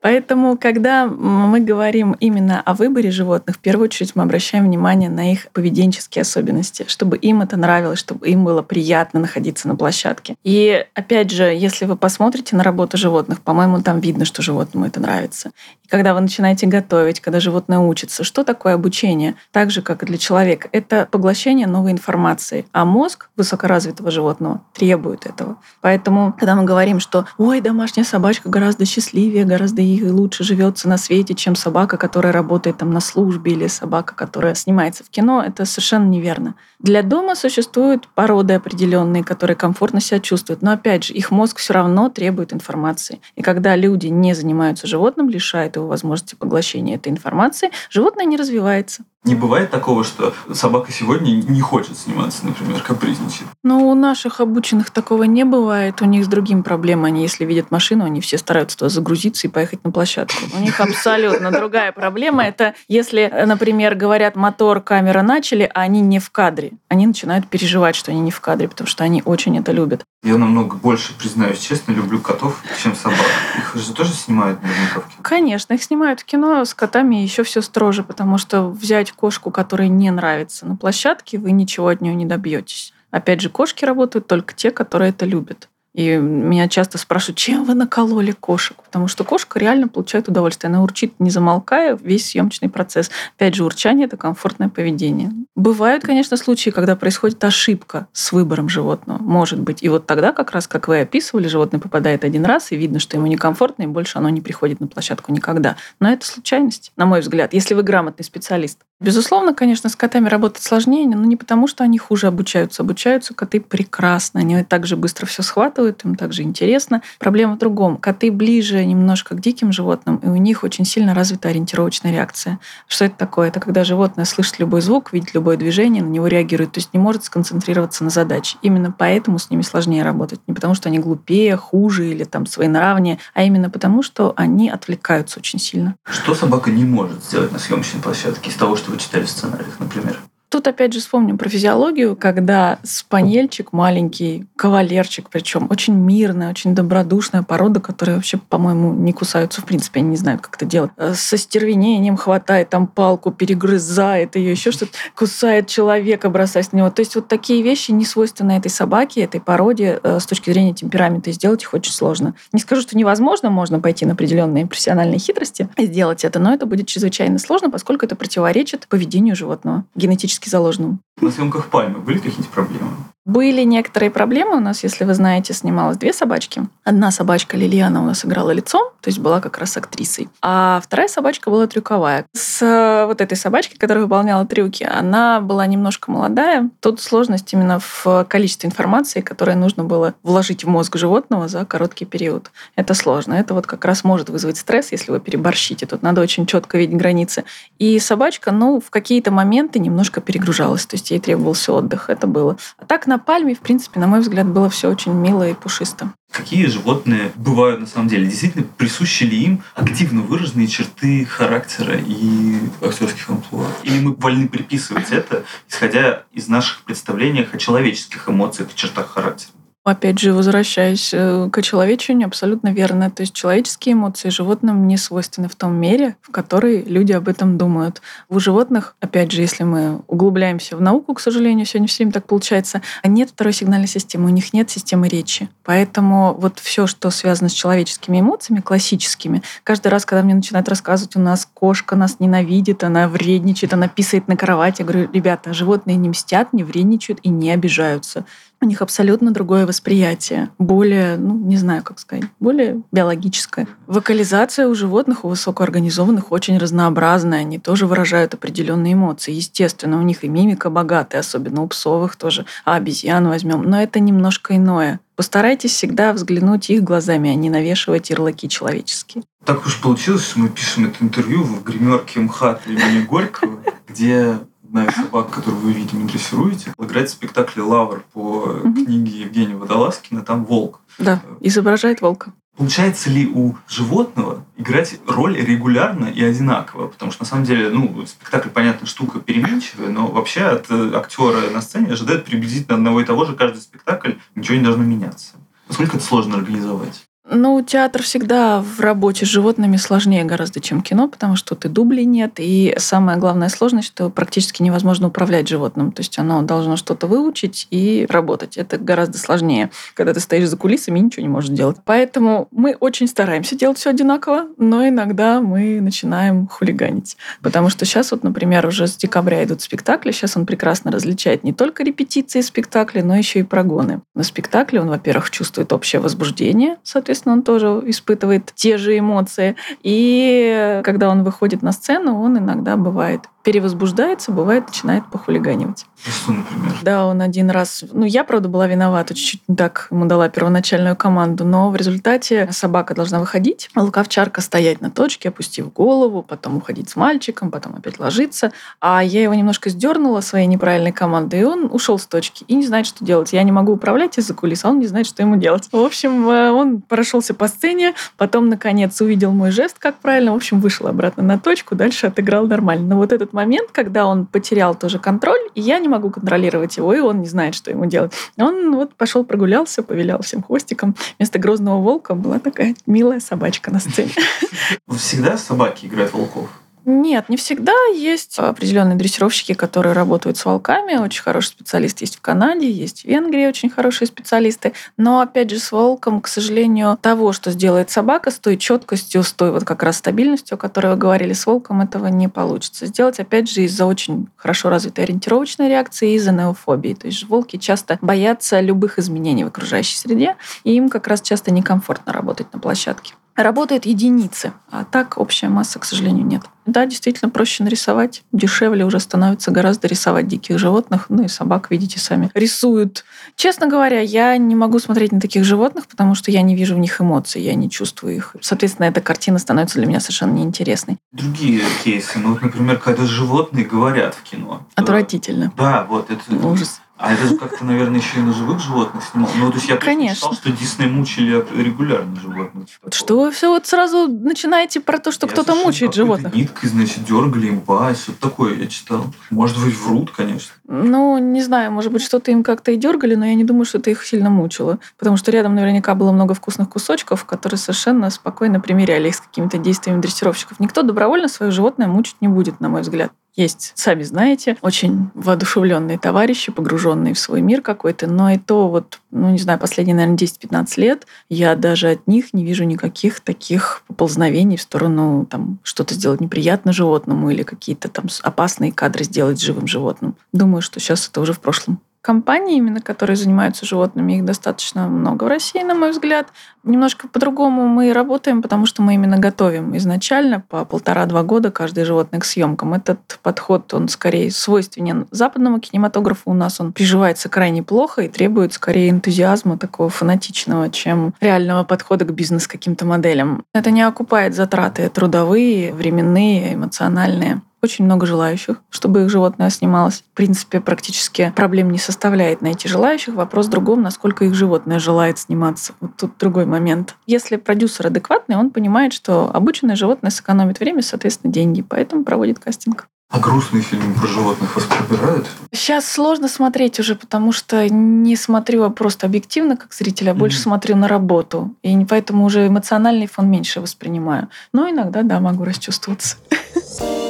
Поэтому, 0.06 0.56
когда 0.56 1.08
мы 1.08 1.58
говорим 1.58 2.12
именно 2.20 2.60
о 2.60 2.74
выборе 2.74 3.10
животных, 3.10 3.56
в 3.56 3.58
первую 3.58 3.86
очередь 3.86 4.14
мы 4.14 4.22
обращаем 4.22 4.66
внимание 4.66 5.10
на 5.10 5.32
их 5.32 5.48
поведенческие 5.50 6.22
особенности, 6.22 6.84
чтобы 6.86 7.16
им 7.16 7.42
это 7.42 7.56
нравилось, 7.56 7.98
чтобы 7.98 8.28
им 8.28 8.44
было 8.44 8.62
приятно 8.62 9.18
находиться 9.18 9.66
на 9.66 9.74
площадке. 9.74 10.36
И 10.44 10.86
опять 10.94 11.32
же, 11.32 11.42
если 11.46 11.86
вы 11.86 11.96
посмотрите 11.96 12.54
на 12.54 12.62
работу 12.62 12.96
животных, 12.96 13.40
по-моему, 13.40 13.82
там 13.82 13.98
видно, 13.98 14.24
что 14.24 14.42
животному 14.42 14.86
это 14.86 15.00
нравится. 15.00 15.50
И 15.82 15.88
когда 15.88 16.14
вы 16.14 16.20
начинаете 16.20 16.68
готовить, 16.68 17.18
когда 17.18 17.40
животное 17.40 17.80
учится, 17.80 18.22
что 18.22 18.44
такое 18.44 18.74
обучение? 18.74 19.34
Так 19.50 19.72
же, 19.72 19.82
как 19.82 20.04
и 20.04 20.06
для 20.06 20.18
человека, 20.18 20.68
это 20.70 21.08
поглощение 21.10 21.66
новой 21.66 21.90
информации. 21.90 22.64
А 22.70 22.84
мозг 22.84 23.28
высокоразвитого 23.36 24.12
животного 24.12 24.62
требует 24.72 25.26
этого. 25.26 25.56
Поэтому, 25.80 26.32
когда 26.32 26.54
мы 26.54 26.62
говорим, 26.62 27.00
что 27.00 27.26
«Ой, 27.38 27.60
домашняя 27.60 28.04
собачка 28.04 28.48
гораздо 28.48 28.84
счастливее, 28.84 29.44
гораздо 29.44 29.82
лучше 30.04 30.44
живется 30.44 30.88
на 30.88 30.98
свете, 30.98 31.35
чем 31.35 31.54
собака, 31.54 31.96
которая 31.96 32.32
работает 32.32 32.78
там 32.78 32.90
на 32.90 33.00
службе 33.00 33.52
или 33.52 33.66
собака, 33.66 34.14
которая 34.14 34.54
снимается 34.54 35.04
в 35.04 35.11
кино, 35.11 35.42
это 35.46 35.64
совершенно 35.64 36.06
неверно. 36.06 36.54
Для 36.78 37.02
дома 37.02 37.35
существуют 37.35 38.09
породы 38.09 38.54
определенные, 38.54 39.24
которые 39.24 39.56
комфортно 39.56 40.00
себя 40.00 40.20
чувствуют, 40.20 40.62
но 40.62 40.72
опять 40.72 41.04
же, 41.04 41.14
их 41.14 41.30
мозг 41.30 41.59
все 41.59 41.74
равно 41.74 42.09
требует 42.09 42.52
информации. 42.52 43.20
И 43.35 43.42
когда 43.42 43.76
люди 43.76 44.09
не 44.09 44.35
занимаются 44.35 44.87
животным, 44.87 45.28
лишают 45.28 45.76
его 45.76 45.87
возможности 45.87 46.35
поглощения 46.35 46.96
этой 46.96 47.12
информации, 47.12 47.70
животное 47.90 48.24
не 48.24 48.37
развивается. 48.37 49.04
Не 49.26 49.34
бывает 49.34 49.72
такого, 49.72 50.04
что 50.04 50.32
собака 50.52 50.92
сегодня 50.92 51.32
не 51.32 51.60
хочет 51.60 51.98
сниматься, 51.98 52.46
например, 52.46 52.80
капризничает. 52.80 53.50
Ну, 53.64 53.88
у 53.88 53.94
наших 53.94 54.40
обученных 54.40 54.90
такого 54.90 55.24
не 55.24 55.44
бывает. 55.44 56.00
У 56.00 56.04
них 56.04 56.24
с 56.24 56.28
другим 56.28 56.62
проблемой. 56.62 57.10
Они, 57.10 57.22
если 57.22 57.44
видят 57.44 57.72
машину, 57.72 58.04
они 58.04 58.20
все 58.20 58.38
стараются 58.38 58.78
туда 58.78 58.88
загрузиться 58.88 59.48
и 59.48 59.50
поехать 59.50 59.84
на 59.84 59.90
площадку. 59.90 60.36
У 60.56 60.60
них 60.60 60.78
абсолютно 60.78 61.50
другая 61.50 61.90
проблема. 61.90 62.44
Это 62.44 62.74
если, 62.86 63.32
например, 63.46 63.96
говорят, 63.96 64.36
мотор, 64.36 64.80
камера 64.80 65.22
начали, 65.22 65.68
а 65.74 65.80
они 65.80 66.02
не 66.02 66.20
в 66.20 66.30
кадре. 66.30 66.74
Они 66.86 67.04
начинают 67.04 67.48
переживать, 67.48 67.96
что 67.96 68.12
они 68.12 68.20
не 68.20 68.30
в 68.30 68.40
кадре, 68.40 68.68
потому 68.68 68.86
что 68.86 69.02
они 69.02 69.22
очень 69.24 69.58
это 69.58 69.72
любят. 69.72 70.04
Я 70.22 70.38
намного 70.38 70.76
больше, 70.76 71.16
признаюсь 71.18 71.58
честно, 71.58 71.92
люблю 71.92 72.20
котов, 72.20 72.60
чем 72.82 72.94
собак. 72.94 73.18
Их 73.58 73.74
же 73.74 73.92
тоже 73.92 74.12
снимают 74.12 74.60
кино. 74.60 75.04
Конечно, 75.22 75.74
их 75.74 75.82
снимают 75.82 76.20
в 76.20 76.24
кино. 76.24 76.64
С 76.64 76.74
котами 76.74 77.16
еще 77.16 77.42
все 77.42 77.60
строже, 77.60 78.04
потому 78.04 78.38
что 78.38 78.68
взять 78.68 79.12
кошку, 79.16 79.50
которая 79.50 79.88
не 79.88 80.11
нравится 80.11 80.66
на 80.66 80.76
площадке, 80.76 81.38
вы 81.38 81.50
ничего 81.50 81.88
от 81.88 82.00
нее 82.00 82.14
не 82.14 82.26
добьетесь. 82.26 82.92
Опять 83.11 83.40
же, 83.40 83.50
кошки 83.50 83.85
работают 83.85 84.26
только 84.26 84.55
те, 84.55 84.70
которые 84.70 85.11
это 85.11 85.24
любят. 85.24 85.68
И 85.96 86.14
меня 86.18 86.68
часто 86.68 86.98
спрашивают, 86.98 87.38
чем 87.38 87.64
вы 87.64 87.72
накололи 87.72 88.32
кошек? 88.32 88.76
Потому 88.85 89.09
что 89.09 89.24
кошка 89.24 89.59
реально 89.59 89.88
получает 89.88 90.28
удовольствие. 90.28 90.68
Она 90.68 90.82
урчит, 90.82 91.14
не 91.18 91.30
замолкая, 91.30 91.98
весь 92.02 92.26
съемочный 92.26 92.68
процесс. 92.68 93.11
Опять 93.37 93.54
же, 93.54 93.64
урчание– 93.64 94.06
это 94.06 94.18
комфортное 94.18 94.68
поведение. 94.68 95.30
Бывают, 95.54 96.04
конечно, 96.04 96.37
случаи, 96.37 96.68
когда 96.68 96.96
происходит 96.96 97.42
ошибка 97.42 98.09
с 98.12 98.30
выбором 98.32 98.68
животного. 98.68 99.22
Может 99.22 99.59
быть. 99.59 99.82
И 99.82 99.88
вот 99.88 100.06
тогда 100.06 100.32
как 100.32 100.50
раз, 100.50 100.68
как 100.68 100.87
вы 100.87 101.00
описывали, 101.00 101.48
животное 101.48 101.80
попадает 101.80 102.24
один 102.24 102.44
раз, 102.44 102.72
и 102.72 102.76
видно, 102.76 102.98
что 102.98 103.16
ему 103.16 103.26
некомфортно, 103.26 103.85
и 103.85 103.87
больше 103.87 104.18
оно 104.18 104.28
не 104.28 104.42
приходит 104.42 104.80
на 104.80 104.88
площадку 104.88 105.32
никогда. 105.32 105.76
Но 105.98 106.12
это 106.12 106.26
случайность, 106.26 106.92
на 106.96 107.06
мой 107.06 107.20
взгляд, 107.20 107.54
если 107.54 107.72
вы 107.72 107.82
грамотный 107.82 108.24
специалист. 108.24 108.80
Безусловно, 108.98 109.52
конечно, 109.54 109.90
с 109.90 109.96
котами 109.96 110.28
работать 110.28 110.62
сложнее, 110.62 111.06
но 111.06 111.22
не 111.24 111.37
потому, 111.37 111.66
что 111.68 111.85
они 111.85 111.98
хуже 111.98 112.26
обучаются. 112.26 112.82
Обучаются 112.82 113.35
коты 113.35 113.61
прекрасно. 113.61 114.40
Они 114.40 114.62
также 114.62 114.96
быстро 114.96 115.26
все 115.26 115.42
схватывают, 115.42 115.86
им 116.05 116.14
также 116.14 116.42
интересно. 116.42 117.03
Проблема 117.18 117.57
в 117.57 117.59
другом. 117.59 117.96
Коты 117.96 118.31
ближе 118.31 118.85
немножко 118.85 119.35
к 119.35 119.40
диким 119.40 119.72
животным, 119.72 120.16
и 120.16 120.27
у 120.27 120.37
них 120.37 120.64
очень 120.64 120.85
сильно 120.85 121.14
развита 121.14 121.49
ориентировочная 121.49 122.12
реакция. 122.12 122.59
Что 122.88 123.07
это 123.07 123.16
такое? 123.16 123.49
Это 123.49 123.61
когда 123.61 123.85
животное 123.85 124.25
слышит 124.25 124.59
любой 124.59 124.81
звук, 124.81 125.12
видит 125.12 125.35
любое 125.35 125.57
движение, 125.57 126.03
на 126.03 126.09
него 126.09 126.27
реагирует, 126.27 126.72
то 126.72 126.79
есть 126.79 126.92
не 126.92 127.01
может 127.01 127.25
сконцентрироваться 127.25 128.05
на 128.05 128.11
задаче. 128.11 128.59
Именно 128.62 128.94
поэтому 128.96 129.38
с 129.38 129.51
ними 129.51 129.62
сложнее 129.62 130.03
работать. 130.03 130.40
Не 130.46 130.55
потому, 130.55 130.75
что 130.75 130.88
они 130.88 130.99
глупее, 130.99 131.57
хуже 131.57 132.09
или 132.09 132.25
там 132.25 132.46
своенравнее, 132.46 133.18
а 133.35 133.42
именно 133.42 133.70
потому, 133.70 134.03
что 134.03 134.33
они 134.37 134.68
отвлекаются 134.70 135.38
очень 135.40 135.59
сильно. 135.59 135.96
Что 136.05 136.35
собака 136.35 136.70
не 136.70 136.85
может 136.85 137.25
сделать 137.25 137.53
на 137.53 137.59
съемочной 137.59 138.01
площадке 138.01 138.51
из 138.51 138.57
того, 138.57 138.77
что 138.77 138.90
вы 138.90 138.99
читали 138.99 139.25
в 139.25 139.31
сценариях, 139.31 139.79
например? 139.79 140.18
Тут 140.48 140.68
опять 140.68 140.92
же 140.92 141.00
вспомним 141.00 141.38
про 141.38 141.48
физиологию, 141.48 142.16
когда 142.16 142.78
спаниельчик 142.82 143.72
маленький, 143.72 144.46
кавалерчик, 144.56 145.28
причем 145.28 145.66
очень 145.70 145.94
мирная, 145.94 146.50
очень 146.50 146.74
добродушная 146.74 147.42
порода, 147.42 147.80
которая 147.80 148.16
вообще, 148.16 148.38
по-моему, 148.38 148.94
не 148.94 149.12
кусаются 149.12 149.61
в 149.61 149.64
принципе, 149.64 150.00
они 150.00 150.11
не 150.11 150.16
знают, 150.16 150.40
как 150.40 150.56
это 150.56 150.64
делать. 150.64 150.90
Э, 150.96 151.14
со 151.14 151.37
стервенением 151.37 152.16
хватает 152.16 152.70
там 152.70 152.87
палку, 152.87 153.32
перегрызает 153.32 154.37
ее, 154.37 154.52
еще 154.52 154.70
что-то, 154.70 154.92
кусает 155.14 155.66
человека, 155.66 156.30
бросаясь 156.30 156.72
на 156.72 156.78
него. 156.78 156.90
То 156.90 157.00
есть 157.00 157.16
вот 157.16 157.28
такие 157.28 157.62
вещи 157.62 157.90
не 157.90 158.04
свойственны 158.04 158.52
этой 158.52 158.70
собаке, 158.70 159.22
этой 159.22 159.40
породе 159.40 160.00
э, 160.02 160.20
с 160.20 160.26
точки 160.26 160.50
зрения 160.50 160.72
темперамента, 160.72 161.32
сделать 161.32 161.62
их 161.64 161.74
очень 161.74 161.92
сложно. 161.92 162.35
Не 162.52 162.61
скажу, 162.61 162.82
что 162.82 162.96
невозможно, 162.96 163.50
можно 163.50 163.80
пойти 163.80 164.06
на 164.06 164.12
определенные 164.12 164.66
профессиональные 164.66 165.18
хитрости 165.18 165.68
и 165.76 165.87
сделать 165.87 166.24
это, 166.24 166.38
но 166.38 166.54
это 166.54 166.66
будет 166.66 166.87
чрезвычайно 166.87 167.38
сложно, 167.38 167.70
поскольку 167.70 168.06
это 168.06 168.14
противоречит 168.16 168.87
поведению 168.88 169.35
животного, 169.35 169.85
генетически 169.94 170.45
заложенным. 170.50 171.00
На 171.20 171.30
съемках 171.30 171.68
«Пальмы» 171.68 172.00
были 172.00 172.18
какие-то 172.18 172.50
проблемы? 172.50 172.90
Были 173.26 173.62
некоторые 173.64 174.12
проблемы. 174.12 174.56
У 174.58 174.60
нас, 174.60 174.84
если 174.84 175.02
вы 175.02 175.12
знаете, 175.12 175.52
снималось 175.52 175.96
две 175.96 176.12
собачки. 176.12 176.62
Одна 176.84 177.10
собачка 177.10 177.56
Лилиана 177.56 178.00
у 178.00 178.06
нас 178.06 178.24
играла 178.24 178.52
лицом, 178.52 178.92
то 179.00 179.08
есть 179.08 179.18
была 179.18 179.40
как 179.40 179.58
раз 179.58 179.76
актрисой. 179.76 180.28
А 180.42 180.80
вторая 180.80 181.08
собачка 181.08 181.50
была 181.50 181.66
трюковая. 181.66 182.24
С 182.32 182.62
э, 182.62 183.04
вот 183.06 183.20
этой 183.20 183.36
собачкой, 183.36 183.78
которая 183.78 184.04
выполняла 184.04 184.46
трюки, 184.46 184.84
она 184.84 185.40
была 185.40 185.66
немножко 185.66 186.08
молодая. 186.12 186.70
Тут 186.78 187.00
сложность 187.00 187.52
именно 187.52 187.80
в 187.80 188.24
количестве 188.28 188.68
информации, 188.68 189.22
которое 189.22 189.56
нужно 189.56 189.82
было 189.82 190.14
вложить 190.22 190.62
в 190.62 190.68
мозг 190.68 190.96
животного 190.96 191.48
за 191.48 191.64
короткий 191.64 192.04
период. 192.04 192.52
Это 192.76 192.94
сложно. 192.94 193.34
Это 193.34 193.54
вот 193.54 193.66
как 193.66 193.84
раз 193.84 194.04
может 194.04 194.30
вызвать 194.30 194.56
стресс, 194.56 194.92
если 194.92 195.10
вы 195.10 195.18
переборщите. 195.18 195.84
Тут 195.86 196.00
надо 196.00 196.20
очень 196.20 196.46
четко 196.46 196.78
видеть 196.78 196.96
границы. 196.96 197.42
И 197.80 197.98
собачка, 197.98 198.52
ну, 198.52 198.80
в 198.80 198.90
какие-то 198.90 199.32
моменты 199.32 199.80
немножко 199.80 200.20
перегружалась, 200.20 200.86
то 200.86 200.94
есть 200.94 201.10
ей 201.10 201.18
требовался 201.18 201.72
отдых. 201.72 202.08
Это 202.08 202.28
было. 202.28 202.56
А 202.78 202.84
так 202.84 203.08
на 203.08 203.15
на 203.16 203.18
пальме, 203.18 203.55
в 203.55 203.61
принципе, 203.61 203.98
на 203.98 204.07
мой 204.07 204.20
взгляд, 204.20 204.46
было 204.46 204.68
все 204.68 204.90
очень 204.90 205.14
мило 205.14 205.48
и 205.48 205.55
пушисто. 205.55 206.12
Какие 206.31 206.66
животные 206.66 207.33
бывают 207.37 207.81
на 207.81 207.87
самом 207.87 208.09
деле? 208.09 208.26
Действительно, 208.26 208.66
присущи 208.76 209.24
ли 209.24 209.42
им 209.42 209.62
активно 209.74 210.20
выраженные 210.20 210.66
черты 210.66 211.24
характера 211.24 211.96
и 211.96 212.57
актерских 212.83 213.31
амплуа? 213.31 213.68
Или 213.85 214.00
мы 214.00 214.12
вольны 214.12 214.48
приписывать 214.48 215.12
это, 215.12 215.44
исходя 215.66 216.24
из 216.31 216.48
наших 216.48 216.83
представлений 216.83 217.48
о 217.50 217.57
человеческих 217.57 218.29
эмоциях 218.29 218.70
и 218.70 218.76
чертах 218.76 219.09
характера. 219.12 219.52
Опять 219.87 220.18
же, 220.18 220.33
возвращаясь 220.33 221.14
э, 221.14 221.49
к 221.53 221.62
человечению, 221.62 222.27
абсолютно 222.27 222.72
верно. 222.72 223.09
То 223.09 223.20
есть 223.20 223.33
человеческие 223.33 223.92
эмоции 223.92 224.31
животным 224.31 224.88
не 224.88 224.96
свойственны 224.96 225.49
в 225.49 225.55
том 225.55 225.77
мере, 225.77 226.16
в 226.22 226.33
которой 226.33 226.83
люди 226.83 227.12
об 227.12 227.29
этом 227.29 227.57
думают. 227.57 228.03
У 228.29 228.40
животных, 228.40 228.96
опять 228.99 229.31
же, 229.31 229.42
если 229.42 229.62
мы 229.62 230.01
углубляемся 230.09 230.77
в 230.77 230.81
науку, 230.81 231.14
к 231.14 231.20
сожалению, 231.20 231.66
сегодня 231.66 231.87
все 231.87 231.99
время 231.99 232.14
так 232.14 232.27
получается, 232.27 232.83
нет 233.05 233.31
второй 233.31 233.53
сигнальной 233.53 233.87
системы, 233.87 234.25
у 234.27 234.31
них 234.31 234.53
нет 234.53 234.68
системы 234.70 235.07
речи. 235.07 235.49
Поэтому 235.62 236.35
вот 236.35 236.59
все, 236.59 236.88
что 236.88 237.11
связано 237.11 237.49
с 237.49 237.53
человеческими 237.53 238.18
эмоциями, 238.18 238.62
классическими, 238.62 239.44
каждый 239.62 239.87
раз, 239.92 240.05
когда 240.05 240.25
мне 240.25 240.35
начинают 240.35 240.68
рассказывать, 240.68 241.14
у 241.14 241.20
нас 241.20 241.49
кошка 241.55 241.94
нас 241.94 242.18
ненавидит, 242.18 242.83
она 242.83 243.07
вредничает, 243.07 243.72
она 243.72 243.87
писает 243.87 244.27
на 244.27 244.37
кровати, 244.37 244.81
я 244.81 244.85
говорю, 244.85 245.09
ребята, 245.12 245.55
животные 245.55 245.96
не 245.96 246.09
мстят, 246.09 246.53
не 246.53 246.64
вредничают 246.64 247.20
и 247.22 247.29
не 247.29 247.53
обижаются 247.53 248.25
у 248.60 248.66
них 248.66 248.82
абсолютно 248.82 249.32
другое 249.32 249.66
восприятие, 249.66 250.50
более, 250.58 251.16
ну, 251.16 251.36
не 251.36 251.56
знаю, 251.56 251.82
как 251.82 251.98
сказать, 251.98 252.24
более 252.40 252.82
биологическое. 252.90 253.68
Вокализация 253.86 254.66
у 254.66 254.74
животных, 254.74 255.24
у 255.24 255.28
высокоорганизованных 255.28 256.32
очень 256.32 256.58
разнообразная, 256.58 257.40
они 257.40 257.58
тоже 257.58 257.86
выражают 257.86 258.34
определенные 258.34 258.94
эмоции. 258.94 259.32
Естественно, 259.32 259.98
у 259.98 260.02
них 260.02 260.24
и 260.24 260.28
мимика 260.28 260.70
богатая, 260.70 261.20
особенно 261.20 261.62
у 261.62 261.68
псовых 261.68 262.16
тоже, 262.16 262.46
а 262.64 262.76
обезьян 262.76 263.28
возьмем, 263.28 263.62
но 263.62 263.80
это 263.82 264.00
немножко 264.00 264.56
иное. 264.56 265.00
Постарайтесь 265.16 265.72
всегда 265.72 266.12
взглянуть 266.12 266.68
их 266.68 266.84
глазами, 266.84 267.30
а 267.30 267.34
не 267.34 267.48
навешивать 267.48 268.10
ярлыки 268.10 268.48
человеческие. 268.50 269.24
Так 269.46 269.64
уж 269.64 269.80
получилось, 269.80 270.24
что 270.24 270.40
мы 270.40 270.50
пишем 270.50 270.86
это 270.86 271.02
интервью 271.02 271.42
в 271.42 271.62
гримерке 271.62 272.20
МХАТ 272.20 272.66
имени 272.66 273.04
Горького, 273.06 273.60
где 273.88 274.38
одна 274.76 274.90
из 274.90 274.94
собак, 274.94 275.30
которую 275.30 275.62
вы, 275.62 275.72
видимо, 275.72 276.06
дрессируете, 276.06 276.74
играет 276.78 277.08
в 277.08 277.12
спектакле 277.12 277.62
«Лавр» 277.62 278.04
по 278.12 278.60
угу. 278.62 278.84
книге 278.84 279.20
Евгения 279.20 279.56
Водолазкина, 279.56 280.22
там 280.22 280.44
волк. 280.44 280.80
Да, 280.98 281.22
изображает 281.40 282.02
волка. 282.02 282.32
Получается 282.56 283.10
ли 283.10 283.26
у 283.26 283.54
животного 283.68 284.44
играть 284.56 284.98
роль 285.06 285.36
регулярно 285.36 286.06
и 286.06 286.22
одинаково? 286.22 286.88
Потому 286.88 287.12
что, 287.12 287.24
на 287.24 287.28
самом 287.28 287.44
деле, 287.44 287.68
ну, 287.68 288.06
спектакль, 288.06 288.48
понятно, 288.48 288.86
штука 288.86 289.20
переменчивая, 289.20 289.88
но 289.88 290.06
вообще 290.06 290.40
от 290.40 290.66
э, 290.70 290.92
актера 290.94 291.50
на 291.50 291.60
сцене 291.60 291.92
ожидают 291.92 292.24
приблизительно 292.24 292.76
одного 292.76 293.02
и 293.02 293.04
того 293.04 293.26
же 293.26 293.34
каждый 293.34 293.60
спектакль, 293.60 294.12
ничего 294.34 294.56
не 294.56 294.64
должно 294.64 294.84
меняться. 294.84 295.34
Насколько 295.68 295.98
это 295.98 296.06
сложно 296.06 296.36
организовать? 296.36 297.04
Ну, 297.28 297.60
театр 297.60 298.02
всегда 298.02 298.60
в 298.60 298.78
работе 298.80 299.26
с 299.26 299.28
животными 299.28 299.76
сложнее 299.76 300.24
гораздо, 300.24 300.60
чем 300.60 300.80
кино, 300.80 301.08
потому 301.08 301.34
что 301.34 301.56
и 301.56 301.68
дублей 301.68 302.04
нет, 302.04 302.34
и 302.36 302.74
самая 302.78 303.16
главная 303.16 303.48
сложность, 303.48 303.88
что 303.88 304.10
практически 304.10 304.62
невозможно 304.62 305.08
управлять 305.08 305.48
животным. 305.48 305.90
То 305.90 306.00
есть 306.00 306.16
оно 306.18 306.42
должно 306.42 306.76
что-то 306.76 307.08
выучить 307.08 307.66
и 307.70 308.06
работать. 308.08 308.56
Это 308.56 308.78
гораздо 308.78 309.18
сложнее, 309.18 309.70
когда 309.94 310.14
ты 310.14 310.20
стоишь 310.20 310.48
за 310.48 310.56
кулисами 310.56 311.00
и 311.00 311.02
ничего 311.02 311.22
не 311.22 311.28
можешь 311.28 311.50
делать. 311.50 311.78
Поэтому 311.84 312.46
мы 312.52 312.76
очень 312.78 313.08
стараемся 313.08 313.56
делать 313.56 313.78
все 313.78 313.90
одинаково, 313.90 314.46
но 314.56 314.86
иногда 314.86 315.40
мы 315.40 315.80
начинаем 315.80 316.46
хулиганить. 316.46 317.16
Потому 317.42 317.70
что 317.70 317.84
сейчас 317.84 318.12
вот, 318.12 318.22
например, 318.22 318.66
уже 318.66 318.86
с 318.86 318.96
декабря 318.96 319.42
идут 319.42 319.62
спектакли, 319.62 320.12
сейчас 320.12 320.36
он 320.36 320.46
прекрасно 320.46 320.92
различает 320.92 321.42
не 321.42 321.52
только 321.52 321.82
репетиции 321.82 322.40
спектакля, 322.40 323.02
но 323.02 323.16
еще 323.16 323.40
и 323.40 323.42
прогоны. 323.42 324.02
На 324.14 324.22
спектакле 324.22 324.80
он, 324.80 324.88
во-первых, 324.88 325.30
чувствует 325.30 325.72
общее 325.72 326.00
возбуждение, 326.00 326.76
соответственно, 326.84 327.15
соответственно, 327.16 327.35
он 327.35 327.42
тоже 327.42 327.83
испытывает 327.87 328.52
те 328.55 328.76
же 328.76 328.98
эмоции. 328.98 329.57
И 329.83 330.81
когда 330.85 331.09
он 331.09 331.24
выходит 331.24 331.62
на 331.62 331.72
сцену, 331.72 332.20
он 332.20 332.38
иногда 332.38 332.76
бывает 332.76 333.22
перевозбуждается, 333.46 334.32
бывает, 334.32 334.66
начинает 334.66 335.06
похулиганивать. 335.06 335.87
Что, 336.04 336.32
например? 336.32 336.74
Да, 336.82 337.06
он 337.06 337.22
один 337.22 337.48
раз... 337.48 337.85
Ну, 337.92 338.04
я, 338.04 338.24
правда, 338.24 338.48
была 338.48 338.66
виновата, 338.66 339.14
чуть-чуть 339.14 339.42
не 339.46 339.54
так 339.54 339.87
ему 339.92 340.06
дала 340.06 340.28
первоначальную 340.28 340.96
команду, 340.96 341.44
но 341.44 341.70
в 341.70 341.76
результате 341.76 342.48
собака 342.50 342.96
должна 342.96 343.20
выходить, 343.20 343.70
а 343.74 343.82
луковчарка 343.82 344.40
стоять 344.40 344.80
на 344.80 344.90
точке, 344.90 345.28
опустив 345.28 345.72
голову, 345.72 346.24
потом 346.24 346.56
уходить 346.56 346.90
с 346.90 346.96
мальчиком, 346.96 347.52
потом 347.52 347.76
опять 347.76 348.00
ложиться. 348.00 348.50
А 348.80 349.04
я 349.04 349.22
его 349.22 349.35
немножко 349.35 349.70
сдернула 349.70 350.22
своей 350.22 350.48
неправильной 350.48 350.90
командой, 350.90 351.42
и 351.42 351.44
он 351.44 351.68
ушел 351.72 352.00
с 352.00 352.06
точки 352.06 352.42
и 352.48 352.56
не 352.56 352.66
знает, 352.66 352.87
что 352.87 353.04
делать. 353.04 353.32
Я 353.32 353.44
не 353.44 353.52
могу 353.52 353.74
управлять 353.74 354.18
из-за 354.18 354.35
кулис, 354.35 354.64
а 354.64 354.70
он 354.70 354.80
не 354.80 354.88
знает, 354.88 355.06
что 355.06 355.22
ему 355.22 355.37
делать. 355.37 355.68
В 355.70 355.78
общем, 355.78 356.28
э, 356.28 356.50
он 356.50 356.80
прошелся 356.80 357.32
по 357.32 357.46
сцене, 357.46 357.94
потом, 358.16 358.48
наконец, 358.48 359.00
увидел 359.00 359.30
мой 359.30 359.52
жест, 359.52 359.76
как 359.78 359.98
правильно, 359.98 360.32
в 360.32 360.35
общем, 360.35 360.59
вышел 360.59 360.88
обратно 360.88 361.22
на 361.22 361.38
точку, 361.38 361.76
дальше 361.76 362.09
отыграл 362.09 362.48
нормально. 362.48 362.88
Но 362.88 362.96
вот 362.96 363.12
этот 363.12 363.36
момент, 363.37 363.70
когда 363.70 364.07
он 364.07 364.27
потерял 364.27 364.75
тоже 364.75 364.99
контроль, 364.99 365.38
и 365.55 365.61
я 365.61 365.79
не 365.79 365.88
могу 365.88 366.11
контролировать 366.11 366.77
его, 366.77 366.92
и 366.92 366.99
он 366.99 367.20
не 367.20 367.27
знает, 367.27 367.55
что 367.55 367.70
ему 367.70 367.87
делать. 367.87 368.12
Он 368.37 368.75
вот 368.75 368.94
пошел 368.94 369.25
прогулялся, 369.25 369.83
повилял 369.83 370.22
всем 370.22 370.42
хвостиком. 370.42 370.96
Вместо 371.18 371.38
грозного 371.38 371.81
волка 371.81 372.14
была 372.14 372.38
такая 372.40 372.75
милая 372.87 373.20
собачка 373.20 373.70
на 373.70 373.79
сцене. 373.79 374.12
Всегда 374.96 375.37
собаки 375.37 375.87
играют 375.87 376.12
волков? 376.12 376.49
Нет, 376.88 377.29
не 377.29 377.37
всегда. 377.37 377.72
Есть 377.96 378.38
определенные 378.38 378.94
дрессировщики, 378.94 379.55
которые 379.55 379.92
работают 379.92 380.37
с 380.37 380.44
волками. 380.44 380.94
Очень 380.94 381.25
хороший 381.25 381.49
специалист 381.49 382.01
есть 382.01 382.14
в 382.14 382.20
Канаде, 382.20 382.70
есть 382.70 383.03
в 383.03 383.07
Венгрии 383.07 383.49
очень 383.49 383.68
хорошие 383.68 384.07
специалисты. 384.07 384.72
Но, 384.96 385.18
опять 385.18 385.51
же, 385.51 385.59
с 385.59 385.72
волком, 385.72 386.20
к 386.20 386.29
сожалению, 386.29 386.96
того, 387.03 387.33
что 387.33 387.51
сделает 387.51 387.90
собака 387.90 388.31
с 388.31 388.38
той 388.38 388.57
четкостью, 388.57 389.25
с 389.25 389.33
той 389.33 389.51
вот 389.51 389.64
как 389.64 389.83
раз 389.83 389.96
стабильностью, 389.96 390.55
о 390.55 390.59
которой 390.59 390.92
вы 390.92 390.96
говорили, 390.96 391.33
с 391.33 391.44
волком 391.44 391.81
этого 391.81 392.07
не 392.07 392.29
получится 392.29 392.87
сделать. 392.87 393.18
Опять 393.18 393.51
же, 393.51 393.62
из-за 393.62 393.85
очень 393.85 394.29
хорошо 394.37 394.70
развитой 394.70 395.07
ориентировочной 395.07 395.68
реакции 395.68 396.12
и 396.12 396.14
из-за 396.14 396.31
неофобии. 396.31 396.94
То 396.94 397.09
есть 397.09 397.25
волки 397.25 397.57
часто 397.57 397.99
боятся 398.01 398.61
любых 398.61 399.01
изменений 399.01 399.42
в 399.42 399.49
окружающей 399.49 399.96
среде, 399.96 400.37
и 400.62 400.77
им 400.77 400.88
как 400.88 401.09
раз 401.09 401.20
часто 401.20 401.51
некомфортно 401.51 402.12
работать 402.12 402.53
на 402.53 402.61
площадке 402.61 403.14
работают 403.42 403.87
единицы, 403.87 404.53
а 404.70 404.85
так 404.85 405.18
общая 405.18 405.49
масса, 405.49 405.79
к 405.79 405.85
сожалению, 405.85 406.27
нет. 406.27 406.42
Да, 406.66 406.85
действительно 406.85 407.31
проще 407.31 407.62
нарисовать, 407.62 408.25
дешевле 408.33 408.85
уже 408.85 408.99
становится 408.99 409.53
гораздо 409.53 409.87
рисовать 409.87 410.27
диких 410.27 410.59
животных, 410.59 411.07
ну 411.09 411.22
и 411.25 411.29
собак, 411.29 411.70
видите, 411.70 412.01
сами 412.01 412.31
рисуют. 412.35 413.05
Честно 413.37 413.68
говоря, 413.68 414.01
я 414.01 414.37
не 414.37 414.57
могу 414.57 414.81
смотреть 414.81 415.12
на 415.12 415.20
таких 415.20 415.44
животных, 415.44 415.87
потому 415.87 416.16
что 416.16 416.31
я 416.33 416.42
не 416.42 416.57
вижу 416.57 416.75
в 416.75 416.79
них 416.79 417.01
эмоций, 417.01 417.40
я 417.42 417.55
не 417.55 417.70
чувствую 417.70 418.16
их. 418.16 418.35
Соответственно, 418.40 418.87
эта 418.87 419.01
картина 419.01 419.38
становится 419.38 419.79
для 419.79 419.87
меня 419.87 420.01
совершенно 420.01 420.33
неинтересной. 420.33 420.96
Другие 421.12 421.62
кейсы, 421.85 422.18
ну 422.18 422.33
вот, 422.33 422.42
например, 422.42 422.79
когда 422.79 423.05
животные 423.05 423.64
говорят 423.64 424.14
в 424.14 424.22
кино. 424.25 424.66
Отвратительно. 424.75 425.53
Да, 425.57 425.87
вот 425.88 426.11
это... 426.11 426.46
Ужас. 426.46 426.81
А 426.98 427.12
это 427.12 427.26
же 427.26 427.37
как-то, 427.37 427.64
наверное, 427.64 428.00
еще 428.00 428.20
и 428.20 428.22
на 428.22 428.32
живых 428.32 428.59
животных 428.59 429.04
снимал. 429.04 429.30
Ну, 429.37 429.50
то 429.50 429.56
есть 429.56 429.68
я 429.68 429.76
Конечно. 429.76 430.14
читал, 430.14 430.32
что 430.32 430.50
Дисней 430.50 430.88
мучили 430.88 431.44
регулярно 431.54 432.18
животных. 432.18 432.68
Что 432.90 433.20
вы 433.20 433.30
все 433.32 433.50
вот 433.50 433.66
сразу 433.66 434.09
начинаете 434.09 434.80
про 434.80 434.98
то, 434.98 435.12
что 435.12 435.26
кто-то 435.26 435.54
мучает 435.54 435.94
животных? 435.94 436.35
Ниткой, 436.35 436.70
значит, 436.70 437.04
дергали 437.04 437.48
им 437.48 437.61
пасть. 437.61 438.09
Вот 438.09 438.18
такое 438.18 438.54
я 438.54 438.66
читал. 438.66 439.04
Может 439.30 439.62
быть, 439.62 439.78
врут, 439.78 440.11
конечно. 440.11 440.54
Ну, 440.66 441.18
не 441.18 441.42
знаю, 441.42 441.70
может 441.70 441.92
быть, 441.92 442.02
что-то 442.02 442.30
им 442.30 442.42
как-то 442.42 442.72
и 442.72 442.76
дергали, 442.76 443.14
но 443.14 443.26
я 443.26 443.35
не 443.35 443.44
думаю, 443.44 443.66
что 443.66 443.76
это 443.76 443.90
их 443.90 444.04
сильно 444.04 444.30
мучило. 444.30 444.78
Потому 444.96 445.18
что 445.18 445.30
рядом 445.30 445.54
наверняка 445.54 445.94
было 445.94 446.12
много 446.12 446.32
вкусных 446.32 446.70
кусочков, 446.70 447.26
которые 447.26 447.59
совершенно 447.59 448.09
спокойно 448.09 448.59
примеряли 448.59 449.09
их 449.09 449.16
с 449.16 449.20
какими-то 449.20 449.59
действиями 449.59 450.00
дрессировщиков. 450.00 450.61
Никто 450.61 450.80
добровольно 450.80 451.28
свое 451.28 451.52
животное 451.52 451.88
мучить 451.88 452.16
не 452.22 452.28
будет, 452.28 452.59
на 452.61 452.70
мой 452.70 452.80
взгляд. 452.80 453.12
Есть, 453.37 453.72
сами 453.75 454.03
знаете, 454.03 454.57
очень 454.62 455.11
воодушевленные 455.12 455.99
товарищи, 455.99 456.51
погруженные 456.51 457.12
в 457.12 457.18
свой 457.18 457.42
мир 457.42 457.61
какой-то, 457.61 458.07
но 458.07 458.31
и 458.31 458.38
то 458.38 458.68
вот, 458.68 459.01
ну 459.11 459.31
не 459.31 459.38
знаю, 459.38 459.59
последние, 459.59 459.94
наверное, 459.94 460.16
10-15 460.16 460.81
лет 460.81 461.07
я 461.29 461.55
даже 461.55 461.90
от 461.90 462.07
них 462.07 462.33
не 462.33 462.46
вижу 462.46 462.64
никаких 462.64 463.20
таких 463.20 463.83
поползновений 463.88 464.57
в 464.57 464.62
сторону 464.62 465.27
там 465.29 465.59
что-то 465.62 465.92
сделать 465.94 466.22
неприятно 466.22 466.72
животному 466.72 467.31
или 467.31 467.42
какие-то 467.42 467.88
там 467.88 468.07
опасные 468.22 468.72
кадры 468.72 469.05
сделать 469.05 469.40
живым 469.40 469.66
животным. 469.66 470.16
Думаю, 470.33 470.62
что 470.62 470.81
сейчас 470.81 471.07
это 471.07 471.20
уже 471.20 471.35
в 471.35 471.40
прошлом 471.40 471.81
компаний, 472.06 472.58
именно 472.58 472.80
которые 472.80 473.16
занимаются 473.16 473.66
животными, 473.66 474.12
их 474.12 474.24
достаточно 474.24 474.86
много 474.86 475.24
в 475.24 475.26
России, 475.26 475.64
на 475.64 475.74
мой 475.74 475.90
взгляд. 475.90 476.28
Немножко 476.62 477.08
по-другому 477.08 477.66
мы 477.66 477.92
работаем, 477.92 478.42
потому 478.42 478.64
что 478.66 478.80
мы 478.80 478.94
именно 478.94 479.18
готовим 479.18 479.76
изначально 479.76 480.38
по 480.38 480.64
полтора-два 480.64 481.24
года 481.24 481.50
каждое 481.50 481.84
животное 481.84 482.20
к 482.20 482.24
съемкам. 482.24 482.74
Этот 482.74 483.18
подход, 483.24 483.74
он 483.74 483.88
скорее 483.88 484.30
свойственен 484.30 485.08
западному 485.10 485.58
кинематографу. 485.58 486.30
У 486.30 486.34
нас 486.34 486.60
он 486.60 486.72
приживается 486.72 487.28
крайне 487.28 487.64
плохо 487.64 488.02
и 488.02 488.08
требует 488.08 488.52
скорее 488.52 488.90
энтузиазма 488.90 489.58
такого 489.58 489.90
фанатичного, 489.90 490.70
чем 490.70 491.12
реального 491.20 491.64
подхода 491.64 492.04
к 492.04 492.14
бизнес 492.14 492.46
каким-то 492.46 492.86
моделям. 492.86 493.42
Это 493.52 493.72
не 493.72 493.82
окупает 493.82 494.36
затраты 494.36 494.88
трудовые, 494.90 495.74
временные, 495.74 496.54
эмоциональные 496.54 497.40
очень 497.66 497.85
много 497.85 498.07
желающих, 498.07 498.57
чтобы 498.70 499.02
их 499.02 499.11
животное 499.11 499.50
снималось. 499.50 500.05
В 500.12 500.16
принципе, 500.16 500.61
практически 500.61 501.33
проблем 501.35 501.70
не 501.70 501.79
составляет 501.79 502.40
найти 502.42 502.68
желающих. 502.68 503.14
Вопрос 503.14 503.46
в 503.46 503.50
другом, 503.50 503.83
насколько 503.83 504.24
их 504.24 504.35
животное 504.35 504.79
желает 504.79 505.18
сниматься. 505.18 505.74
Вот 505.81 505.96
тут 505.96 506.12
другой 506.18 506.47
момент. 506.47 506.95
Если 507.07 507.36
продюсер 507.36 507.88
адекватный, 507.88 508.36
он 508.36 508.51
понимает, 508.51 508.93
что 508.93 509.30
обученное 509.34 509.74
животное 509.76 510.11
сэкономит 510.12 510.61
время, 510.61 510.82
соответственно, 510.82 511.32
деньги, 511.32 511.62
поэтому 511.62 512.05
проводит 512.05 512.38
кастинг. 512.38 512.86
А 513.09 513.20
грустные 513.20 513.62
фильмы 513.62 513.95
про 513.95 514.07
животных 514.09 514.57
вас 514.57 514.64
пробирают? 514.64 515.26
Сейчас 515.53 515.86
сложно 515.88 516.26
смотреть 516.28 516.80
уже, 516.80 516.97
потому 516.97 517.30
что 517.30 517.68
не 517.68 518.16
смотрю 518.16 518.68
просто 518.70 519.07
объективно 519.07 519.57
как 519.57 519.72
зритель, 519.72 520.11
а 520.11 520.14
больше 520.14 520.38
Мгм. 520.38 520.43
смотрю 520.43 520.76
на 520.76 520.88
работу. 520.88 521.55
И 521.62 521.84
поэтому 521.84 522.24
уже 522.24 522.49
эмоциональный 522.49 523.07
фон 523.07 523.30
меньше 523.30 523.61
воспринимаю. 523.61 524.28
Но 524.53 524.68
иногда, 524.68 525.03
да, 525.03 525.20
могу 525.20 525.45
расчувствоваться. 525.45 526.16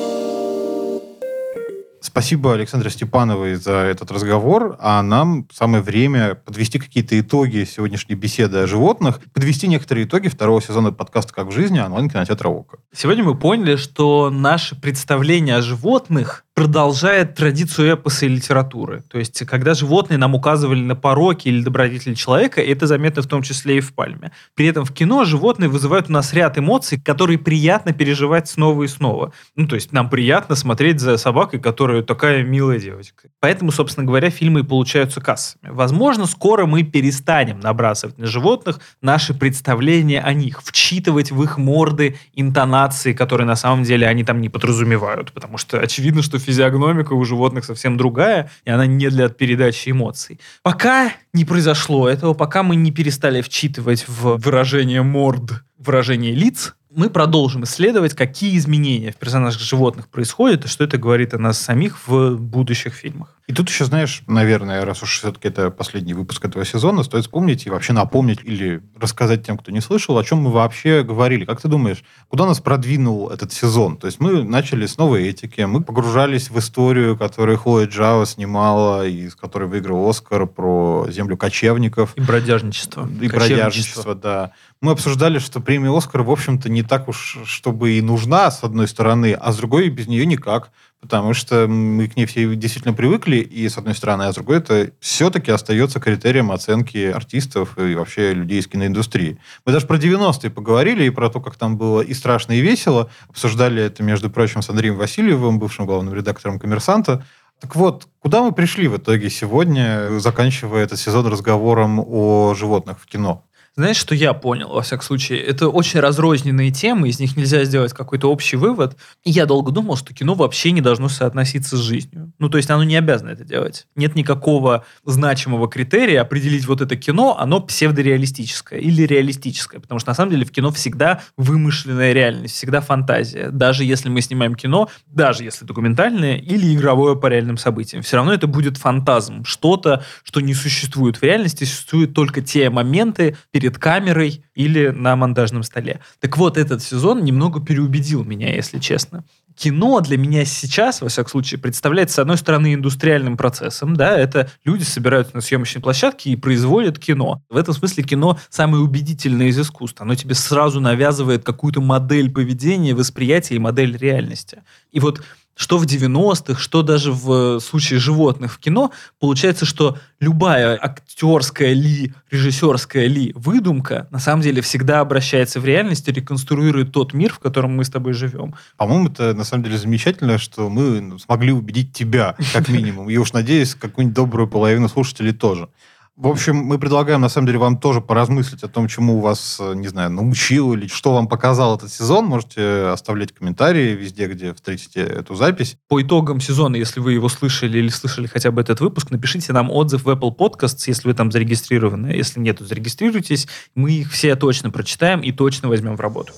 Спасибо 2.16 2.54
Александре 2.54 2.88
Степановой 2.88 3.56
за 3.56 3.72
этот 3.72 4.10
разговор, 4.10 4.78
а 4.80 5.02
нам 5.02 5.46
самое 5.52 5.82
время 5.82 6.34
подвести 6.34 6.78
какие-то 6.78 7.20
итоги 7.20 7.64
сегодняшней 7.64 8.14
беседы 8.14 8.60
о 8.60 8.66
животных, 8.66 9.20
подвести 9.34 9.68
некоторые 9.68 10.06
итоги 10.06 10.28
второго 10.28 10.62
сезона 10.62 10.92
подкаста 10.92 11.34
«Как 11.34 11.48
в 11.48 11.50
жизни» 11.50 11.78
онлайн-кинотеатра 11.78 12.48
ОКО. 12.48 12.78
Сегодня 12.94 13.22
мы 13.22 13.34
поняли, 13.34 13.76
что 13.76 14.30
наше 14.30 14.80
представление 14.80 15.56
о 15.56 15.60
животных 15.60 16.45
продолжает 16.56 17.34
традицию 17.34 17.92
эпоса 17.92 18.24
и 18.24 18.30
литературы. 18.30 19.04
То 19.10 19.18
есть, 19.18 19.44
когда 19.44 19.74
животные 19.74 20.16
нам 20.16 20.34
указывали 20.34 20.80
на 20.80 20.96
пороки 20.96 21.48
или 21.48 21.62
добродетели 21.62 22.14
человека, 22.14 22.62
это 22.62 22.86
заметно 22.86 23.20
в 23.20 23.26
том 23.26 23.42
числе 23.42 23.76
и 23.76 23.80
в 23.80 23.92
«Пальме». 23.92 24.32
При 24.54 24.66
этом 24.66 24.86
в 24.86 24.90
кино 24.90 25.26
животные 25.26 25.68
вызывают 25.68 26.08
у 26.08 26.12
нас 26.12 26.32
ряд 26.32 26.56
эмоций, 26.56 26.98
которые 26.98 27.38
приятно 27.38 27.92
переживать 27.92 28.48
снова 28.48 28.84
и 28.84 28.88
снова. 28.88 29.34
Ну, 29.54 29.68
то 29.68 29.74
есть, 29.74 29.92
нам 29.92 30.08
приятно 30.08 30.56
смотреть 30.56 30.98
за 30.98 31.18
собакой, 31.18 31.60
которая 31.60 32.02
такая 32.02 32.42
милая 32.42 32.80
девочка. 32.80 33.28
Поэтому, 33.38 33.70
собственно 33.70 34.06
говоря, 34.06 34.30
фильмы 34.30 34.60
и 34.60 34.62
получаются 34.62 35.20
кассами. 35.20 35.70
Возможно, 35.70 36.24
скоро 36.24 36.64
мы 36.64 36.84
перестанем 36.84 37.60
набрасывать 37.60 38.16
на 38.16 38.24
животных 38.24 38.80
наши 39.02 39.34
представления 39.34 40.22
о 40.22 40.32
них, 40.32 40.62
вчитывать 40.62 41.30
в 41.30 41.42
их 41.42 41.58
морды 41.58 42.16
интонации, 42.32 43.12
которые 43.12 43.46
на 43.46 43.56
самом 43.56 43.82
деле 43.82 44.06
они 44.06 44.24
там 44.24 44.40
не 44.40 44.48
подразумевают, 44.48 45.32
потому 45.32 45.58
что 45.58 45.78
очевидно, 45.78 46.22
что 46.22 46.45
физиогномика 46.46 47.12
у 47.12 47.24
животных 47.24 47.64
совсем 47.64 47.96
другая, 47.96 48.50
и 48.64 48.70
она 48.70 48.86
не 48.86 49.08
для 49.10 49.28
передачи 49.28 49.90
эмоций. 49.90 50.40
Пока 50.62 51.12
не 51.32 51.44
произошло 51.44 52.08
этого, 52.08 52.34
пока 52.34 52.62
мы 52.62 52.76
не 52.76 52.92
перестали 52.92 53.42
вчитывать 53.42 54.06
в 54.08 54.36
выражение 54.36 55.02
морд, 55.02 55.64
выражение 55.78 56.32
лиц, 56.32 56.74
мы 56.90 57.10
продолжим 57.10 57.64
исследовать, 57.64 58.14
какие 58.14 58.56
изменения 58.56 59.12
в 59.12 59.16
персонажах 59.16 59.60
животных 59.60 60.08
происходят, 60.08 60.64
и 60.64 60.68
что 60.68 60.84
это 60.84 60.96
говорит 60.96 61.34
о 61.34 61.38
нас 61.38 61.58
самих 61.58 62.08
в 62.08 62.36
будущих 62.36 62.94
фильмах. 62.94 63.35
И 63.46 63.52
тут 63.52 63.68
еще, 63.68 63.84
знаешь, 63.84 64.22
наверное, 64.26 64.84
раз 64.84 65.04
уж 65.04 65.18
все-таки 65.18 65.46
это 65.46 65.70
последний 65.70 66.14
выпуск 66.14 66.44
этого 66.44 66.64
сезона, 66.64 67.04
стоит 67.04 67.24
вспомнить 67.24 67.64
и 67.66 67.70
вообще 67.70 67.92
напомнить 67.92 68.40
или 68.42 68.82
рассказать 68.98 69.46
тем, 69.46 69.56
кто 69.56 69.70
не 69.70 69.80
слышал, 69.80 70.18
о 70.18 70.24
чем 70.24 70.38
мы 70.38 70.50
вообще 70.50 71.04
говорили. 71.04 71.44
Как 71.44 71.60
ты 71.60 71.68
думаешь, 71.68 72.02
куда 72.28 72.44
нас 72.44 72.58
продвинул 72.58 73.30
этот 73.30 73.52
сезон? 73.52 73.98
То 73.98 74.08
есть 74.08 74.18
мы 74.18 74.42
начали 74.42 74.86
с 74.86 74.98
новой 74.98 75.28
этики, 75.28 75.60
мы 75.60 75.80
погружались 75.80 76.50
в 76.50 76.58
историю, 76.58 77.16
которую 77.16 77.56
Хлоя 77.56 77.86
Джао 77.86 78.24
снимала, 78.24 79.06
и 79.06 79.28
с 79.28 79.36
которой 79.36 79.68
выиграл 79.68 80.08
Оскар 80.08 80.48
про 80.48 81.06
землю 81.10 81.36
кочевников. 81.36 82.14
И 82.16 82.20
бродяжничество. 82.20 83.08
И 83.08 83.28
бродяжничество, 83.28 84.16
да. 84.16 84.52
Мы 84.80 84.90
обсуждали, 84.90 85.38
что 85.38 85.60
премия 85.60 85.96
Оскар, 85.96 86.22
в 86.22 86.30
общем-то, 86.32 86.68
не 86.68 86.82
так 86.82 87.08
уж, 87.08 87.38
чтобы 87.44 87.92
и 87.92 88.02
нужна, 88.02 88.50
с 88.50 88.64
одной 88.64 88.88
стороны, 88.88 89.34
а 89.34 89.52
с 89.52 89.56
другой 89.56 89.88
без 89.88 90.08
нее 90.08 90.26
никак. 90.26 90.72
Потому 91.06 91.34
что 91.34 91.68
мы 91.68 92.08
к 92.08 92.16
ней 92.16 92.26
все 92.26 92.52
действительно 92.56 92.92
привыкли, 92.92 93.36
и 93.36 93.68
с 93.68 93.78
одной 93.78 93.94
стороны, 93.94 94.24
а 94.24 94.32
с 94.32 94.34
другой 94.34 94.58
это 94.58 94.90
все-таки 94.98 95.52
остается 95.52 96.00
критерием 96.00 96.50
оценки 96.50 96.98
артистов 96.98 97.78
и 97.78 97.94
вообще 97.94 98.34
людей 98.34 98.58
из 98.58 98.66
киноиндустрии. 98.66 99.38
Мы 99.64 99.72
даже 99.72 99.86
про 99.86 99.98
90-е 99.98 100.50
поговорили, 100.50 101.04
и 101.04 101.10
про 101.10 101.30
то, 101.30 101.40
как 101.40 101.54
там 101.54 101.76
было 101.76 102.00
и 102.00 102.12
страшно, 102.12 102.54
и 102.54 102.60
весело. 102.60 103.08
Обсуждали 103.28 103.80
это, 103.84 104.02
между 104.02 104.30
прочим, 104.30 104.62
с 104.62 104.68
Андреем 104.68 104.96
Васильевым, 104.96 105.60
бывшим 105.60 105.86
главным 105.86 106.12
редактором 106.12 106.58
«Коммерсанта». 106.58 107.24
Так 107.60 107.76
вот, 107.76 108.08
куда 108.18 108.42
мы 108.42 108.50
пришли 108.50 108.88
в 108.88 108.96
итоге 108.96 109.30
сегодня, 109.30 110.18
заканчивая 110.18 110.82
этот 110.82 110.98
сезон 110.98 111.28
разговором 111.28 112.00
о 112.00 112.54
животных 112.54 113.00
в 113.00 113.06
кино? 113.06 113.45
Знаешь, 113.78 113.98
что 113.98 114.14
я 114.14 114.32
понял, 114.32 114.70
во 114.70 114.80
всяком 114.80 115.04
случае? 115.04 115.38
Это 115.42 115.68
очень 115.68 116.00
разрозненные 116.00 116.70
темы, 116.70 117.10
из 117.10 117.20
них 117.20 117.36
нельзя 117.36 117.62
сделать 117.64 117.92
какой-то 117.92 118.32
общий 118.32 118.56
вывод. 118.56 118.96
И 119.22 119.30
я 119.30 119.44
долго 119.44 119.70
думал, 119.70 119.96
что 119.96 120.14
кино 120.14 120.32
вообще 120.32 120.70
не 120.70 120.80
должно 120.80 121.10
соотноситься 121.10 121.76
с 121.76 121.80
жизнью. 121.80 122.32
Ну, 122.38 122.48
то 122.48 122.56
есть 122.56 122.70
оно 122.70 122.84
не 122.84 122.96
обязано 122.96 123.28
это 123.28 123.44
делать. 123.44 123.86
Нет 123.94 124.14
никакого 124.14 124.86
значимого 125.04 125.68
критерия 125.68 126.22
определить 126.22 126.64
вот 126.64 126.80
это 126.80 126.96
кино, 126.96 127.36
оно 127.38 127.60
псевдореалистическое 127.60 128.80
или 128.80 129.02
реалистическое. 129.02 129.78
Потому 129.78 130.00
что 130.00 130.08
на 130.08 130.14
самом 130.14 130.30
деле 130.30 130.46
в 130.46 130.52
кино 130.52 130.70
всегда 130.70 131.20
вымышленная 131.36 132.14
реальность, 132.14 132.54
всегда 132.54 132.80
фантазия. 132.80 133.50
Даже 133.50 133.84
если 133.84 134.08
мы 134.08 134.22
снимаем 134.22 134.54
кино, 134.54 134.88
даже 135.04 135.44
если 135.44 135.66
документальное 135.66 136.38
или 136.38 136.74
игровое 136.74 137.14
по 137.14 137.26
реальным 137.26 137.58
событиям, 137.58 138.02
все 138.02 138.16
равно 138.16 138.32
это 138.32 138.46
будет 138.46 138.78
фантазм. 138.78 139.44
Что-то, 139.44 140.02
что 140.22 140.40
не 140.40 140.54
существует 140.54 141.18
в 141.18 141.22
реальности, 141.22 141.64
существуют 141.64 142.14
только 142.14 142.40
те 142.40 142.70
моменты 142.70 143.36
перед 143.50 143.65
камерой 143.70 144.44
или 144.54 144.88
на 144.88 145.16
монтажном 145.16 145.62
столе. 145.62 146.00
Так 146.20 146.36
вот, 146.36 146.56
этот 146.56 146.82
сезон 146.82 147.24
немного 147.24 147.60
переубедил 147.60 148.24
меня, 148.24 148.54
если 148.54 148.78
честно. 148.78 149.24
Кино 149.54 150.00
для 150.00 150.18
меня 150.18 150.44
сейчас, 150.44 151.00
во 151.00 151.08
всяком 151.08 151.30
случае, 151.30 151.58
представляется, 151.58 152.16
с 152.16 152.18
одной 152.18 152.36
стороны, 152.36 152.74
индустриальным 152.74 153.38
процессом, 153.38 153.96
да, 153.96 154.16
это 154.16 154.50
люди 154.64 154.82
собираются 154.82 155.34
на 155.34 155.40
съемочной 155.40 155.80
площадке 155.80 156.30
и 156.30 156.36
производят 156.36 156.98
кино. 156.98 157.42
В 157.48 157.56
этом 157.56 157.72
смысле 157.72 158.04
кино 158.04 158.38
самое 158.50 158.82
убедительное 158.82 159.46
из 159.46 159.58
искусств. 159.58 160.00
Оно 160.00 160.14
тебе 160.14 160.34
сразу 160.34 160.80
навязывает 160.80 161.42
какую-то 161.42 161.80
модель 161.80 162.30
поведения, 162.30 162.94
восприятия 162.94 163.56
и 163.56 163.58
модель 163.58 163.96
реальности. 163.96 164.62
И 164.92 165.00
вот 165.00 165.22
что 165.56 165.78
в 165.78 165.86
90-х, 165.86 166.60
что 166.60 166.82
даже 166.82 167.10
в 167.10 167.58
случае 167.60 167.98
животных 167.98 168.52
в 168.52 168.58
кино, 168.58 168.92
получается, 169.18 169.64
что 169.64 169.98
любая 170.20 170.78
актерская 170.80 171.72
ли, 171.72 172.12
режиссерская 172.30 173.06
ли 173.06 173.32
выдумка 173.34 174.06
на 174.10 174.18
самом 174.18 174.42
деле 174.42 174.60
всегда 174.60 175.00
обращается 175.00 175.58
в 175.58 175.64
реальность 175.64 176.06
и 176.08 176.12
реконструирует 176.12 176.92
тот 176.92 177.14
мир, 177.14 177.32
в 177.32 177.38
котором 177.38 177.74
мы 177.74 177.84
с 177.84 177.90
тобой 177.90 178.12
живем. 178.12 178.54
По-моему, 178.76 179.08
это 179.08 179.32
на 179.32 179.44
самом 179.44 179.64
деле 179.64 179.78
замечательно, 179.78 180.36
что 180.36 180.68
мы 180.68 181.00
ну, 181.00 181.18
смогли 181.18 181.52
убедить 181.52 181.92
тебя, 181.94 182.36
как 182.52 182.68
минимум. 182.68 183.08
И 183.08 183.16
уж 183.16 183.32
надеюсь, 183.32 183.74
какую-нибудь 183.74 184.14
добрую 184.14 184.48
половину 184.48 184.88
слушателей 184.88 185.32
тоже. 185.32 185.68
В 186.16 186.28
общем, 186.28 186.56
мы 186.56 186.78
предлагаем, 186.78 187.20
на 187.20 187.28
самом 187.28 187.46
деле, 187.46 187.58
вам 187.58 187.76
тоже 187.76 188.00
поразмыслить 188.00 188.62
о 188.62 188.68
том, 188.68 188.88
чему 188.88 189.20
вас, 189.20 189.58
э, 189.60 189.74
не 189.74 189.86
знаю, 189.88 190.10
научил 190.10 190.72
или 190.72 190.86
что 190.86 191.12
вам 191.12 191.28
показал 191.28 191.76
этот 191.76 191.92
сезон. 191.92 192.24
Можете 192.24 192.86
оставлять 192.86 193.32
комментарии 193.32 193.94
везде, 193.94 194.26
где 194.26 194.54
встретите 194.54 195.00
эту 195.00 195.34
запись. 195.34 195.76
По 195.88 196.00
итогам 196.00 196.40
сезона, 196.40 196.76
если 196.76 197.00
вы 197.00 197.12
его 197.12 197.28
слышали 197.28 197.78
или 197.78 197.88
слышали 197.88 198.28
хотя 198.28 198.50
бы 198.50 198.62
этот 198.62 198.80
выпуск, 198.80 199.10
напишите 199.10 199.52
нам 199.52 199.70
отзыв 199.70 200.04
в 200.04 200.08
Apple 200.08 200.34
Podcasts, 200.34 200.84
если 200.86 201.08
вы 201.08 201.12
там 201.12 201.30
зарегистрированы. 201.30 202.06
Если 202.06 202.40
нет, 202.40 202.58
то 202.58 202.64
зарегистрируйтесь. 202.64 203.46
Мы 203.74 203.92
их 203.92 204.10
все 204.10 204.36
точно 204.36 204.70
прочитаем 204.70 205.20
и 205.20 205.32
точно 205.32 205.68
возьмем 205.68 205.96
в 205.96 206.00
работу. 206.00 206.32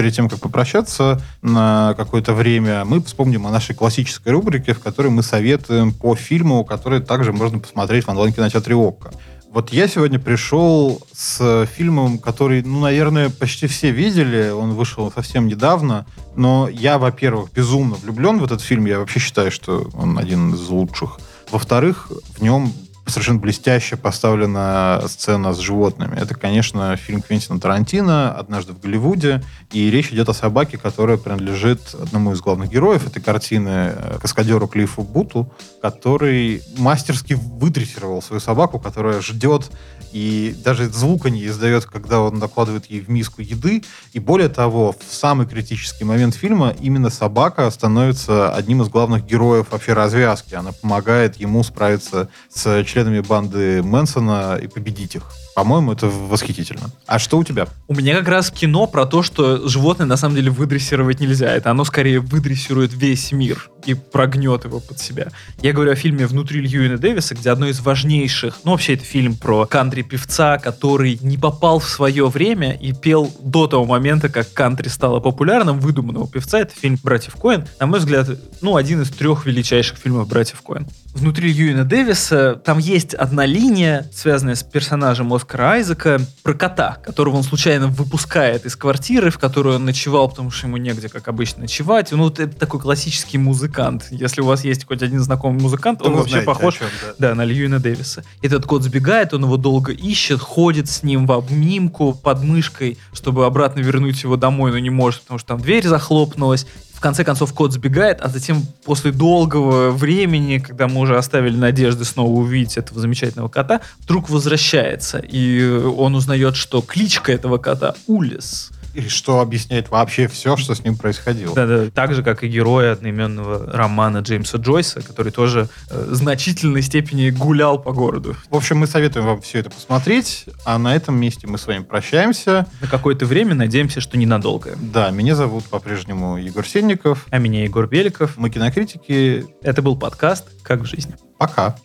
Перед 0.00 0.14
тем, 0.14 0.30
как 0.30 0.40
попрощаться 0.40 1.20
на 1.42 1.92
какое-то 1.94 2.32
время, 2.32 2.86
мы 2.86 3.02
вспомним 3.02 3.46
о 3.46 3.50
нашей 3.50 3.74
классической 3.74 4.32
рубрике, 4.32 4.72
в 4.72 4.80
которой 4.80 5.08
мы 5.08 5.22
советуем 5.22 5.92
по 5.92 6.16
фильму, 6.16 6.64
который 6.64 7.02
также 7.02 7.34
можно 7.34 7.58
посмотреть 7.58 8.06
в 8.06 8.08
онлайн-кинотеатре 8.08 8.74
ОККО. 8.74 9.12
Вот 9.52 9.74
я 9.74 9.88
сегодня 9.88 10.18
пришел 10.18 11.02
с 11.12 11.66
фильмом, 11.66 12.16
который, 12.16 12.62
ну, 12.62 12.80
наверное, 12.80 13.28
почти 13.28 13.66
все 13.66 13.90
видели. 13.90 14.48
Он 14.48 14.72
вышел 14.72 15.12
совсем 15.12 15.46
недавно. 15.46 16.06
Но 16.34 16.70
я, 16.70 16.96
во-первых, 16.96 17.52
безумно 17.52 17.96
влюблен 17.96 18.38
в 18.38 18.44
этот 18.44 18.62
фильм. 18.62 18.86
Я 18.86 19.00
вообще 19.00 19.20
считаю, 19.20 19.50
что 19.50 19.90
он 19.92 20.16
один 20.16 20.54
из 20.54 20.66
лучших. 20.70 21.20
Во-вторых, 21.50 22.10
в 22.38 22.40
нем 22.40 22.72
совершенно 23.10 23.38
блестяще 23.38 23.96
поставлена 23.96 25.02
сцена 25.06 25.52
с 25.52 25.58
животными. 25.58 26.16
Это, 26.18 26.34
конечно, 26.34 26.96
фильм 26.96 27.22
Квентина 27.22 27.60
Тарантино 27.60 28.32
«Однажды 28.32 28.72
в 28.72 28.80
Голливуде». 28.80 29.42
И 29.72 29.90
речь 29.90 30.10
идет 30.12 30.28
о 30.28 30.34
собаке, 30.34 30.78
которая 30.78 31.16
принадлежит 31.16 31.94
одному 31.94 32.32
из 32.32 32.40
главных 32.40 32.70
героев 32.70 33.06
этой 33.06 33.22
картины, 33.22 33.94
э, 33.94 34.18
каскадеру 34.20 34.66
Клиффу 34.66 35.02
Буту, 35.02 35.52
который 35.82 36.62
мастерски 36.78 37.34
выдрессировал 37.34 38.22
свою 38.22 38.40
собаку, 38.40 38.78
которая 38.78 39.20
ждет 39.20 39.70
и 40.12 40.56
даже 40.64 40.88
звука 40.88 41.30
не 41.30 41.46
издает, 41.46 41.84
когда 41.86 42.20
он 42.20 42.38
накладывает 42.38 42.86
ей 42.86 43.00
в 43.00 43.08
миску 43.08 43.42
еды. 43.42 43.82
И 44.12 44.18
более 44.18 44.48
того, 44.48 44.92
в 44.92 45.14
самый 45.14 45.46
критический 45.46 46.04
момент 46.04 46.34
фильма 46.34 46.74
именно 46.80 47.10
собака 47.10 47.70
становится 47.70 48.54
одним 48.54 48.82
из 48.82 48.88
главных 48.88 49.24
героев 49.24 49.68
вообще 49.70 49.92
развязки. 49.92 50.54
Она 50.54 50.72
помогает 50.72 51.36
ему 51.36 51.62
справиться 51.62 52.28
с 52.52 52.84
членом 52.84 52.99
членами 53.00 53.20
банды 53.20 53.82
Мэнсона 53.82 54.58
и 54.62 54.66
победить 54.66 55.14
их. 55.14 55.22
По-моему, 55.60 55.92
это 55.92 56.06
восхитительно. 56.06 56.90
А 57.06 57.18
что 57.18 57.36
у 57.36 57.44
тебя? 57.44 57.68
У 57.86 57.94
меня 57.94 58.16
как 58.16 58.28
раз 58.28 58.50
кино 58.50 58.86
про 58.86 59.04
то, 59.04 59.22
что 59.22 59.68
животное 59.68 60.06
на 60.06 60.16
самом 60.16 60.36
деле 60.36 60.50
выдрессировать 60.50 61.20
нельзя. 61.20 61.54
Это 61.54 61.70
оно 61.70 61.84
скорее 61.84 62.20
выдрессирует 62.20 62.94
весь 62.94 63.30
мир 63.30 63.68
и 63.84 63.92
прогнет 63.92 64.64
его 64.64 64.80
под 64.80 64.98
себя. 64.98 65.28
Я 65.60 65.74
говорю 65.74 65.92
о 65.92 65.96
фильме 65.96 66.26
«Внутри 66.26 66.62
Льюина 66.62 66.96
Дэвиса», 66.96 67.34
где 67.34 67.50
одно 67.50 67.68
из 67.68 67.80
важнейших... 67.80 68.60
Ну, 68.64 68.70
вообще, 68.70 68.94
это 68.94 69.04
фильм 69.04 69.36
про 69.36 69.66
кантри-певца, 69.66 70.56
который 70.56 71.18
не 71.20 71.36
попал 71.36 71.78
в 71.78 71.88
свое 71.88 72.28
время 72.28 72.72
и 72.72 72.94
пел 72.94 73.30
до 73.42 73.66
того 73.66 73.84
момента, 73.84 74.30
как 74.30 74.50
кантри 74.54 74.88
стало 74.88 75.20
популярным, 75.20 75.78
выдуманного 75.78 76.26
певца. 76.26 76.60
Это 76.60 76.74
фильм 76.74 76.98
«Братьев 77.02 77.34
Коэн». 77.36 77.66
На 77.78 77.86
мой 77.86 77.98
взгляд, 77.98 78.28
ну, 78.62 78.76
один 78.76 79.02
из 79.02 79.10
трех 79.10 79.44
величайших 79.44 79.98
фильмов 79.98 80.26
«Братьев 80.26 80.62
Коэн». 80.62 80.86
Внутри 81.14 81.52
Льюина 81.52 81.84
Дэвиса 81.84 82.54
там 82.64 82.78
есть 82.78 83.14
одна 83.14 83.44
линия, 83.44 84.08
связанная 84.14 84.54
с 84.54 84.62
персонажем 84.62 85.32
Оскара 85.32 85.49
Айзека, 85.58 86.20
про 86.42 86.54
кота, 86.54 86.98
которого 87.02 87.36
он 87.36 87.42
случайно 87.42 87.88
выпускает 87.88 88.66
из 88.66 88.76
квартиры, 88.76 89.30
в 89.30 89.38
которую 89.38 89.76
он 89.76 89.84
ночевал, 89.84 90.28
потому 90.28 90.50
что 90.50 90.66
ему 90.66 90.76
негде, 90.76 91.08
как 91.08 91.28
обычно, 91.28 91.62
ночевать. 91.62 92.12
Ну, 92.12 92.24
вот 92.24 92.38
это 92.38 92.56
такой 92.56 92.80
классический 92.80 93.38
музыкант. 93.38 94.06
Если 94.10 94.40
у 94.40 94.44
вас 94.44 94.64
есть 94.64 94.86
хоть 94.86 95.02
один 95.02 95.20
знакомый 95.20 95.60
музыкант, 95.60 96.00
То 96.00 96.06
он 96.06 96.16
вообще 96.16 96.42
знаете, 96.42 96.46
похож 96.46 96.78
чем, 96.78 96.86
да. 97.18 97.28
да, 97.28 97.34
на 97.34 97.44
Льюина 97.44 97.80
Дэвиса. 97.80 98.24
Этот 98.42 98.66
кот 98.66 98.82
сбегает, 98.82 99.34
он 99.34 99.44
его 99.44 99.56
долго 99.56 99.92
ищет, 99.92 100.40
ходит 100.40 100.88
с 100.88 101.02
ним 101.02 101.26
в 101.26 101.32
обнимку 101.32 102.14
под 102.14 102.42
мышкой, 102.42 102.98
чтобы 103.12 103.46
обратно 103.46 103.80
вернуть 103.80 104.22
его 104.22 104.36
домой, 104.36 104.70
но 104.70 104.78
не 104.78 104.90
может, 104.90 105.22
потому 105.22 105.38
что 105.38 105.48
там 105.48 105.60
дверь 105.60 105.86
захлопнулась. 105.86 106.66
В 107.00 107.02
конце 107.02 107.24
концов 107.24 107.54
кот 107.54 107.72
сбегает, 107.72 108.20
а 108.20 108.28
затем 108.28 108.62
после 108.84 109.10
долгого 109.10 109.90
времени, 109.90 110.58
когда 110.58 110.86
мы 110.86 111.00
уже 111.00 111.16
оставили 111.16 111.56
надежды 111.56 112.04
снова 112.04 112.28
увидеть 112.28 112.76
этого 112.76 113.00
замечательного 113.00 113.48
кота, 113.48 113.80
вдруг 114.00 114.28
возвращается, 114.28 115.16
и 115.16 115.66
он 115.66 116.14
узнает, 116.14 116.56
что 116.56 116.82
кличка 116.82 117.32
этого 117.32 117.56
кота 117.56 117.94
Улис. 118.06 118.68
И 118.94 119.08
что 119.08 119.40
объясняет 119.40 119.90
вообще 119.90 120.28
все, 120.28 120.56
что 120.56 120.74
с 120.74 120.82
ним 120.84 120.96
происходило. 120.96 121.54
Да-да, 121.54 121.90
так 121.90 122.14
же, 122.14 122.22
как 122.22 122.42
и 122.44 122.48
герои 122.48 122.88
одноименного 122.88 123.70
романа 123.72 124.18
Джеймса 124.18 124.58
Джойса, 124.58 125.02
который 125.02 125.32
тоже 125.32 125.68
э, 125.90 126.06
в 126.08 126.14
значительной 126.14 126.82
степени 126.82 127.30
гулял 127.30 127.78
по 127.78 127.92
городу. 127.92 128.36
В 128.50 128.56
общем, 128.56 128.78
мы 128.78 128.86
советуем 128.86 129.26
вам 129.26 129.40
все 129.40 129.58
это 129.58 129.70
посмотреть, 129.70 130.46
а 130.64 130.78
на 130.78 130.94
этом 130.94 131.18
месте 131.18 131.46
мы 131.46 131.58
с 131.58 131.66
вами 131.66 131.82
прощаемся. 131.82 132.66
На 132.80 132.86
какое-то 132.86 133.26
время 133.26 133.54
надеемся, 133.54 134.00
что 134.00 134.16
ненадолго. 134.16 134.76
Да, 134.80 135.10
меня 135.10 135.34
зовут 135.34 135.64
по-прежнему 135.64 136.36
Егор 136.36 136.66
Сенников. 136.66 137.26
А 137.30 137.38
меня 137.38 137.64
Егор 137.64 137.86
Беликов. 137.86 138.36
Мы 138.36 138.50
кинокритики. 138.50 139.46
Это 139.62 139.82
был 139.82 139.96
подкаст 139.96 140.48
«Как 140.62 140.80
в 140.80 140.84
жизни». 140.84 141.14
Пока. 141.38 141.76